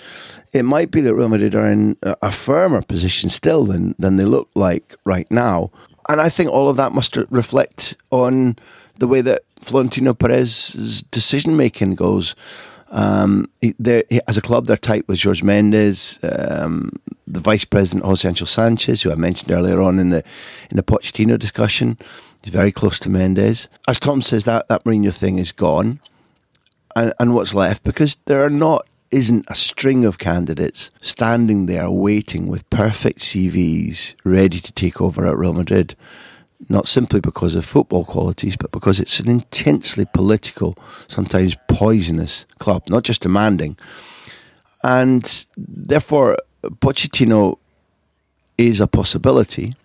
It 0.52 0.64
might 0.64 0.90
be 0.90 1.00
that 1.02 1.14
Real 1.14 1.28
Madrid 1.28 1.54
are 1.54 1.70
in 1.70 1.96
a 2.02 2.32
firmer 2.32 2.82
position 2.82 3.30
still 3.30 3.64
than, 3.64 3.94
than 3.98 4.16
they 4.16 4.24
look 4.24 4.48
like 4.54 4.96
right 5.04 5.30
now. 5.30 5.70
And 6.08 6.20
I 6.20 6.28
think 6.28 6.50
all 6.50 6.68
of 6.68 6.76
that 6.76 6.92
must 6.92 7.16
reflect 7.30 7.94
on 8.10 8.56
the 8.98 9.06
way 9.06 9.20
that 9.20 9.42
Florentino 9.60 10.14
Perez's 10.14 11.02
decision 11.02 11.56
making 11.56 11.94
goes. 11.94 12.34
Um, 12.90 13.50
he, 13.60 13.74
as 14.26 14.38
a 14.38 14.42
club, 14.42 14.66
they're 14.66 14.76
tight 14.76 15.06
with 15.06 15.18
George 15.18 15.42
Mendes, 15.42 16.18
um, 16.22 16.90
the 17.26 17.40
vice 17.40 17.66
president 17.66 18.06
Jose 18.06 18.26
Angel 18.26 18.46
Sanchez, 18.46 19.02
who 19.02 19.12
I 19.12 19.16
mentioned 19.16 19.50
earlier 19.50 19.82
on 19.82 19.98
in 19.98 20.10
the 20.10 20.24
in 20.70 20.76
the 20.76 20.82
Pochettino 20.82 21.38
discussion. 21.38 21.98
He's 22.42 22.52
very 22.52 22.72
close 22.72 22.98
to 23.00 23.10
Mendes. 23.10 23.68
As 23.86 24.00
Tom 24.00 24.22
says, 24.22 24.44
that 24.44 24.68
that 24.68 24.84
Mourinho 24.84 25.14
thing 25.14 25.36
is 25.38 25.52
gone, 25.52 26.00
and 26.96 27.12
and 27.18 27.34
what's 27.34 27.54
left 27.54 27.84
because 27.84 28.16
there 28.26 28.42
are 28.42 28.50
not 28.50 28.86
isn't 29.10 29.46
a 29.48 29.54
string 29.54 30.04
of 30.04 30.18
candidates 30.18 30.90
standing 31.00 31.66
there 31.66 31.90
waiting 31.90 32.46
with 32.46 32.68
perfect 32.68 33.20
CVs 33.20 34.14
ready 34.24 34.60
to 34.60 34.72
take 34.72 35.00
over 35.00 35.26
at 35.26 35.36
Real 35.36 35.54
Madrid 35.54 35.96
not 36.68 36.88
simply 36.88 37.20
because 37.20 37.54
of 37.54 37.64
football 37.64 38.04
qualities, 38.04 38.56
but 38.56 38.72
because 38.72 38.98
it's 38.98 39.20
an 39.20 39.28
intensely 39.28 40.04
political, 40.04 40.76
sometimes 41.06 41.56
poisonous 41.68 42.46
club, 42.58 42.82
not 42.88 43.04
just 43.04 43.22
demanding. 43.22 43.76
And 44.82 45.46
therefore, 45.56 46.36
Pochettino 46.64 47.58
is 48.56 48.80
a 48.80 48.86
possibility, 48.86 49.76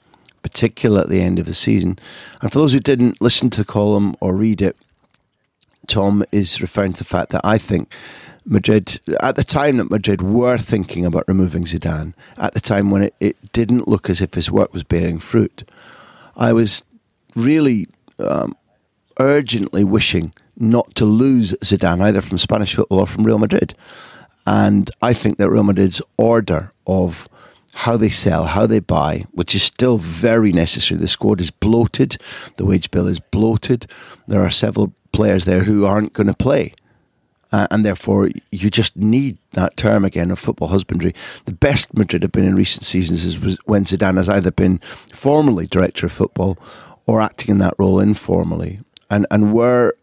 particularly 0.42 1.04
at 1.04 1.10
the 1.10 1.22
end 1.22 1.38
of 1.38 1.46
the 1.46 1.54
season. 1.54 2.00
And 2.42 2.52
for 2.52 2.60
those 2.60 2.74
who 2.74 2.80
didn't 2.80 3.22
listen 3.22 3.50
to 3.52 3.62
the 3.62 3.66
column 3.66 4.16
or 4.20 4.36
read 4.36 4.62
it, 4.62 4.76
Tom 5.88 6.24
is 6.32 6.62
referring 6.62 6.94
to 6.94 7.00
the 7.00 7.04
fact 7.04 7.32
that 7.32 7.42
I 7.44 7.58
think 7.58 7.94
Madrid, 8.46 9.00
at 9.22 9.36
the 9.36 9.44
time 9.44 9.78
that 9.78 9.90
Madrid 9.90 10.22
were 10.22 10.58
thinking 10.58 11.06
about 11.06 11.26
removing 11.28 11.66
Zidane, 11.66 12.14
at 12.38 12.54
the 12.54 12.60
time 12.60 12.92
when 12.92 13.04
it, 13.04 13.16
it 13.20 13.54
didn't 13.54 13.88
look 13.88 14.10
as 14.10 14.22
if 14.22 14.34
his 14.34 14.52
work 14.52 14.74
was 14.74 14.84
bearing 14.84 15.20
fruit, 15.20 15.70
I 16.36 16.54
was 16.54 16.84
really 17.36 17.88
um, 18.20 18.56
urgently 19.20 19.84
wishing 19.84 20.34
not 20.58 20.94
to 20.96 21.06
lose 21.06 21.54
Zidane 21.64 22.02
either 22.02 22.22
from 22.22 22.38
Spanish 22.38 22.76
football 22.76 23.00
or 23.00 23.08
from 23.08 23.24
Real 23.24 23.40
Madrid. 23.40 23.74
And 24.46 24.92
I 25.02 25.14
think 25.14 25.38
that 25.38 25.50
Real 25.50 25.64
Madrid's 25.64 26.02
order 26.18 26.74
of 26.86 27.30
how 27.76 27.98
they 27.98 28.10
sell, 28.10 28.44
how 28.46 28.68
they 28.68 28.80
buy, 28.80 29.26
which 29.32 29.56
is 29.56 29.64
still 29.64 29.98
very 29.98 30.52
necessary. 30.52 31.00
The 31.00 31.08
squad 31.08 31.42
is 31.42 31.50
bloated, 31.50 32.18
the 32.58 32.66
wage 32.66 32.92
bill 32.92 33.08
is 33.08 33.20
bloated. 33.20 33.88
There 34.28 34.44
are 34.44 34.52
several 34.52 34.94
players 35.14 35.46
there 35.46 35.64
who 35.64 35.86
aren't 35.86 36.14
going 36.14 36.28
to 36.28 36.34
play. 36.34 36.74
Uh, 37.54 37.68
and 37.70 37.86
therefore, 37.86 38.32
you 38.52 38.70
just 38.72 38.98
need 38.98 39.38
that 39.52 39.78
term 39.78 40.04
again 40.04 40.32
of 40.32 40.40
football 40.40 40.70
husbandry. 40.70 41.14
The 41.46 41.54
best 41.54 41.94
Madrid 41.94 42.24
have 42.24 42.32
been 42.32 42.46
in 42.46 42.56
recent 42.56 42.84
seasons 42.84 43.24
is 43.24 43.58
when 43.66 43.86
Zidane 43.86 44.18
has 44.18 44.28
either 44.28 44.50
been 44.50 44.80
formally 45.14 45.68
director 45.68 46.08
of 46.08 46.12
football 46.12 46.58
or 47.06 47.22
acting 47.22 47.52
in 47.52 47.60
that 47.60 47.76
role 47.78 48.00
informally. 48.00 48.80
And 49.12 49.28
and 49.30 49.54
were 49.54 49.96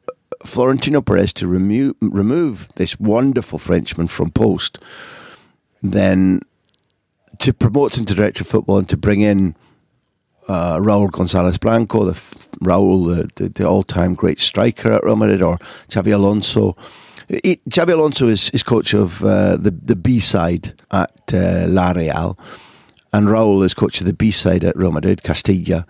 Florentino 0.44 1.00
Perez 1.00 1.32
to 1.34 1.48
remove 1.48 1.96
remove 2.00 2.68
this 2.76 3.00
wonderful 3.00 3.58
Frenchman 3.58 4.06
from 4.06 4.30
post, 4.30 4.78
then 5.82 6.42
to 7.38 7.52
promote 7.52 7.98
him 7.98 8.04
to 8.04 8.14
director 8.14 8.42
of 8.42 8.48
football 8.48 8.78
and 8.78 8.88
to 8.88 8.96
bring 8.96 9.22
in 9.22 9.56
uh, 10.50 10.78
Raul 10.78 11.10
Gonzalez 11.10 11.58
Blanco, 11.58 12.04
the 12.04 12.12
Raul, 12.64 13.06
the, 13.14 13.30
the, 13.36 13.48
the 13.50 13.68
all-time 13.68 14.14
great 14.14 14.40
striker 14.40 14.92
at 14.92 15.04
Real 15.04 15.14
Madrid, 15.14 15.42
or 15.42 15.58
Xabi 15.88 16.12
Alonso. 16.12 16.76
Xabi 17.28 17.92
Alonso 17.92 18.26
is, 18.26 18.50
is 18.50 18.64
coach 18.64 18.92
of 18.92 19.22
uh, 19.22 19.56
the 19.56 19.70
the 19.70 19.94
B 19.94 20.18
side 20.18 20.74
at 20.90 21.32
uh, 21.32 21.66
La 21.68 21.92
Real, 21.92 22.36
and 23.12 23.28
Raul 23.28 23.64
is 23.64 23.74
coach 23.74 24.00
of 24.00 24.06
the 24.06 24.12
B 24.12 24.32
side 24.32 24.64
at 24.64 24.76
Real 24.76 24.90
Madrid, 24.90 25.22
Castilla, 25.22 25.86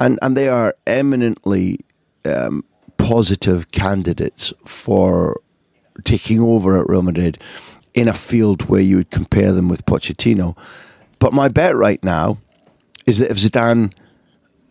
and 0.00 0.18
and 0.20 0.36
they 0.36 0.48
are 0.48 0.74
eminently 0.88 1.78
um, 2.24 2.64
positive 2.96 3.70
candidates 3.70 4.52
for 4.64 5.40
taking 6.02 6.40
over 6.40 6.80
at 6.80 6.88
Real 6.88 7.02
Madrid 7.02 7.38
in 7.94 8.08
a 8.08 8.14
field 8.14 8.68
where 8.68 8.80
you 8.80 8.96
would 8.96 9.12
compare 9.12 9.52
them 9.52 9.68
with 9.68 9.86
Pochettino. 9.86 10.56
But 11.20 11.32
my 11.32 11.46
bet 11.46 11.76
right 11.76 12.02
now 12.02 12.38
is 13.06 13.18
that 13.18 13.30
if 13.30 13.36
Zidane 13.36 13.92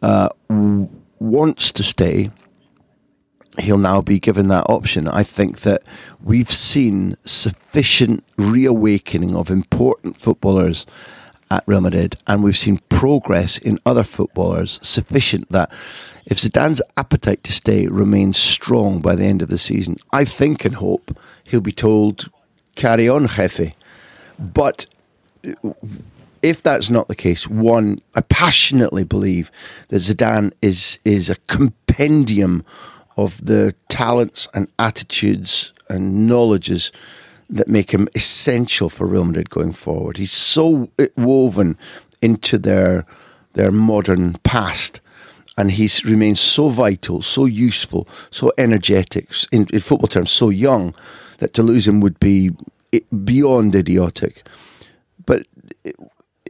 uh, 0.01 0.29
w- 0.49 0.89
wants 1.19 1.71
to 1.73 1.83
stay, 1.83 2.29
he'll 3.59 3.77
now 3.77 4.01
be 4.01 4.19
given 4.19 4.47
that 4.47 4.65
option. 4.69 5.07
I 5.07 5.23
think 5.23 5.61
that 5.61 5.83
we've 6.23 6.51
seen 6.51 7.17
sufficient 7.23 8.23
reawakening 8.37 9.35
of 9.35 9.49
important 9.49 10.17
footballers 10.17 10.85
at 11.51 11.63
Real 11.67 11.81
Madrid, 11.81 12.15
and 12.25 12.43
we've 12.43 12.57
seen 12.57 12.79
progress 12.89 13.57
in 13.59 13.79
other 13.85 14.03
footballers 14.03 14.79
sufficient 14.81 15.51
that 15.51 15.71
if 16.25 16.39
Zidane's 16.39 16.81
appetite 16.97 17.43
to 17.43 17.51
stay 17.51 17.87
remains 17.87 18.37
strong 18.37 19.01
by 19.01 19.15
the 19.15 19.25
end 19.25 19.41
of 19.41 19.49
the 19.49 19.57
season, 19.57 19.97
I 20.11 20.25
think 20.25 20.65
and 20.65 20.75
hope 20.75 21.17
he'll 21.43 21.61
be 21.61 21.71
told, 21.71 22.29
carry 22.75 23.07
on, 23.07 23.27
Jefe. 23.27 23.75
But 24.39 24.87
if 26.43 26.61
that's 26.61 26.89
not 26.89 27.07
the 27.07 27.15
case, 27.15 27.47
one, 27.47 27.99
I 28.13 28.21
passionately 28.21 29.03
believe 29.03 29.49
that 29.87 29.97
Zidane 29.97 30.51
is 30.61 30.99
is 31.03 31.29
a 31.29 31.37
compendium 31.47 32.63
of 33.17 33.43
the 33.43 33.73
talents 33.87 34.47
and 34.53 34.67
attitudes 34.77 35.73
and 35.89 36.27
knowledges 36.27 36.91
that 37.49 37.67
make 37.67 37.91
him 37.91 38.07
essential 38.15 38.89
for 38.89 39.07
Real 39.07 39.25
Madrid 39.25 39.49
going 39.49 39.71
forward. 39.71 40.17
He's 40.17 40.31
so 40.31 40.89
eh, 40.99 41.07
woven 41.15 41.77
into 42.21 42.57
their 42.57 43.05
their 43.53 43.71
modern 43.71 44.33
past 44.43 44.99
and 45.57 45.71
he 45.71 45.89
remains 46.03 46.39
so 46.39 46.69
vital, 46.69 47.21
so 47.21 47.45
useful, 47.45 48.07
so 48.31 48.51
energetic, 48.57 49.29
in, 49.51 49.67
in, 49.71 49.79
football 49.79 50.07
terms, 50.07 50.31
so 50.31 50.49
young, 50.49 50.95
that 51.37 51.53
to 51.53 51.61
lose 51.61 51.87
him 51.87 52.01
would 52.01 52.19
be 52.19 52.49
eh, 52.91 53.01
beyond 53.23 53.75
idiotic. 53.75 54.47
But 55.25 55.45
eh, 55.85 55.91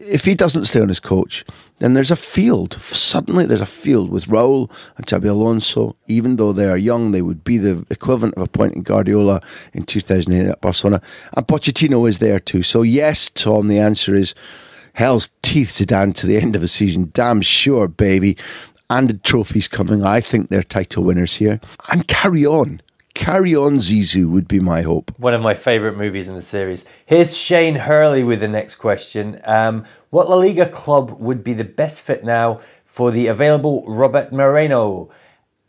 if 0.06 0.26
he 0.26 0.36
doesn't 0.36 0.66
stay 0.66 0.82
on 0.82 0.90
as 0.90 1.00
coach, 1.00 1.46
then 1.80 1.94
there's 1.94 2.12
a 2.12 2.16
field. 2.16 2.74
Suddenly, 2.74 3.46
there's 3.46 3.62
a 3.62 3.66
field 3.66 4.10
with 4.10 4.28
Raul 4.28 4.72
and 4.98 5.06
Xabi 5.06 5.30
Alonso. 5.30 5.96
Even 6.08 6.36
though 6.36 6.54
they 6.54 6.68
are 6.68 6.78
young, 6.78 7.12
they 7.12 7.22
would 7.22 7.44
be 7.44 7.58
the 7.58 7.86
equivalent 7.90 8.36
of 8.36 8.44
appointing 8.44 8.84
Guardiola 8.84 9.42
in 9.74 9.84
2008 9.84 10.50
at 10.50 10.62
Barcelona. 10.62 11.02
And 11.36 11.48
Pochettino 11.48 12.08
is 12.08 12.20
there 12.20 12.40
too. 12.40 12.64
So, 12.64 12.82
yes, 12.82 13.30
Tom, 13.30 13.68
the 13.68 13.80
answer 13.80 14.14
is 14.14 14.36
hell's 14.94 15.30
teeth 15.42 15.70
Zidane 15.70 16.14
to 16.16 16.28
the 16.28 16.38
end 16.38 16.56
of 16.56 16.62
the 16.62 16.68
season. 16.68 17.10
Damn 17.14 17.42
sure, 17.42 17.88
baby 17.88 18.38
and 18.90 19.10
the 19.10 19.14
trophies 19.16 19.68
coming. 19.68 20.04
I 20.04 20.22
think 20.22 20.50
they're 20.50 20.64
title 20.64 21.04
winners 21.04 21.36
here. 21.36 21.60
And 21.92 22.08
carry 22.08 22.46
on. 22.46 22.82
Carry 23.14 23.56
on, 23.56 23.78
Zizou 23.78 24.30
would 24.32 24.48
be 24.48 24.60
my 24.60 24.82
hope. 24.82 25.12
One 25.20 25.36
of 25.36 25.42
my 25.42 25.54
favourite 25.54 25.96
movies 25.96 26.28
in 26.28 26.36
the 26.36 26.42
series. 26.42 26.84
Here's 27.06 27.38
Shane 27.38 27.76
Hurley 27.76 28.24
with 28.24 28.40
the 28.40 28.48
next 28.48 28.76
question. 28.76 29.40
Um, 29.44 29.86
what 30.10 30.30
La 30.30 30.36
Liga 30.36 30.68
club 30.68 31.20
would 31.20 31.44
be 31.44 31.54
the 31.54 31.64
best 31.64 32.02
fit 32.02 32.24
now 32.24 32.60
for 32.86 33.12
the 33.12 33.28
available 33.28 33.86
Robert 33.88 34.34
Moreno? 34.34 35.12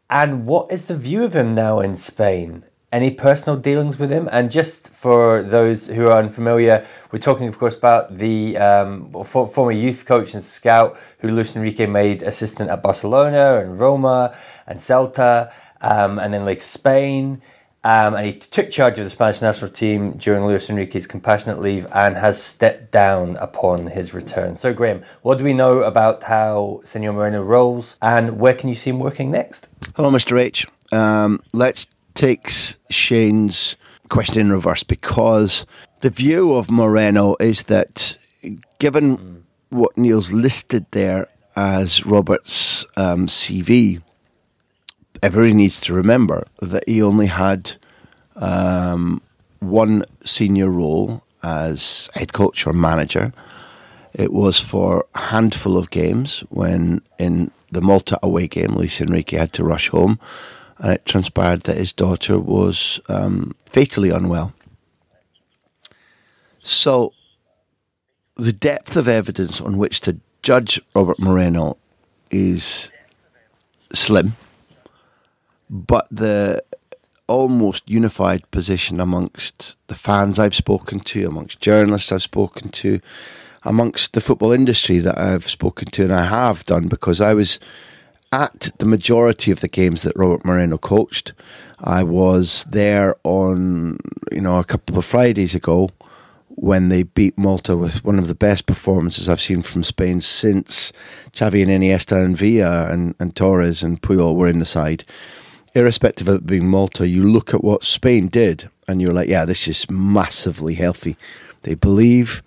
And 0.09 0.47
what 0.47 0.73
is 0.73 0.87
the 0.87 0.97
view 0.97 1.23
of 1.23 1.37
him 1.37 1.55
now 1.55 1.81
in 1.81 1.97
Spain? 1.97 2.65
any 2.95 3.11
personal 3.11 3.59
dealings 3.59 3.99
with 3.99 4.09
him? 4.09 4.29
And 4.31 4.53
just 4.53 4.89
for 4.91 5.43
those 5.43 5.89
who 5.89 6.07
are 6.07 6.19
unfamiliar, 6.19 6.87
we're 7.11 7.19
talking, 7.19 7.49
of 7.49 7.59
course, 7.59 7.75
about 7.75 8.19
the 8.19 8.57
um, 8.57 9.11
former 9.25 9.73
youth 9.73 10.05
coach 10.05 10.33
and 10.33 10.45
scout 10.45 10.97
who 11.19 11.29
Luis 11.29 11.57
Enrique 11.57 11.87
made 11.87 12.23
assistant 12.23 12.71
at 12.71 12.85
Barcelona 12.85 13.59
and 13.59 13.81
Roma 13.81 14.37
and 14.69 14.79
Celta, 14.79 15.53
um, 15.85 16.19
and 16.19 16.33
then 16.35 16.45
later 16.45 16.65
Spain. 16.65 17.43
Um, 17.85 18.15
and 18.15 18.27
he 18.27 18.33
took 18.33 18.71
charge 18.71 18.99
of 18.99 19.05
the 19.05 19.11
Spanish 19.11 19.43
national 19.43 19.71
team 19.71 20.13
during 20.13 20.47
Luis 20.47 20.71
Enrique's 20.71 21.07
compassionate 21.07 21.61
leave 21.61 21.87
and 21.93 22.17
has 22.17 22.43
stepped 22.43 22.91
down 22.91 23.37
upon 23.37 23.89
his 23.89 24.15
return. 24.15 24.57
So, 24.57 24.73
Graham, 24.73 25.03
what 25.21 25.37
do 25.37 25.45
we 25.45 25.53
know 25.53 25.83
about 25.83 26.23
how 26.23 26.81
Senor 26.85 27.13
Moreno 27.13 27.43
rolls 27.43 27.97
and 28.01 28.41
where 28.41 28.55
can 28.55 28.71
you 28.71 28.75
see 28.75 28.89
him 28.89 29.01
working 29.01 29.31
next? 29.31 29.69
Hello, 29.97 30.11
Mr. 30.11 30.41
H. 30.41 30.67
Um, 30.93 31.43
let's 31.53 31.87
take 32.15 32.51
Shane's 32.89 33.77
question 34.09 34.41
in 34.41 34.51
reverse 34.51 34.83
because 34.83 35.67
the 36.01 36.09
view 36.09 36.55
of 36.55 36.71
Moreno 36.71 37.37
is 37.39 37.65
that 37.65 38.17
given 38.79 39.19
mm. 39.19 39.43
what 39.69 39.99
Neil's 39.99 40.33
listed 40.33 40.87
there 40.93 41.29
as 41.55 42.07
Robert's 42.07 42.87
um, 42.97 43.27
CV, 43.27 44.03
everybody 45.25 45.55
needs 45.55 45.81
to 45.81 45.95
remember 45.95 46.47
that 46.61 46.87
he 46.87 47.01
only 47.01 47.29
had 47.29 47.73
um, 48.37 49.23
one 49.61 50.05
senior 50.23 50.69
role 50.69 51.23
as 51.43 52.11
head 52.13 52.35
coach 52.35 52.67
or 52.67 52.75
manager. 52.75 53.33
It 54.13 54.35
was 54.35 54.61
for 54.61 55.07
a 55.15 55.21
handful 55.21 55.79
of 55.79 55.89
games 55.89 56.45
when 56.51 57.01
in 57.19 57.51
the 57.73 57.81
Malta 57.81 58.19
away 58.23 58.49
game, 58.49 58.75
Luis 58.75 59.01
Enrique 59.01 59.39
had 59.39 59.55
to 59.55 59.65
rush 59.65 59.89
home 59.89 60.21
and 60.77 60.93
it 60.93 61.07
transpired 61.07 61.63
that 61.63 61.79
his 61.79 61.95
daughter 61.95 62.39
was 62.39 63.01
um, 63.09 63.55
fatally 63.65 64.11
unwell. 64.11 64.53
So, 66.61 67.15
the 68.37 68.53
depth 68.53 68.95
of 68.95 69.09
evidence 69.09 69.59
on 69.59 69.79
which 69.79 70.01
to 70.01 70.19
judge 70.43 70.81
Robert 70.95 71.19
Moreno 71.19 71.79
is 72.31 72.93
slim, 73.93 74.37
but 75.75 76.07
the 76.09 76.63
almost 77.27 77.91
unified 77.91 78.49
position 78.53 79.01
amongst 79.01 79.77
the 79.89 79.95
fans 79.97 80.39
I've 80.39 80.55
spoken 80.55 81.01
to, 81.01 81.27
amongst 81.27 81.61
journalists 81.61 82.13
I've 82.13 82.23
spoken 82.23 82.69
to, 82.69 83.01
amongst 83.65 84.13
the 84.13 84.21
football 84.21 84.53
industry 84.53 84.99
that 84.99 85.19
I've 85.19 85.51
spoken 85.51 85.89
to, 85.89 86.05
and 86.05 86.15
I 86.15 86.27
have 86.27 86.65
done 86.65 86.87
because 86.87 87.21
I 87.21 87.35
was 87.35 87.59
at 88.31 88.71
the 88.79 88.87
majority 88.87 89.51
of 89.51 89.61
the 89.61 89.69
games 89.69 90.03
that 90.03 90.17
Robert 90.17 90.45
Moreno 90.45 90.79
coached. 90.79 91.33
I 91.81 92.05
was 92.05 92.65
there 92.71 93.17
on, 93.25 93.99
you 94.31 94.43
know, 94.43 94.61
a 94.61 94.65
couple 94.65 94.97
of 94.97 95.05
Fridays 95.05 95.57
ago 95.57 95.91
when 96.51 96.89
they 96.89 97.03
beat 97.03 97.37
Malta 97.37 97.77
with 97.77 98.05
one 98.05 98.21
of 98.21 98.29
the 98.29 98.35
best 98.35 98.67
performances 98.67 99.29
I've 99.29 99.41
seen 99.41 99.63
from 99.63 99.83
Spain 99.83 100.21
since 100.21 100.93
Xavi 101.33 101.63
and 101.63 101.71
Iniesta 101.71 102.25
and 102.25 102.37
Villa 102.37 102.93
and, 102.93 103.17
and 103.19 103.35
Torres 103.35 103.83
and 103.83 104.01
Puyol 104.01 104.37
were 104.37 104.47
in 104.47 104.61
the 104.61 104.65
side. 104.65 105.05
Irrespective 105.75 106.29
of 106.29 106.37
it 106.37 106.47
being 106.47 106.69
Malta, 106.69 107.09
you 107.09 107.23
look 107.23 107.53
at 107.53 107.65
what 107.65 107.85
Spain 107.85 108.29
did 108.29 108.69
and 108.87 109.03
you're 109.03 109.13
like, 109.13 109.29
yeah, 109.29 109.45
this 109.45 109.67
is 109.67 109.91
massively 109.91 110.75
healthy. 110.75 111.17
They 111.63 111.75
believe, 111.75 112.43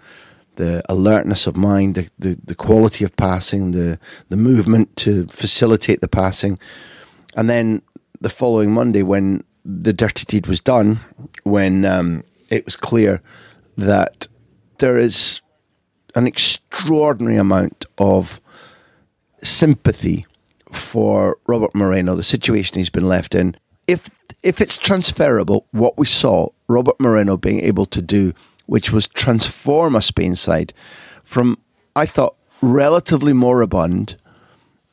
the 0.57 0.81
alertness 0.89 1.47
of 1.47 1.55
mind, 1.55 1.95
the, 1.95 2.09
the, 2.19 2.37
the 2.43 2.55
quality 2.55 3.05
of 3.05 3.15
passing, 3.15 3.71
the 3.71 3.99
the 4.29 4.37
movement 4.37 4.95
to 4.97 5.27
facilitate 5.27 6.01
the 6.01 6.07
passing, 6.07 6.59
and 7.35 7.49
then 7.49 7.81
the 8.19 8.29
following 8.29 8.71
Monday 8.71 9.03
when 9.03 9.43
the 9.63 9.93
dirty 9.93 10.25
deed 10.25 10.47
was 10.47 10.59
done, 10.59 10.99
when 11.43 11.85
um, 11.85 12.23
it 12.49 12.65
was 12.65 12.75
clear 12.75 13.21
that 13.77 14.27
there 14.79 14.97
is 14.97 15.41
an 16.15 16.27
extraordinary 16.27 17.37
amount 17.37 17.85
of 17.97 18.41
sympathy 19.43 20.25
for 20.71 21.37
Robert 21.47 21.73
Moreno, 21.75 22.15
the 22.15 22.23
situation 22.23 22.77
he's 22.77 22.89
been 22.89 23.07
left 23.07 23.35
in. 23.35 23.55
If 23.87 24.09
if 24.43 24.61
it's 24.61 24.77
transferable, 24.77 25.65
what 25.71 25.97
we 25.97 26.05
saw 26.05 26.49
Robert 26.67 26.99
Moreno 26.99 27.37
being 27.37 27.61
able 27.61 27.85
to 27.87 28.01
do, 28.01 28.33
which 28.65 28.91
was 28.91 29.07
transform 29.07 29.95
a 29.95 30.01
Spain 30.01 30.35
side 30.35 30.73
from, 31.23 31.57
I 31.95 32.05
thought, 32.05 32.35
relatively 32.61 33.33
moribund 33.33 34.17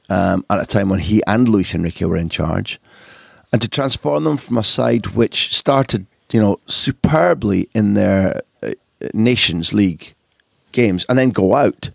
um, 0.08 0.44
at 0.48 0.60
a 0.60 0.66
time 0.66 0.88
when 0.88 1.00
he 1.00 1.22
and 1.26 1.48
Luis 1.48 1.74
Enrique 1.74 2.04
were 2.04 2.16
in 2.16 2.28
charge, 2.28 2.80
and 3.52 3.60
to 3.60 3.68
transform 3.68 4.24
them 4.24 4.36
from 4.36 4.58
a 4.58 4.64
side 4.64 5.08
which 5.08 5.54
started, 5.54 6.06
you 6.32 6.40
know, 6.40 6.60
superbly 6.66 7.68
in 7.74 7.94
their 7.94 8.42
uh, 8.62 8.72
Nations 9.12 9.72
League 9.72 10.14
games 10.72 11.06
and 11.08 11.18
then 11.18 11.30
go 11.30 11.54
out 11.54 11.90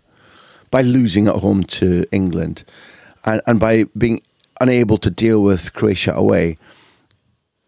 by 0.70 0.82
losing 0.82 1.28
at 1.28 1.36
home 1.36 1.62
to 1.64 2.04
England 2.10 2.64
and, 3.24 3.40
and 3.46 3.60
by 3.60 3.84
being 3.96 4.22
unable 4.60 4.98
to 4.98 5.10
deal 5.10 5.42
with 5.42 5.72
Croatia 5.72 6.14
away. 6.14 6.58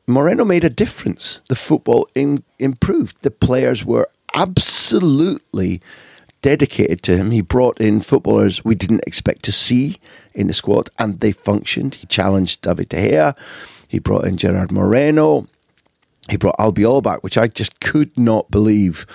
Moreno 0.07 0.45
made 0.45 0.65
a 0.65 0.71
difference. 0.71 1.41
The 1.49 1.55
football 1.55 2.09
in, 2.15 2.43
improved. 2.59 3.23
The 3.23 3.31
players 3.31 3.85
were 3.85 4.09
absolutely 4.35 5.81
dedicated 6.43 7.03
to 7.05 7.17
him. 7.17 7.31
He 7.31 7.41
brought 7.41 7.81
in 7.81 8.01
footballers 8.01 8.65
we 8.65 8.75
didn't 8.75 9.05
expect 9.07 9.45
to 9.45 9.53
see 9.53 9.97
in 10.35 10.49
the 10.49 10.53
squad, 10.53 10.91
and 10.99 11.21
they 11.21 11.33
functioned. 11.33 11.95
He 11.97 12.07
challenged 12.07 12.63
David 12.63 12.89
De 12.91 13.11
Gea. 13.11 13.37
He 13.89 13.99
brought 13.99 14.27
in 14.27 14.37
Gerard 14.37 14.73
Moreno. 14.73 15.47
He 16.29 16.37
brought 16.37 16.59
Albiol 16.59 17.03
back, 17.03 17.23
which 17.23 17.39
I 17.39 17.47
just 17.47 17.81
could 17.81 18.17
not 18.19 18.51
believe, 18.51 19.07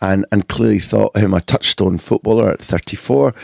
and 0.00 0.26
and 0.30 0.48
clearly 0.48 0.78
thought 0.78 1.16
him 1.16 1.34
a 1.34 1.40
touchstone 1.40 1.98
footballer 1.98 2.50
at 2.50 2.60
34 2.60 3.34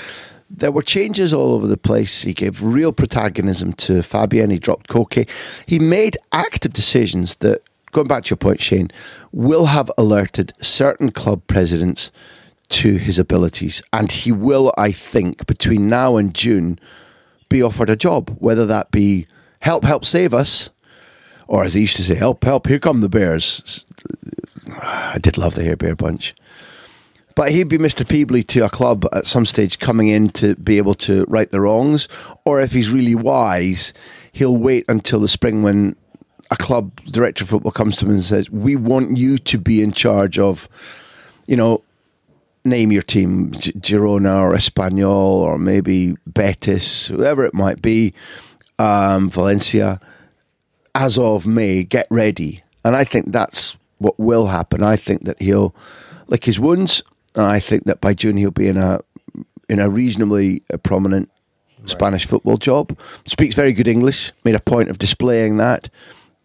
there 0.50 0.72
were 0.72 0.82
changes 0.82 1.32
all 1.32 1.54
over 1.54 1.66
the 1.66 1.76
place. 1.76 2.22
He 2.22 2.34
gave 2.34 2.62
real 2.62 2.92
protagonism 2.92 3.72
to 3.74 4.02
Fabian. 4.02 4.50
He 4.50 4.58
dropped 4.58 4.88
Koke. 4.88 5.28
He 5.64 5.78
made 5.78 6.18
active 6.32 6.72
decisions 6.72 7.36
that, 7.36 7.62
going 7.92 8.08
back 8.08 8.24
to 8.24 8.30
your 8.30 8.36
point, 8.36 8.60
Shane, 8.60 8.90
will 9.32 9.66
have 9.66 9.90
alerted 9.96 10.52
certain 10.60 11.12
club 11.12 11.46
presidents 11.46 12.10
to 12.70 12.96
his 12.96 13.18
abilities. 13.18 13.82
And 13.92 14.10
he 14.10 14.32
will, 14.32 14.72
I 14.76 14.90
think, 14.92 15.46
between 15.46 15.88
now 15.88 16.16
and 16.16 16.34
June, 16.34 16.78
be 17.48 17.62
offered 17.62 17.90
a 17.90 17.96
job, 17.96 18.36
whether 18.38 18.66
that 18.66 18.90
be 18.90 19.26
help, 19.60 19.84
help 19.84 20.04
save 20.04 20.34
us, 20.34 20.70
or 21.46 21.64
as 21.64 21.74
he 21.74 21.82
used 21.82 21.96
to 21.96 22.02
say, 22.02 22.14
help, 22.14 22.44
help, 22.44 22.66
here 22.66 22.78
come 22.78 23.00
the 23.00 23.08
Bears. 23.08 23.84
I 24.82 25.18
did 25.20 25.36
love 25.36 25.54
the 25.54 25.64
Hair 25.64 25.76
Bear 25.76 25.96
Bunch. 25.96 26.34
But 27.40 27.52
he'd 27.52 27.68
be 27.68 27.78
Mr. 27.78 28.04
Peevly 28.04 28.46
to 28.48 28.66
a 28.66 28.68
club 28.68 29.06
at 29.14 29.26
some 29.26 29.46
stage 29.46 29.78
coming 29.78 30.08
in 30.08 30.28
to 30.32 30.56
be 30.56 30.76
able 30.76 30.94
to 30.96 31.24
right 31.26 31.50
the 31.50 31.62
wrongs. 31.62 32.06
Or 32.44 32.60
if 32.60 32.72
he's 32.72 32.90
really 32.90 33.14
wise, 33.14 33.94
he'll 34.30 34.58
wait 34.58 34.84
until 34.90 35.20
the 35.20 35.26
spring 35.26 35.62
when 35.62 35.96
a 36.50 36.56
club 36.56 37.00
director 37.06 37.44
of 37.44 37.48
football 37.48 37.72
comes 37.72 37.96
to 37.96 38.04
him 38.04 38.12
and 38.12 38.22
says, 38.22 38.50
We 38.50 38.76
want 38.76 39.16
you 39.16 39.38
to 39.38 39.56
be 39.56 39.80
in 39.80 39.92
charge 39.92 40.38
of, 40.38 40.68
you 41.46 41.56
know, 41.56 41.82
name 42.66 42.92
your 42.92 43.00
team, 43.00 43.52
Girona 43.52 44.42
or 44.42 44.52
Espanyol 44.52 45.08
or 45.08 45.58
maybe 45.58 46.16
Betis, 46.26 47.06
whoever 47.06 47.46
it 47.46 47.54
might 47.54 47.80
be, 47.80 48.12
um, 48.78 49.30
Valencia. 49.30 49.98
As 50.94 51.16
of 51.16 51.46
May, 51.46 51.84
get 51.84 52.06
ready. 52.10 52.62
And 52.84 52.94
I 52.94 53.04
think 53.04 53.32
that's 53.32 53.78
what 53.96 54.20
will 54.20 54.48
happen. 54.48 54.82
I 54.82 54.96
think 54.96 55.24
that 55.24 55.40
he'll 55.40 55.74
lick 56.26 56.44
his 56.44 56.60
wounds 56.60 57.02
I 57.36 57.60
think 57.60 57.84
that 57.84 58.00
by 58.00 58.14
June 58.14 58.36
he'll 58.36 58.50
be 58.50 58.68
in 58.68 58.76
a 58.76 59.00
in 59.68 59.78
a 59.78 59.88
reasonably 59.88 60.62
uh, 60.72 60.76
prominent 60.78 61.30
right. 61.78 61.90
Spanish 61.90 62.26
football 62.26 62.56
job. 62.56 62.98
Speaks 63.26 63.54
very 63.54 63.72
good 63.72 63.86
English. 63.86 64.32
Made 64.44 64.56
a 64.56 64.60
point 64.60 64.90
of 64.90 64.98
displaying 64.98 65.58
that. 65.58 65.88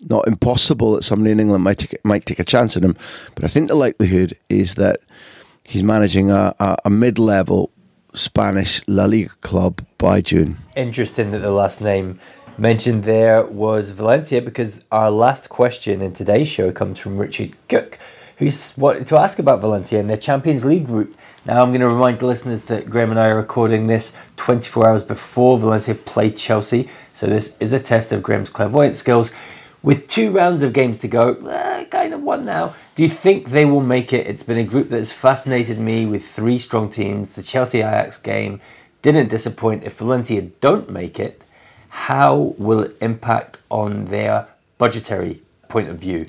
Not 0.02 0.28
impossible 0.28 0.94
that 0.94 1.04
somebody 1.04 1.32
in 1.32 1.40
England 1.40 1.64
might 1.64 1.80
take, 1.80 2.06
might 2.06 2.26
take 2.26 2.40
a 2.40 2.44
chance 2.44 2.78
on 2.78 2.84
him, 2.84 2.96
but 3.34 3.44
I 3.44 3.48
think 3.48 3.70
the 3.70 3.76
likelihood 3.76 4.38
is 4.50 4.76
that 4.76 5.00
he's 5.64 5.84
managing 5.84 6.30
a, 6.30 6.54
a, 6.60 6.78
a 6.86 6.90
mid-level 6.90 7.72
Spanish 8.14 8.82
La 8.88 9.06
Liga 9.06 9.30
club 9.42 9.84
by 9.98 10.22
June. 10.22 10.58
Interesting 10.76 11.32
that 11.32 11.40
the 11.40 11.52
last 11.52 11.82
name 11.82 12.20
mentioned 12.58 13.06
there 13.06 13.44
was 13.46 13.90
Valencia 13.92 14.42
because 14.42 14.82
our 14.92 15.10
last 15.10 15.50
question 15.50 16.02
in 16.02 16.14
today's 16.14 16.48
show 16.48 16.72
comes 16.72 17.00
from 17.00 17.18
Richard 17.18 17.56
Cook 17.68 17.98
who's 18.38 18.78
wanted 18.78 19.08
to 19.08 19.18
ask 19.18 19.40
about 19.40 19.62
Valencia 19.62 20.00
and 20.00 20.10
their 20.10 20.18
Champions 20.18 20.66
League 20.66 20.86
group. 20.86 21.16
Now, 21.46 21.62
I'm 21.62 21.70
going 21.70 21.82
to 21.82 21.88
remind 21.88 22.20
the 22.20 22.26
listeners 22.26 22.66
that 22.66 22.90
Graham 22.90 23.12
and 23.12 23.20
I 23.20 23.28
are 23.28 23.36
recording 23.36 23.88
this 23.88 24.14
24 24.38 24.88
hours 24.88 25.04
before 25.04 25.60
Valencia 25.60 25.96
play 25.96 26.32
Chelsea, 26.32 26.90
so 27.14 27.28
this 27.28 27.56
is 27.60 27.72
a 27.72 27.80
test 27.80 28.12
of 28.12 28.24
Graham's 28.24 28.50
clairvoyant 28.50 28.96
skills. 28.96 29.32
With 29.84 30.08
two 30.08 30.32
rounds 30.32 30.64
of 30.64 30.74
games 30.74 31.00
to 31.02 31.08
go, 31.08 31.34
eh, 31.48 31.86
kind 31.86 32.14
of 32.14 32.24
one 32.24 32.44
now. 32.44 32.74
Do 32.96 33.04
you 33.04 33.10
think 33.10 33.50
they 33.50 33.66
will 33.66 33.82
make 33.82 34.12
it? 34.12 34.26
It's 34.26 34.42
been 34.42 34.58
a 34.58 34.64
group 34.64 34.90
that 34.90 34.98
has 34.98 35.12
fascinated 35.12 35.80
me 35.80 36.06
with 36.06 36.28
three 36.28 36.58
strong 36.58 36.90
teams. 36.90 37.34
The 37.34 37.44
Chelsea 37.44 37.80
Ajax 37.80 38.18
game 38.18 38.60
didn't 39.04 39.30
disappoint. 39.30 39.84
If 39.84 39.98
Valencia 39.98 40.42
don't 40.42 40.90
make 40.90 41.20
it, 41.20 41.44
how 41.90 42.56
will 42.58 42.82
it 42.82 42.98
impact 43.00 43.62
on 43.70 44.06
their 44.06 44.48
budgetary 44.80 45.42
point 45.70 45.88
of 45.88 46.00
view? 46.00 46.26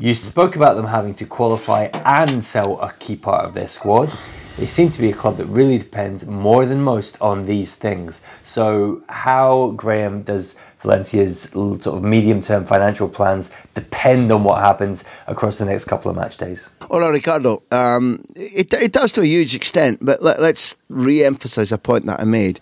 You 0.00 0.14
spoke 0.14 0.56
about 0.56 0.76
them 0.76 0.86
having 0.86 1.12
to 1.16 1.26
qualify 1.26 1.90
and 2.06 2.42
sell 2.42 2.80
a 2.80 2.90
key 2.94 3.16
part 3.16 3.44
of 3.44 3.52
their 3.52 3.68
squad. 3.68 4.10
They 4.56 4.64
seem 4.64 4.90
to 4.92 4.98
be 4.98 5.10
a 5.10 5.12
club 5.12 5.36
that 5.36 5.44
really 5.44 5.76
depends 5.76 6.24
more 6.24 6.64
than 6.64 6.80
most 6.80 7.18
on 7.20 7.44
these 7.44 7.74
things. 7.74 8.22
So, 8.42 9.02
how, 9.10 9.72
Graham, 9.76 10.22
does 10.22 10.54
Valencia's 10.80 11.50
sort 11.50 11.86
of 11.86 12.02
medium 12.02 12.40
term 12.40 12.64
financial 12.64 13.10
plans 13.10 13.50
depend 13.74 14.32
on 14.32 14.42
what 14.42 14.62
happens 14.62 15.04
across 15.26 15.58
the 15.58 15.66
next 15.66 15.84
couple 15.84 16.10
of 16.10 16.16
match 16.16 16.38
days? 16.38 16.70
Well, 16.88 17.10
Ricardo, 17.10 17.62
um, 17.70 18.24
it, 18.34 18.72
it 18.72 18.92
does 18.92 19.12
to 19.12 19.20
a 19.20 19.26
huge 19.26 19.54
extent, 19.54 19.98
but 20.00 20.22
let, 20.22 20.40
us 20.40 20.76
re 20.88 21.22
emphasise 21.22 21.72
a 21.72 21.78
point 21.78 22.06
that 22.06 22.20
I 22.20 22.24
made, 22.24 22.58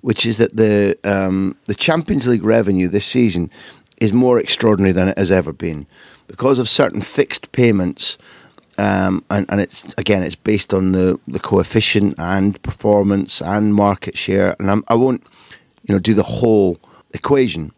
which 0.00 0.26
is 0.26 0.38
that 0.38 0.56
the, 0.56 0.98
um, 1.04 1.56
the 1.66 1.74
Champions 1.76 2.26
League 2.26 2.42
revenue 2.42 2.88
this 2.88 3.06
season 3.06 3.48
is 3.98 4.12
more 4.12 4.40
extraordinary 4.40 4.92
than 4.92 5.06
it 5.06 5.18
has 5.18 5.30
ever 5.30 5.52
been 5.52 5.86
because 6.30 6.58
of 6.58 6.68
certain 6.68 7.00
fixed 7.00 7.50
payments. 7.52 8.16
Um, 8.78 9.24
and, 9.30 9.46
and 9.50 9.60
it's 9.60 9.84
again, 9.98 10.22
it's 10.22 10.36
based 10.36 10.72
on 10.72 10.92
the, 10.92 11.18
the 11.26 11.40
coefficient 11.40 12.14
and 12.18 12.60
performance 12.62 13.42
and 13.42 13.74
market 13.74 14.16
share. 14.16 14.56
And 14.58 14.70
I'm, 14.70 14.84
I 14.88 14.94
will 14.94 15.12
not 15.12 15.22
you 15.82 15.94
know, 15.94 15.98
do 15.98 16.14
the 16.14 16.22
whole 16.22 16.78
equation. 17.12 17.72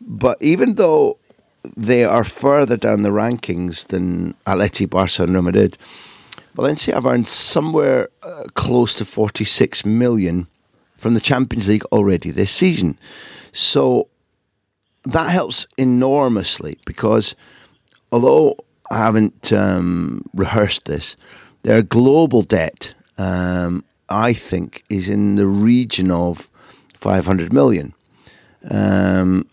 But 0.00 0.36
even 0.42 0.74
though 0.74 1.18
they 1.76 2.04
are 2.04 2.24
further 2.24 2.76
down 2.76 3.02
the 3.02 3.10
rankings 3.10 3.86
than 3.88 4.34
Atleti, 4.46 4.88
Barca, 4.88 5.22
and 5.22 5.32
Real 5.32 5.42
Madrid, 5.42 5.78
Valencia 6.54 6.94
have 6.94 7.06
earned 7.06 7.28
somewhere 7.28 8.08
uh, 8.22 8.44
close 8.54 8.94
to 8.94 9.04
46 9.04 9.86
million 9.86 10.46
from 10.96 11.14
the 11.14 11.20
Champions 11.20 11.68
League 11.68 11.84
already 11.92 12.30
this 12.30 12.50
season. 12.50 12.98
So 13.52 14.08
that 15.04 15.30
helps 15.30 15.66
enormously 15.76 16.78
because 16.84 17.34
although 18.16 18.56
I 18.90 18.96
haven't 18.96 19.52
um, 19.52 20.22
rehearsed 20.32 20.86
this, 20.86 21.16
their 21.64 21.82
global 21.82 22.40
debt, 22.40 22.94
um, 23.18 23.84
I 24.08 24.32
think, 24.32 24.84
is 24.88 25.10
in 25.10 25.36
the 25.36 25.46
region 25.46 26.10
of 26.10 26.48
500 26.94 27.52
million. 27.52 27.92
Um, 28.70 29.50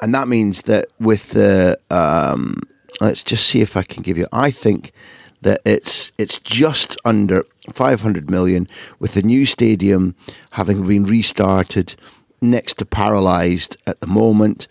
and 0.00 0.14
that 0.14 0.28
means 0.28 0.62
that 0.62 0.86
with 1.00 1.30
the, 1.30 1.78
um, 1.90 2.60
let's 3.00 3.24
just 3.24 3.48
see 3.48 3.60
if 3.60 3.76
I 3.76 3.82
can 3.82 4.04
give 4.04 4.16
you, 4.16 4.28
I 4.32 4.52
think 4.52 4.92
that 5.40 5.60
it's 5.64 6.12
it's 6.18 6.38
just 6.38 6.96
under 7.04 7.44
500 7.72 8.30
million 8.30 8.68
with 9.00 9.14
the 9.14 9.22
new 9.22 9.44
stadium 9.44 10.14
having 10.52 10.84
been 10.84 11.02
restarted 11.02 11.96
next 12.40 12.74
to 12.74 12.84
paralysed 12.84 13.76
at 13.88 14.00
the 14.00 14.06
moment 14.06 14.68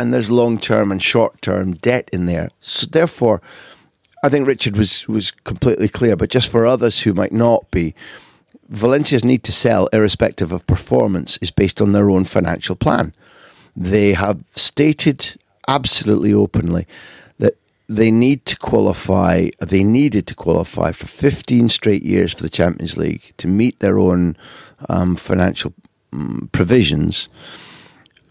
and 0.00 0.12
there's 0.12 0.30
long 0.30 0.58
term 0.58 0.90
and 0.90 1.02
short 1.02 1.40
term 1.42 1.74
debt 1.74 2.08
in 2.12 2.26
there. 2.26 2.50
So 2.60 2.86
therefore, 2.86 3.40
I 4.24 4.28
think 4.28 4.46
Richard 4.46 4.76
was 4.76 5.06
was 5.06 5.30
completely 5.30 5.88
clear. 5.88 6.16
But 6.16 6.30
just 6.30 6.48
for 6.48 6.66
others 6.66 7.00
who 7.00 7.14
might 7.14 7.32
not 7.32 7.70
be, 7.70 7.94
Valencia's 8.68 9.24
need 9.24 9.44
to 9.44 9.52
sell, 9.52 9.88
irrespective 9.92 10.52
of 10.52 10.66
performance, 10.66 11.38
is 11.42 11.50
based 11.50 11.80
on 11.80 11.92
their 11.92 12.10
own 12.10 12.24
financial 12.24 12.76
plan. 12.76 13.12
They 13.76 14.14
have 14.14 14.42
stated 14.56 15.36
absolutely 15.68 16.32
openly 16.32 16.86
that 17.38 17.56
they 17.88 18.10
need 18.10 18.46
to 18.46 18.56
qualify. 18.56 19.50
They 19.60 19.84
needed 19.84 20.26
to 20.28 20.34
qualify 20.34 20.92
for 20.92 21.06
15 21.06 21.68
straight 21.68 22.02
years 22.02 22.32
for 22.32 22.42
the 22.42 22.50
Champions 22.50 22.96
League 22.96 23.32
to 23.36 23.46
meet 23.46 23.78
their 23.80 23.98
own 23.98 24.36
um, 24.88 25.14
financial 25.16 25.72
um, 26.12 26.48
provisions 26.52 27.28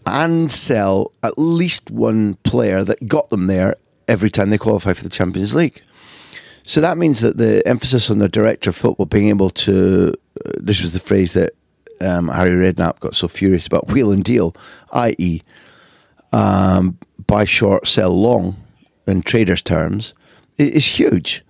and 0.06 0.50
sell 0.50 1.12
at 1.22 1.38
least 1.38 1.90
one 1.90 2.34
player 2.42 2.82
that 2.84 3.06
got 3.06 3.30
them 3.30 3.46
there 3.46 3.76
every 4.08 4.30
time 4.30 4.50
they 4.50 4.58
qualify 4.58 4.92
for 4.92 5.02
the 5.02 5.10
Champions 5.10 5.54
League. 5.54 5.82
So 6.64 6.80
that 6.80 6.98
means 6.98 7.20
that 7.20 7.36
the 7.36 7.66
emphasis 7.66 8.10
on 8.10 8.18
the 8.18 8.28
director 8.28 8.70
of 8.70 8.76
football 8.76 9.06
being 9.06 9.28
able 9.28 9.50
to, 9.50 10.14
uh, 10.44 10.52
this 10.56 10.80
was 10.80 10.92
the 10.92 11.00
phrase 11.00 11.32
that 11.32 11.52
um, 12.00 12.28
Harry 12.28 12.50
Redknapp 12.50 13.00
got 13.00 13.14
so 13.14 13.28
furious 13.28 13.66
about, 13.66 13.88
wheel 13.92 14.12
and 14.12 14.24
deal, 14.24 14.54
i.e., 14.92 15.42
um, 16.32 16.98
buy 17.26 17.44
short, 17.44 17.86
sell 17.86 18.10
long 18.10 18.56
in 19.06 19.22
traders' 19.22 19.62
terms, 19.62 20.14
is 20.58 20.86
huge. 20.86 21.44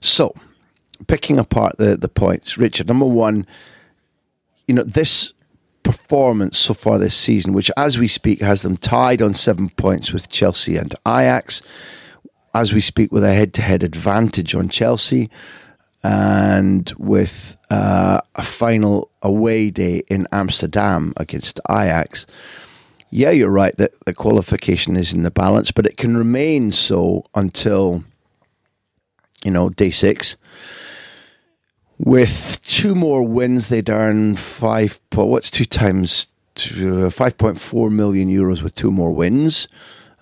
So, 0.00 0.34
picking 1.06 1.38
apart 1.38 1.78
the, 1.78 1.96
the 1.96 2.08
points, 2.08 2.58
Richard, 2.58 2.88
number 2.88 3.06
one, 3.06 3.46
you 4.66 4.74
know, 4.74 4.82
this 4.82 5.32
performance 5.88 6.58
so 6.58 6.74
far 6.74 6.98
this 6.98 7.16
season, 7.16 7.54
which 7.54 7.70
as 7.78 7.96
we 7.96 8.06
speak 8.06 8.42
has 8.42 8.60
them 8.60 8.76
tied 8.76 9.22
on 9.22 9.32
seven 9.32 9.70
points 9.70 10.12
with 10.12 10.28
Chelsea 10.28 10.76
and 10.76 10.94
Ajax, 11.06 11.62
as 12.54 12.74
we 12.74 12.80
speak 12.82 13.10
with 13.10 13.24
a 13.24 13.32
head 13.32 13.54
to 13.54 13.62
head 13.62 13.82
advantage 13.82 14.54
on 14.54 14.68
Chelsea, 14.68 15.30
and 16.04 16.92
with 16.98 17.56
uh, 17.70 18.20
a 18.34 18.42
final 18.42 19.10
away 19.22 19.70
day 19.70 20.02
in 20.08 20.26
Amsterdam 20.30 21.14
against 21.16 21.58
Ajax. 21.70 22.26
Yeah, 23.08 23.30
you're 23.30 23.48
right 23.48 23.74
that 23.78 23.92
the 24.04 24.12
qualification 24.12 24.94
is 24.94 25.14
in 25.14 25.22
the 25.22 25.30
balance, 25.30 25.70
but 25.70 25.86
it 25.86 25.96
can 25.96 26.18
remain 26.18 26.70
so 26.70 27.24
until 27.34 28.04
you 29.42 29.50
know 29.50 29.70
day 29.70 29.90
six. 29.90 30.36
With 31.98 32.60
two 32.64 32.94
more 32.94 33.22
wins, 33.22 33.68
they'd 33.68 33.90
earn 33.90 34.36
five. 34.36 35.00
What's 35.12 35.50
two 35.50 35.64
times 35.64 36.28
uh, 36.80 37.10
five 37.10 37.36
point 37.36 37.60
four 37.60 37.90
million 37.90 38.28
euros 38.28 38.62
with 38.62 38.74
two 38.74 38.90
more 38.90 39.12
wins? 39.12 39.68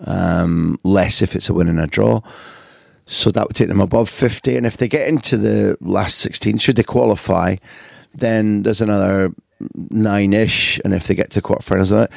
Um, 0.05 0.79
less 0.83 1.21
if 1.21 1.35
it's 1.35 1.49
a 1.49 1.53
win 1.53 1.67
and 1.67 1.79
a 1.79 1.87
draw. 1.87 2.21
So 3.07 3.31
that 3.31 3.47
would 3.47 3.55
take 3.55 3.69
them 3.69 3.79
above 3.79 4.09
50. 4.09 4.57
And 4.57 4.65
if 4.65 4.77
they 4.77 4.89
get 4.89 5.07
into 5.07 5.37
the 5.37 5.77
last 5.79 6.17
16, 6.19 6.57
should 6.57 6.75
they 6.75 6.83
qualify, 6.83 7.55
then 8.13 8.63
there's 8.63 8.81
another 8.81 9.33
nine 9.89 10.33
ish. 10.33 10.79
And 10.83 10.93
if 10.93 11.07
they 11.07 11.15
get 11.15 11.31
to 11.31 11.41
quarterfinals, 11.41 11.95
uh, 11.95 12.07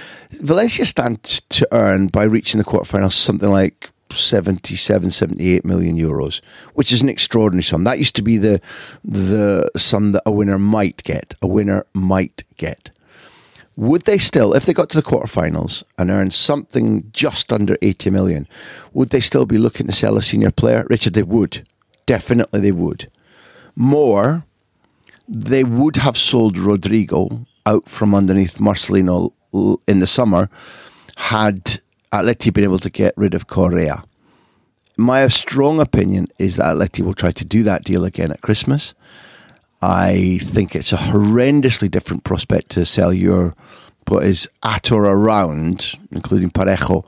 Valencia 0.42 0.84
stand 0.84 1.22
to 1.22 1.68
earn 1.72 2.08
by 2.08 2.24
reaching 2.24 2.58
the 2.58 2.64
quarterfinals 2.64 3.12
something 3.12 3.48
like 3.48 3.90
77, 4.12 5.10
78 5.10 5.64
million 5.64 5.98
euros, 5.98 6.40
which 6.74 6.92
is 6.92 7.02
an 7.02 7.08
extraordinary 7.08 7.62
sum. 7.62 7.84
That 7.84 7.98
used 7.98 8.16
to 8.16 8.22
be 8.22 8.38
the 8.38 8.60
the 9.04 9.70
sum 9.76 10.12
that 10.12 10.22
a 10.26 10.30
winner 10.30 10.58
might 10.58 11.02
get. 11.02 11.34
A 11.42 11.46
winner 11.46 11.86
might 11.94 12.44
get. 12.56 12.90
Would 13.76 14.02
they 14.02 14.18
still, 14.18 14.52
if 14.52 14.66
they 14.66 14.74
got 14.74 14.90
to 14.90 15.00
the 15.00 15.08
quarterfinals 15.08 15.84
and 15.96 16.10
earned 16.10 16.34
something 16.34 17.08
just 17.12 17.50
under 17.50 17.78
80 17.80 18.10
million, 18.10 18.48
would 18.92 19.08
they 19.08 19.20
still 19.20 19.46
be 19.46 19.56
looking 19.56 19.86
to 19.86 19.92
sell 19.92 20.18
a 20.18 20.22
senior 20.22 20.50
player? 20.50 20.86
Richard, 20.90 21.14
they 21.14 21.22
would. 21.22 21.66
Definitely 22.04 22.60
they 22.60 22.72
would. 22.72 23.10
More, 23.74 24.44
they 25.26 25.64
would 25.64 25.96
have 25.96 26.18
sold 26.18 26.58
Rodrigo 26.58 27.46
out 27.64 27.88
from 27.88 28.14
underneath 28.14 28.58
Marcelino 28.58 29.32
in 29.86 30.00
the 30.00 30.06
summer 30.06 30.50
had 31.16 31.80
Atleti 32.12 32.52
been 32.52 32.64
able 32.64 32.78
to 32.78 32.90
get 32.90 33.14
rid 33.16 33.34
of 33.34 33.46
Correa. 33.46 34.02
My 34.96 35.26
strong 35.28 35.80
opinion 35.80 36.28
is 36.38 36.56
that 36.56 36.74
Atleti 36.76 37.04
will 37.04 37.14
try 37.14 37.30
to 37.30 37.44
do 37.44 37.62
that 37.62 37.84
deal 37.84 38.04
again 38.04 38.32
at 38.32 38.42
Christmas. 38.42 38.94
I 39.80 40.38
think 40.42 40.74
it's 40.74 40.92
a 40.92 40.96
horrendously 40.96 41.90
different 41.90 42.24
prospect 42.24 42.70
to 42.70 42.84
sell 42.84 43.12
your 43.12 43.54
what 44.08 44.24
is 44.24 44.48
at 44.64 44.90
or 44.90 45.04
around, 45.04 45.92
including 46.10 46.50
Parejo, 46.50 47.04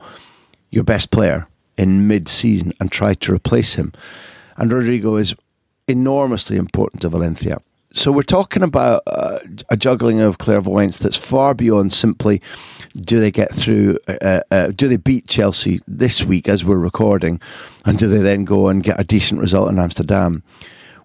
your 0.69 0.85
best 0.85 1.11
player 1.11 1.47
in 1.75 2.07
mid-season 2.07 2.71
and 2.79 2.89
try 2.89 3.13
to 3.13 3.33
replace 3.33 3.75
him. 3.75 3.91
And 4.55 4.71
Rodrigo 4.71 5.17
is 5.17 5.35
enormously 5.87 6.55
important 6.55 7.01
to 7.01 7.09
Valencia. 7.09 7.61
So 7.95 8.11
we're 8.11 8.23
talking 8.23 8.63
about 8.63 9.03
uh, 9.05 9.37
a 9.69 9.77
juggling 9.77 10.19
of 10.19 10.39
clairvoyance 10.39 10.97
that's 10.97 11.15
far 11.15 11.53
beyond 11.53 11.93
simply 11.93 12.41
do 12.99 13.19
they 13.19 13.29
get 13.29 13.53
through, 13.53 13.99
uh, 14.07 14.41
uh, 14.49 14.67
do 14.69 14.87
they 14.87 14.97
beat 14.97 15.27
Chelsea 15.27 15.79
this 15.87 16.23
week 16.23 16.49
as 16.49 16.65
we're 16.65 16.77
recording, 16.77 17.39
and 17.85 17.99
do 17.99 18.07
they 18.07 18.17
then 18.17 18.45
go 18.45 18.67
and 18.67 18.83
get 18.83 18.99
a 18.99 19.03
decent 19.03 19.39
result 19.39 19.69
in 19.69 19.77
Amsterdam? 19.77 20.41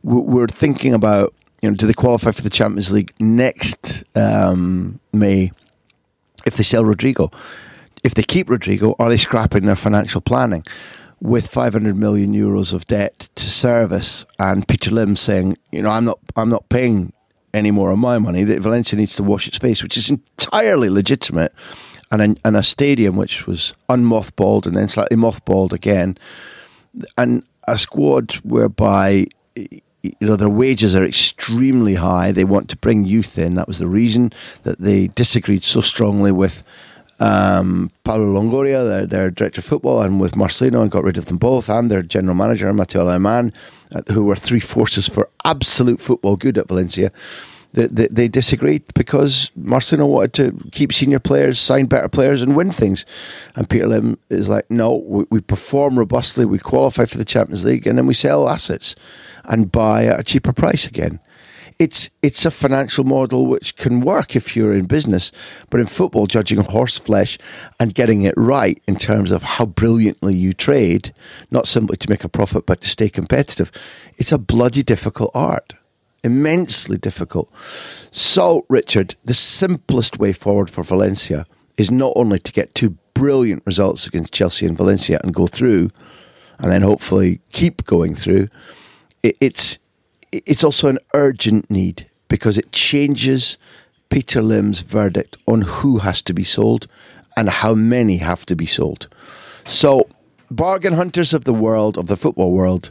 We're 0.02 0.46
thinking 0.46 0.94
about 0.94 1.34
you 1.60 1.68
know, 1.68 1.76
do 1.76 1.86
they 1.86 1.92
qualify 1.92 2.30
for 2.30 2.42
the 2.42 2.50
Champions 2.50 2.90
League 2.90 3.12
next 3.20 4.04
um, 4.16 4.98
May 5.12 5.52
if 6.46 6.56
they 6.56 6.62
sell 6.62 6.84
Rodrigo? 6.84 7.30
If 8.02 8.14
they 8.14 8.22
keep 8.22 8.48
Rodrigo, 8.48 8.94
are 8.98 9.10
they 9.10 9.16
scrapping 9.18 9.64
their 9.64 9.76
financial 9.76 10.20
planning? 10.20 10.64
With 11.20 11.48
500 11.48 11.96
million 11.96 12.32
euros 12.32 12.72
of 12.72 12.84
debt 12.84 13.28
to 13.34 13.50
service, 13.50 14.24
and 14.38 14.66
Peter 14.68 14.90
Lim 14.92 15.16
saying, 15.16 15.56
you 15.72 15.82
know, 15.82 15.90
I'm 15.90 16.04
not, 16.04 16.20
I'm 16.36 16.48
not 16.48 16.68
paying 16.68 17.12
any 17.52 17.70
more 17.70 17.90
of 17.90 17.98
my 17.98 18.18
money. 18.18 18.44
That 18.44 18.60
Valencia 18.60 18.96
needs 18.96 19.14
to 19.16 19.22
wash 19.22 19.48
its 19.48 19.58
face, 19.58 19.82
which 19.82 19.96
is 19.96 20.10
entirely 20.10 20.88
legitimate, 20.88 21.52
and 22.10 22.22
a, 22.22 22.36
and 22.46 22.56
a 22.56 22.62
stadium 22.62 23.16
which 23.16 23.46
was 23.46 23.74
unmothballed 23.88 24.66
and 24.66 24.76
then 24.76 24.88
slightly 24.88 25.16
mothballed 25.16 25.72
again, 25.72 26.16
and 27.16 27.44
a 27.66 27.76
squad 27.76 28.34
whereby 28.36 29.26
you 29.54 30.12
know 30.20 30.36
their 30.36 30.48
wages 30.48 30.94
are 30.94 31.04
extremely 31.04 31.94
high. 31.94 32.32
They 32.32 32.44
want 32.44 32.68
to 32.70 32.76
bring 32.76 33.04
youth 33.04 33.38
in. 33.38 33.54
That 33.54 33.68
was 33.68 33.78
the 33.78 33.86
reason 33.86 34.32
that 34.62 34.78
they 34.78 35.08
disagreed 35.08 35.62
so 35.62 35.80
strongly 35.80 36.32
with 36.32 36.62
um, 37.20 37.90
Pablo 38.04 38.40
Longoria, 38.40 38.86
their, 38.86 39.06
their 39.06 39.30
director 39.30 39.60
of 39.60 39.64
football, 39.64 40.02
and 40.02 40.20
with 40.20 40.32
Marcelino, 40.32 40.82
and 40.82 40.90
got 40.90 41.04
rid 41.04 41.18
of 41.18 41.26
them 41.26 41.38
both, 41.38 41.68
and 41.68 41.90
their 41.90 42.02
general 42.02 42.34
manager 42.34 42.72
Mateu 42.72 43.00
Alemany, 43.00 43.52
uh, 43.94 44.02
who 44.12 44.24
were 44.24 44.36
three 44.36 44.60
forces 44.60 45.08
for 45.08 45.28
absolute 45.44 46.00
football 46.00 46.36
good 46.36 46.58
at 46.58 46.68
Valencia. 46.68 47.10
They, 47.72 47.86
they, 47.86 48.08
they, 48.08 48.28
disagreed 48.28 48.82
because 48.94 49.50
Marcelino 49.58 50.08
wanted 50.08 50.32
to 50.34 50.70
keep 50.70 50.90
senior 50.90 51.18
players, 51.18 51.58
sign 51.58 51.84
better 51.84 52.08
players, 52.08 52.40
and 52.40 52.56
win 52.56 52.70
things. 52.70 53.04
And 53.56 53.68
Peter 53.68 53.86
Lim 53.86 54.18
is 54.30 54.48
like, 54.48 54.70
no, 54.70 54.96
we, 54.96 55.26
we 55.30 55.40
perform 55.42 55.98
robustly, 55.98 56.46
we 56.46 56.58
qualify 56.58 57.04
for 57.04 57.18
the 57.18 57.26
Champions 57.26 57.64
League, 57.64 57.86
and 57.86 57.98
then 57.98 58.06
we 58.06 58.14
sell 58.14 58.48
assets 58.48 58.96
and 59.44 59.70
buy 59.70 60.06
at 60.06 60.20
a 60.20 60.24
cheaper 60.24 60.52
price 60.52 60.86
again. 60.86 61.20
It's 61.78 62.10
it's 62.22 62.44
a 62.44 62.50
financial 62.50 63.04
model 63.04 63.46
which 63.46 63.76
can 63.76 64.00
work 64.00 64.34
if 64.34 64.56
you're 64.56 64.74
in 64.74 64.86
business, 64.86 65.30
but 65.70 65.80
in 65.80 65.86
football, 65.86 66.26
judging 66.26 66.58
horse 66.58 66.98
flesh 66.98 67.38
and 67.78 67.94
getting 67.94 68.22
it 68.22 68.34
right 68.36 68.82
in 68.88 68.96
terms 68.96 69.30
of 69.30 69.42
how 69.44 69.66
brilliantly 69.66 70.34
you 70.34 70.52
trade, 70.52 71.14
not 71.50 71.68
simply 71.68 71.96
to 71.98 72.10
make 72.10 72.24
a 72.24 72.28
profit 72.28 72.66
but 72.66 72.80
to 72.80 72.88
stay 72.88 73.08
competitive, 73.08 73.70
it's 74.16 74.32
a 74.32 74.38
bloody 74.38 74.82
difficult 74.82 75.30
art 75.34 75.74
immensely 76.24 76.98
difficult. 76.98 77.50
So, 78.10 78.66
Richard, 78.68 79.14
the 79.24 79.34
simplest 79.34 80.18
way 80.18 80.32
forward 80.32 80.70
for 80.70 80.82
Valencia 80.82 81.46
is 81.76 81.90
not 81.90 82.12
only 82.16 82.38
to 82.40 82.52
get 82.52 82.74
two 82.74 82.96
brilliant 83.14 83.62
results 83.66 84.06
against 84.06 84.32
Chelsea 84.32 84.66
and 84.66 84.76
Valencia 84.76 85.20
and 85.22 85.34
go 85.34 85.46
through, 85.46 85.90
and 86.58 86.70
then 86.70 86.82
hopefully 86.82 87.40
keep 87.52 87.84
going 87.84 88.14
through, 88.14 88.48
it's 89.22 89.78
it's 90.32 90.64
also 90.64 90.88
an 90.88 90.98
urgent 91.14 91.70
need 91.70 92.08
because 92.28 92.58
it 92.58 92.72
changes 92.72 93.58
Peter 94.10 94.42
Lim's 94.42 94.80
verdict 94.80 95.36
on 95.46 95.62
who 95.62 95.98
has 95.98 96.22
to 96.22 96.34
be 96.34 96.44
sold 96.44 96.86
and 97.36 97.48
how 97.48 97.74
many 97.74 98.18
have 98.18 98.44
to 98.46 98.56
be 98.56 98.66
sold. 98.66 99.08
So, 99.66 100.08
bargain 100.50 100.94
hunters 100.94 101.32
of 101.34 101.44
the 101.44 101.52
world, 101.52 101.98
of 101.98 102.06
the 102.06 102.16
football 102.16 102.52
world, 102.52 102.90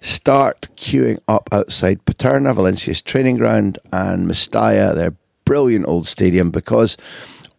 start 0.00 0.68
queuing 0.76 1.18
up 1.28 1.48
outside 1.52 2.04
Paterna, 2.04 2.54
Valencia's 2.54 3.02
training 3.02 3.36
ground, 3.36 3.78
and 3.92 4.26
Mestalla, 4.26 4.94
their 4.94 5.14
brilliant 5.44 5.86
old 5.86 6.06
stadium, 6.06 6.50
because 6.50 6.96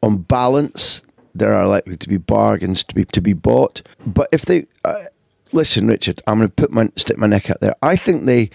on 0.03 0.17
balance, 0.17 1.01
there 1.33 1.53
are 1.53 1.67
likely 1.67 1.97
to 1.97 2.09
be 2.09 2.17
bargains 2.17 2.83
to 2.83 2.95
be 2.95 3.05
to 3.05 3.21
be 3.21 3.33
bought. 3.33 3.81
But 4.05 4.29
if 4.31 4.45
they 4.45 4.67
uh, 4.85 5.05
listen, 5.51 5.87
Richard, 5.87 6.21
I'm 6.27 6.37
going 6.37 6.49
to 6.49 6.53
put 6.53 6.71
my 6.71 6.89
stick 6.95 7.17
my 7.17 7.27
neck 7.27 7.49
out 7.49 7.59
there. 7.61 7.75
I 7.81 7.95
think 7.95 8.25
they, 8.25 8.49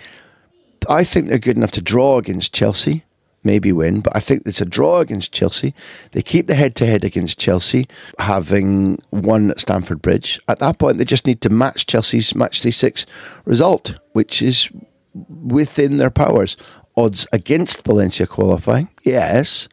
I 0.88 1.04
think 1.04 1.28
they're 1.28 1.38
good 1.38 1.56
enough 1.56 1.72
to 1.72 1.82
draw 1.82 2.18
against 2.18 2.52
Chelsea, 2.52 3.04
maybe 3.42 3.72
win. 3.72 4.00
But 4.00 4.16
I 4.16 4.20
think 4.20 4.42
it's 4.46 4.60
a 4.60 4.64
draw 4.64 5.00
against 5.00 5.32
Chelsea. 5.32 5.74
They 6.12 6.22
keep 6.22 6.46
the 6.46 6.54
head 6.54 6.74
to 6.76 6.86
head 6.86 7.04
against 7.04 7.38
Chelsea, 7.38 7.86
having 8.18 8.98
won 9.10 9.50
at 9.50 9.60
Stamford 9.60 10.02
Bridge. 10.02 10.40
At 10.48 10.58
that 10.60 10.78
point, 10.78 10.98
they 10.98 11.04
just 11.04 11.26
need 11.26 11.40
to 11.42 11.50
match 11.50 11.86
Chelsea's 11.86 12.34
match 12.34 12.60
day 12.60 12.70
six 12.70 13.06
result, 13.44 13.98
which 14.12 14.42
is 14.42 14.70
within 15.14 15.96
their 15.98 16.10
powers. 16.10 16.56
Odds 16.96 17.26
against 17.32 17.84
Valencia 17.84 18.26
qualifying, 18.26 18.88
yes. 19.02 19.68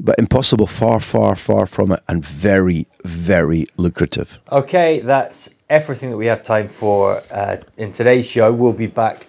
but 0.00 0.18
impossible, 0.18 0.66
far, 0.66 1.00
far, 1.00 1.36
far 1.36 1.66
from 1.66 1.92
it, 1.92 2.00
and 2.08 2.24
very, 2.24 2.86
very 3.04 3.66
lucrative. 3.76 4.40
Okay, 4.50 5.00
that's 5.00 5.50
everything 5.68 6.10
that 6.10 6.16
we 6.16 6.26
have 6.26 6.42
time 6.42 6.68
for 6.68 7.22
uh, 7.30 7.56
in 7.76 7.92
today's 7.92 8.26
show. 8.26 8.52
We'll 8.52 8.72
be 8.72 8.86
back 8.86 9.26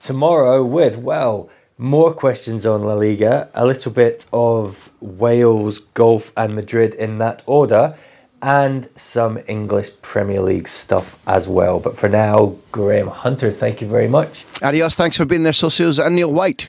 tomorrow 0.00 0.64
with, 0.64 0.96
well, 0.96 1.48
more 1.78 2.12
questions 2.12 2.66
on 2.66 2.82
La 2.82 2.94
Liga, 2.94 3.48
a 3.54 3.64
little 3.64 3.92
bit 3.92 4.26
of 4.32 4.90
Wales, 5.00 5.78
golf, 5.94 6.32
and 6.36 6.54
Madrid 6.54 6.94
in 6.94 7.18
that 7.18 7.42
order, 7.46 7.94
and 8.42 8.88
some 8.96 9.38
English 9.46 9.90
Premier 10.02 10.40
League 10.40 10.68
stuff 10.68 11.18
as 11.26 11.46
well. 11.46 11.78
But 11.78 11.96
for 11.96 12.08
now, 12.08 12.56
Graham 12.72 13.08
Hunter, 13.08 13.52
thank 13.52 13.80
you 13.80 13.86
very 13.86 14.08
much. 14.08 14.44
Adios, 14.62 14.94
thanks 14.94 15.16
for 15.16 15.24
being 15.24 15.42
there, 15.42 15.52
Socios, 15.52 16.04
and 16.04 16.16
Neil 16.16 16.32
White. 16.32 16.68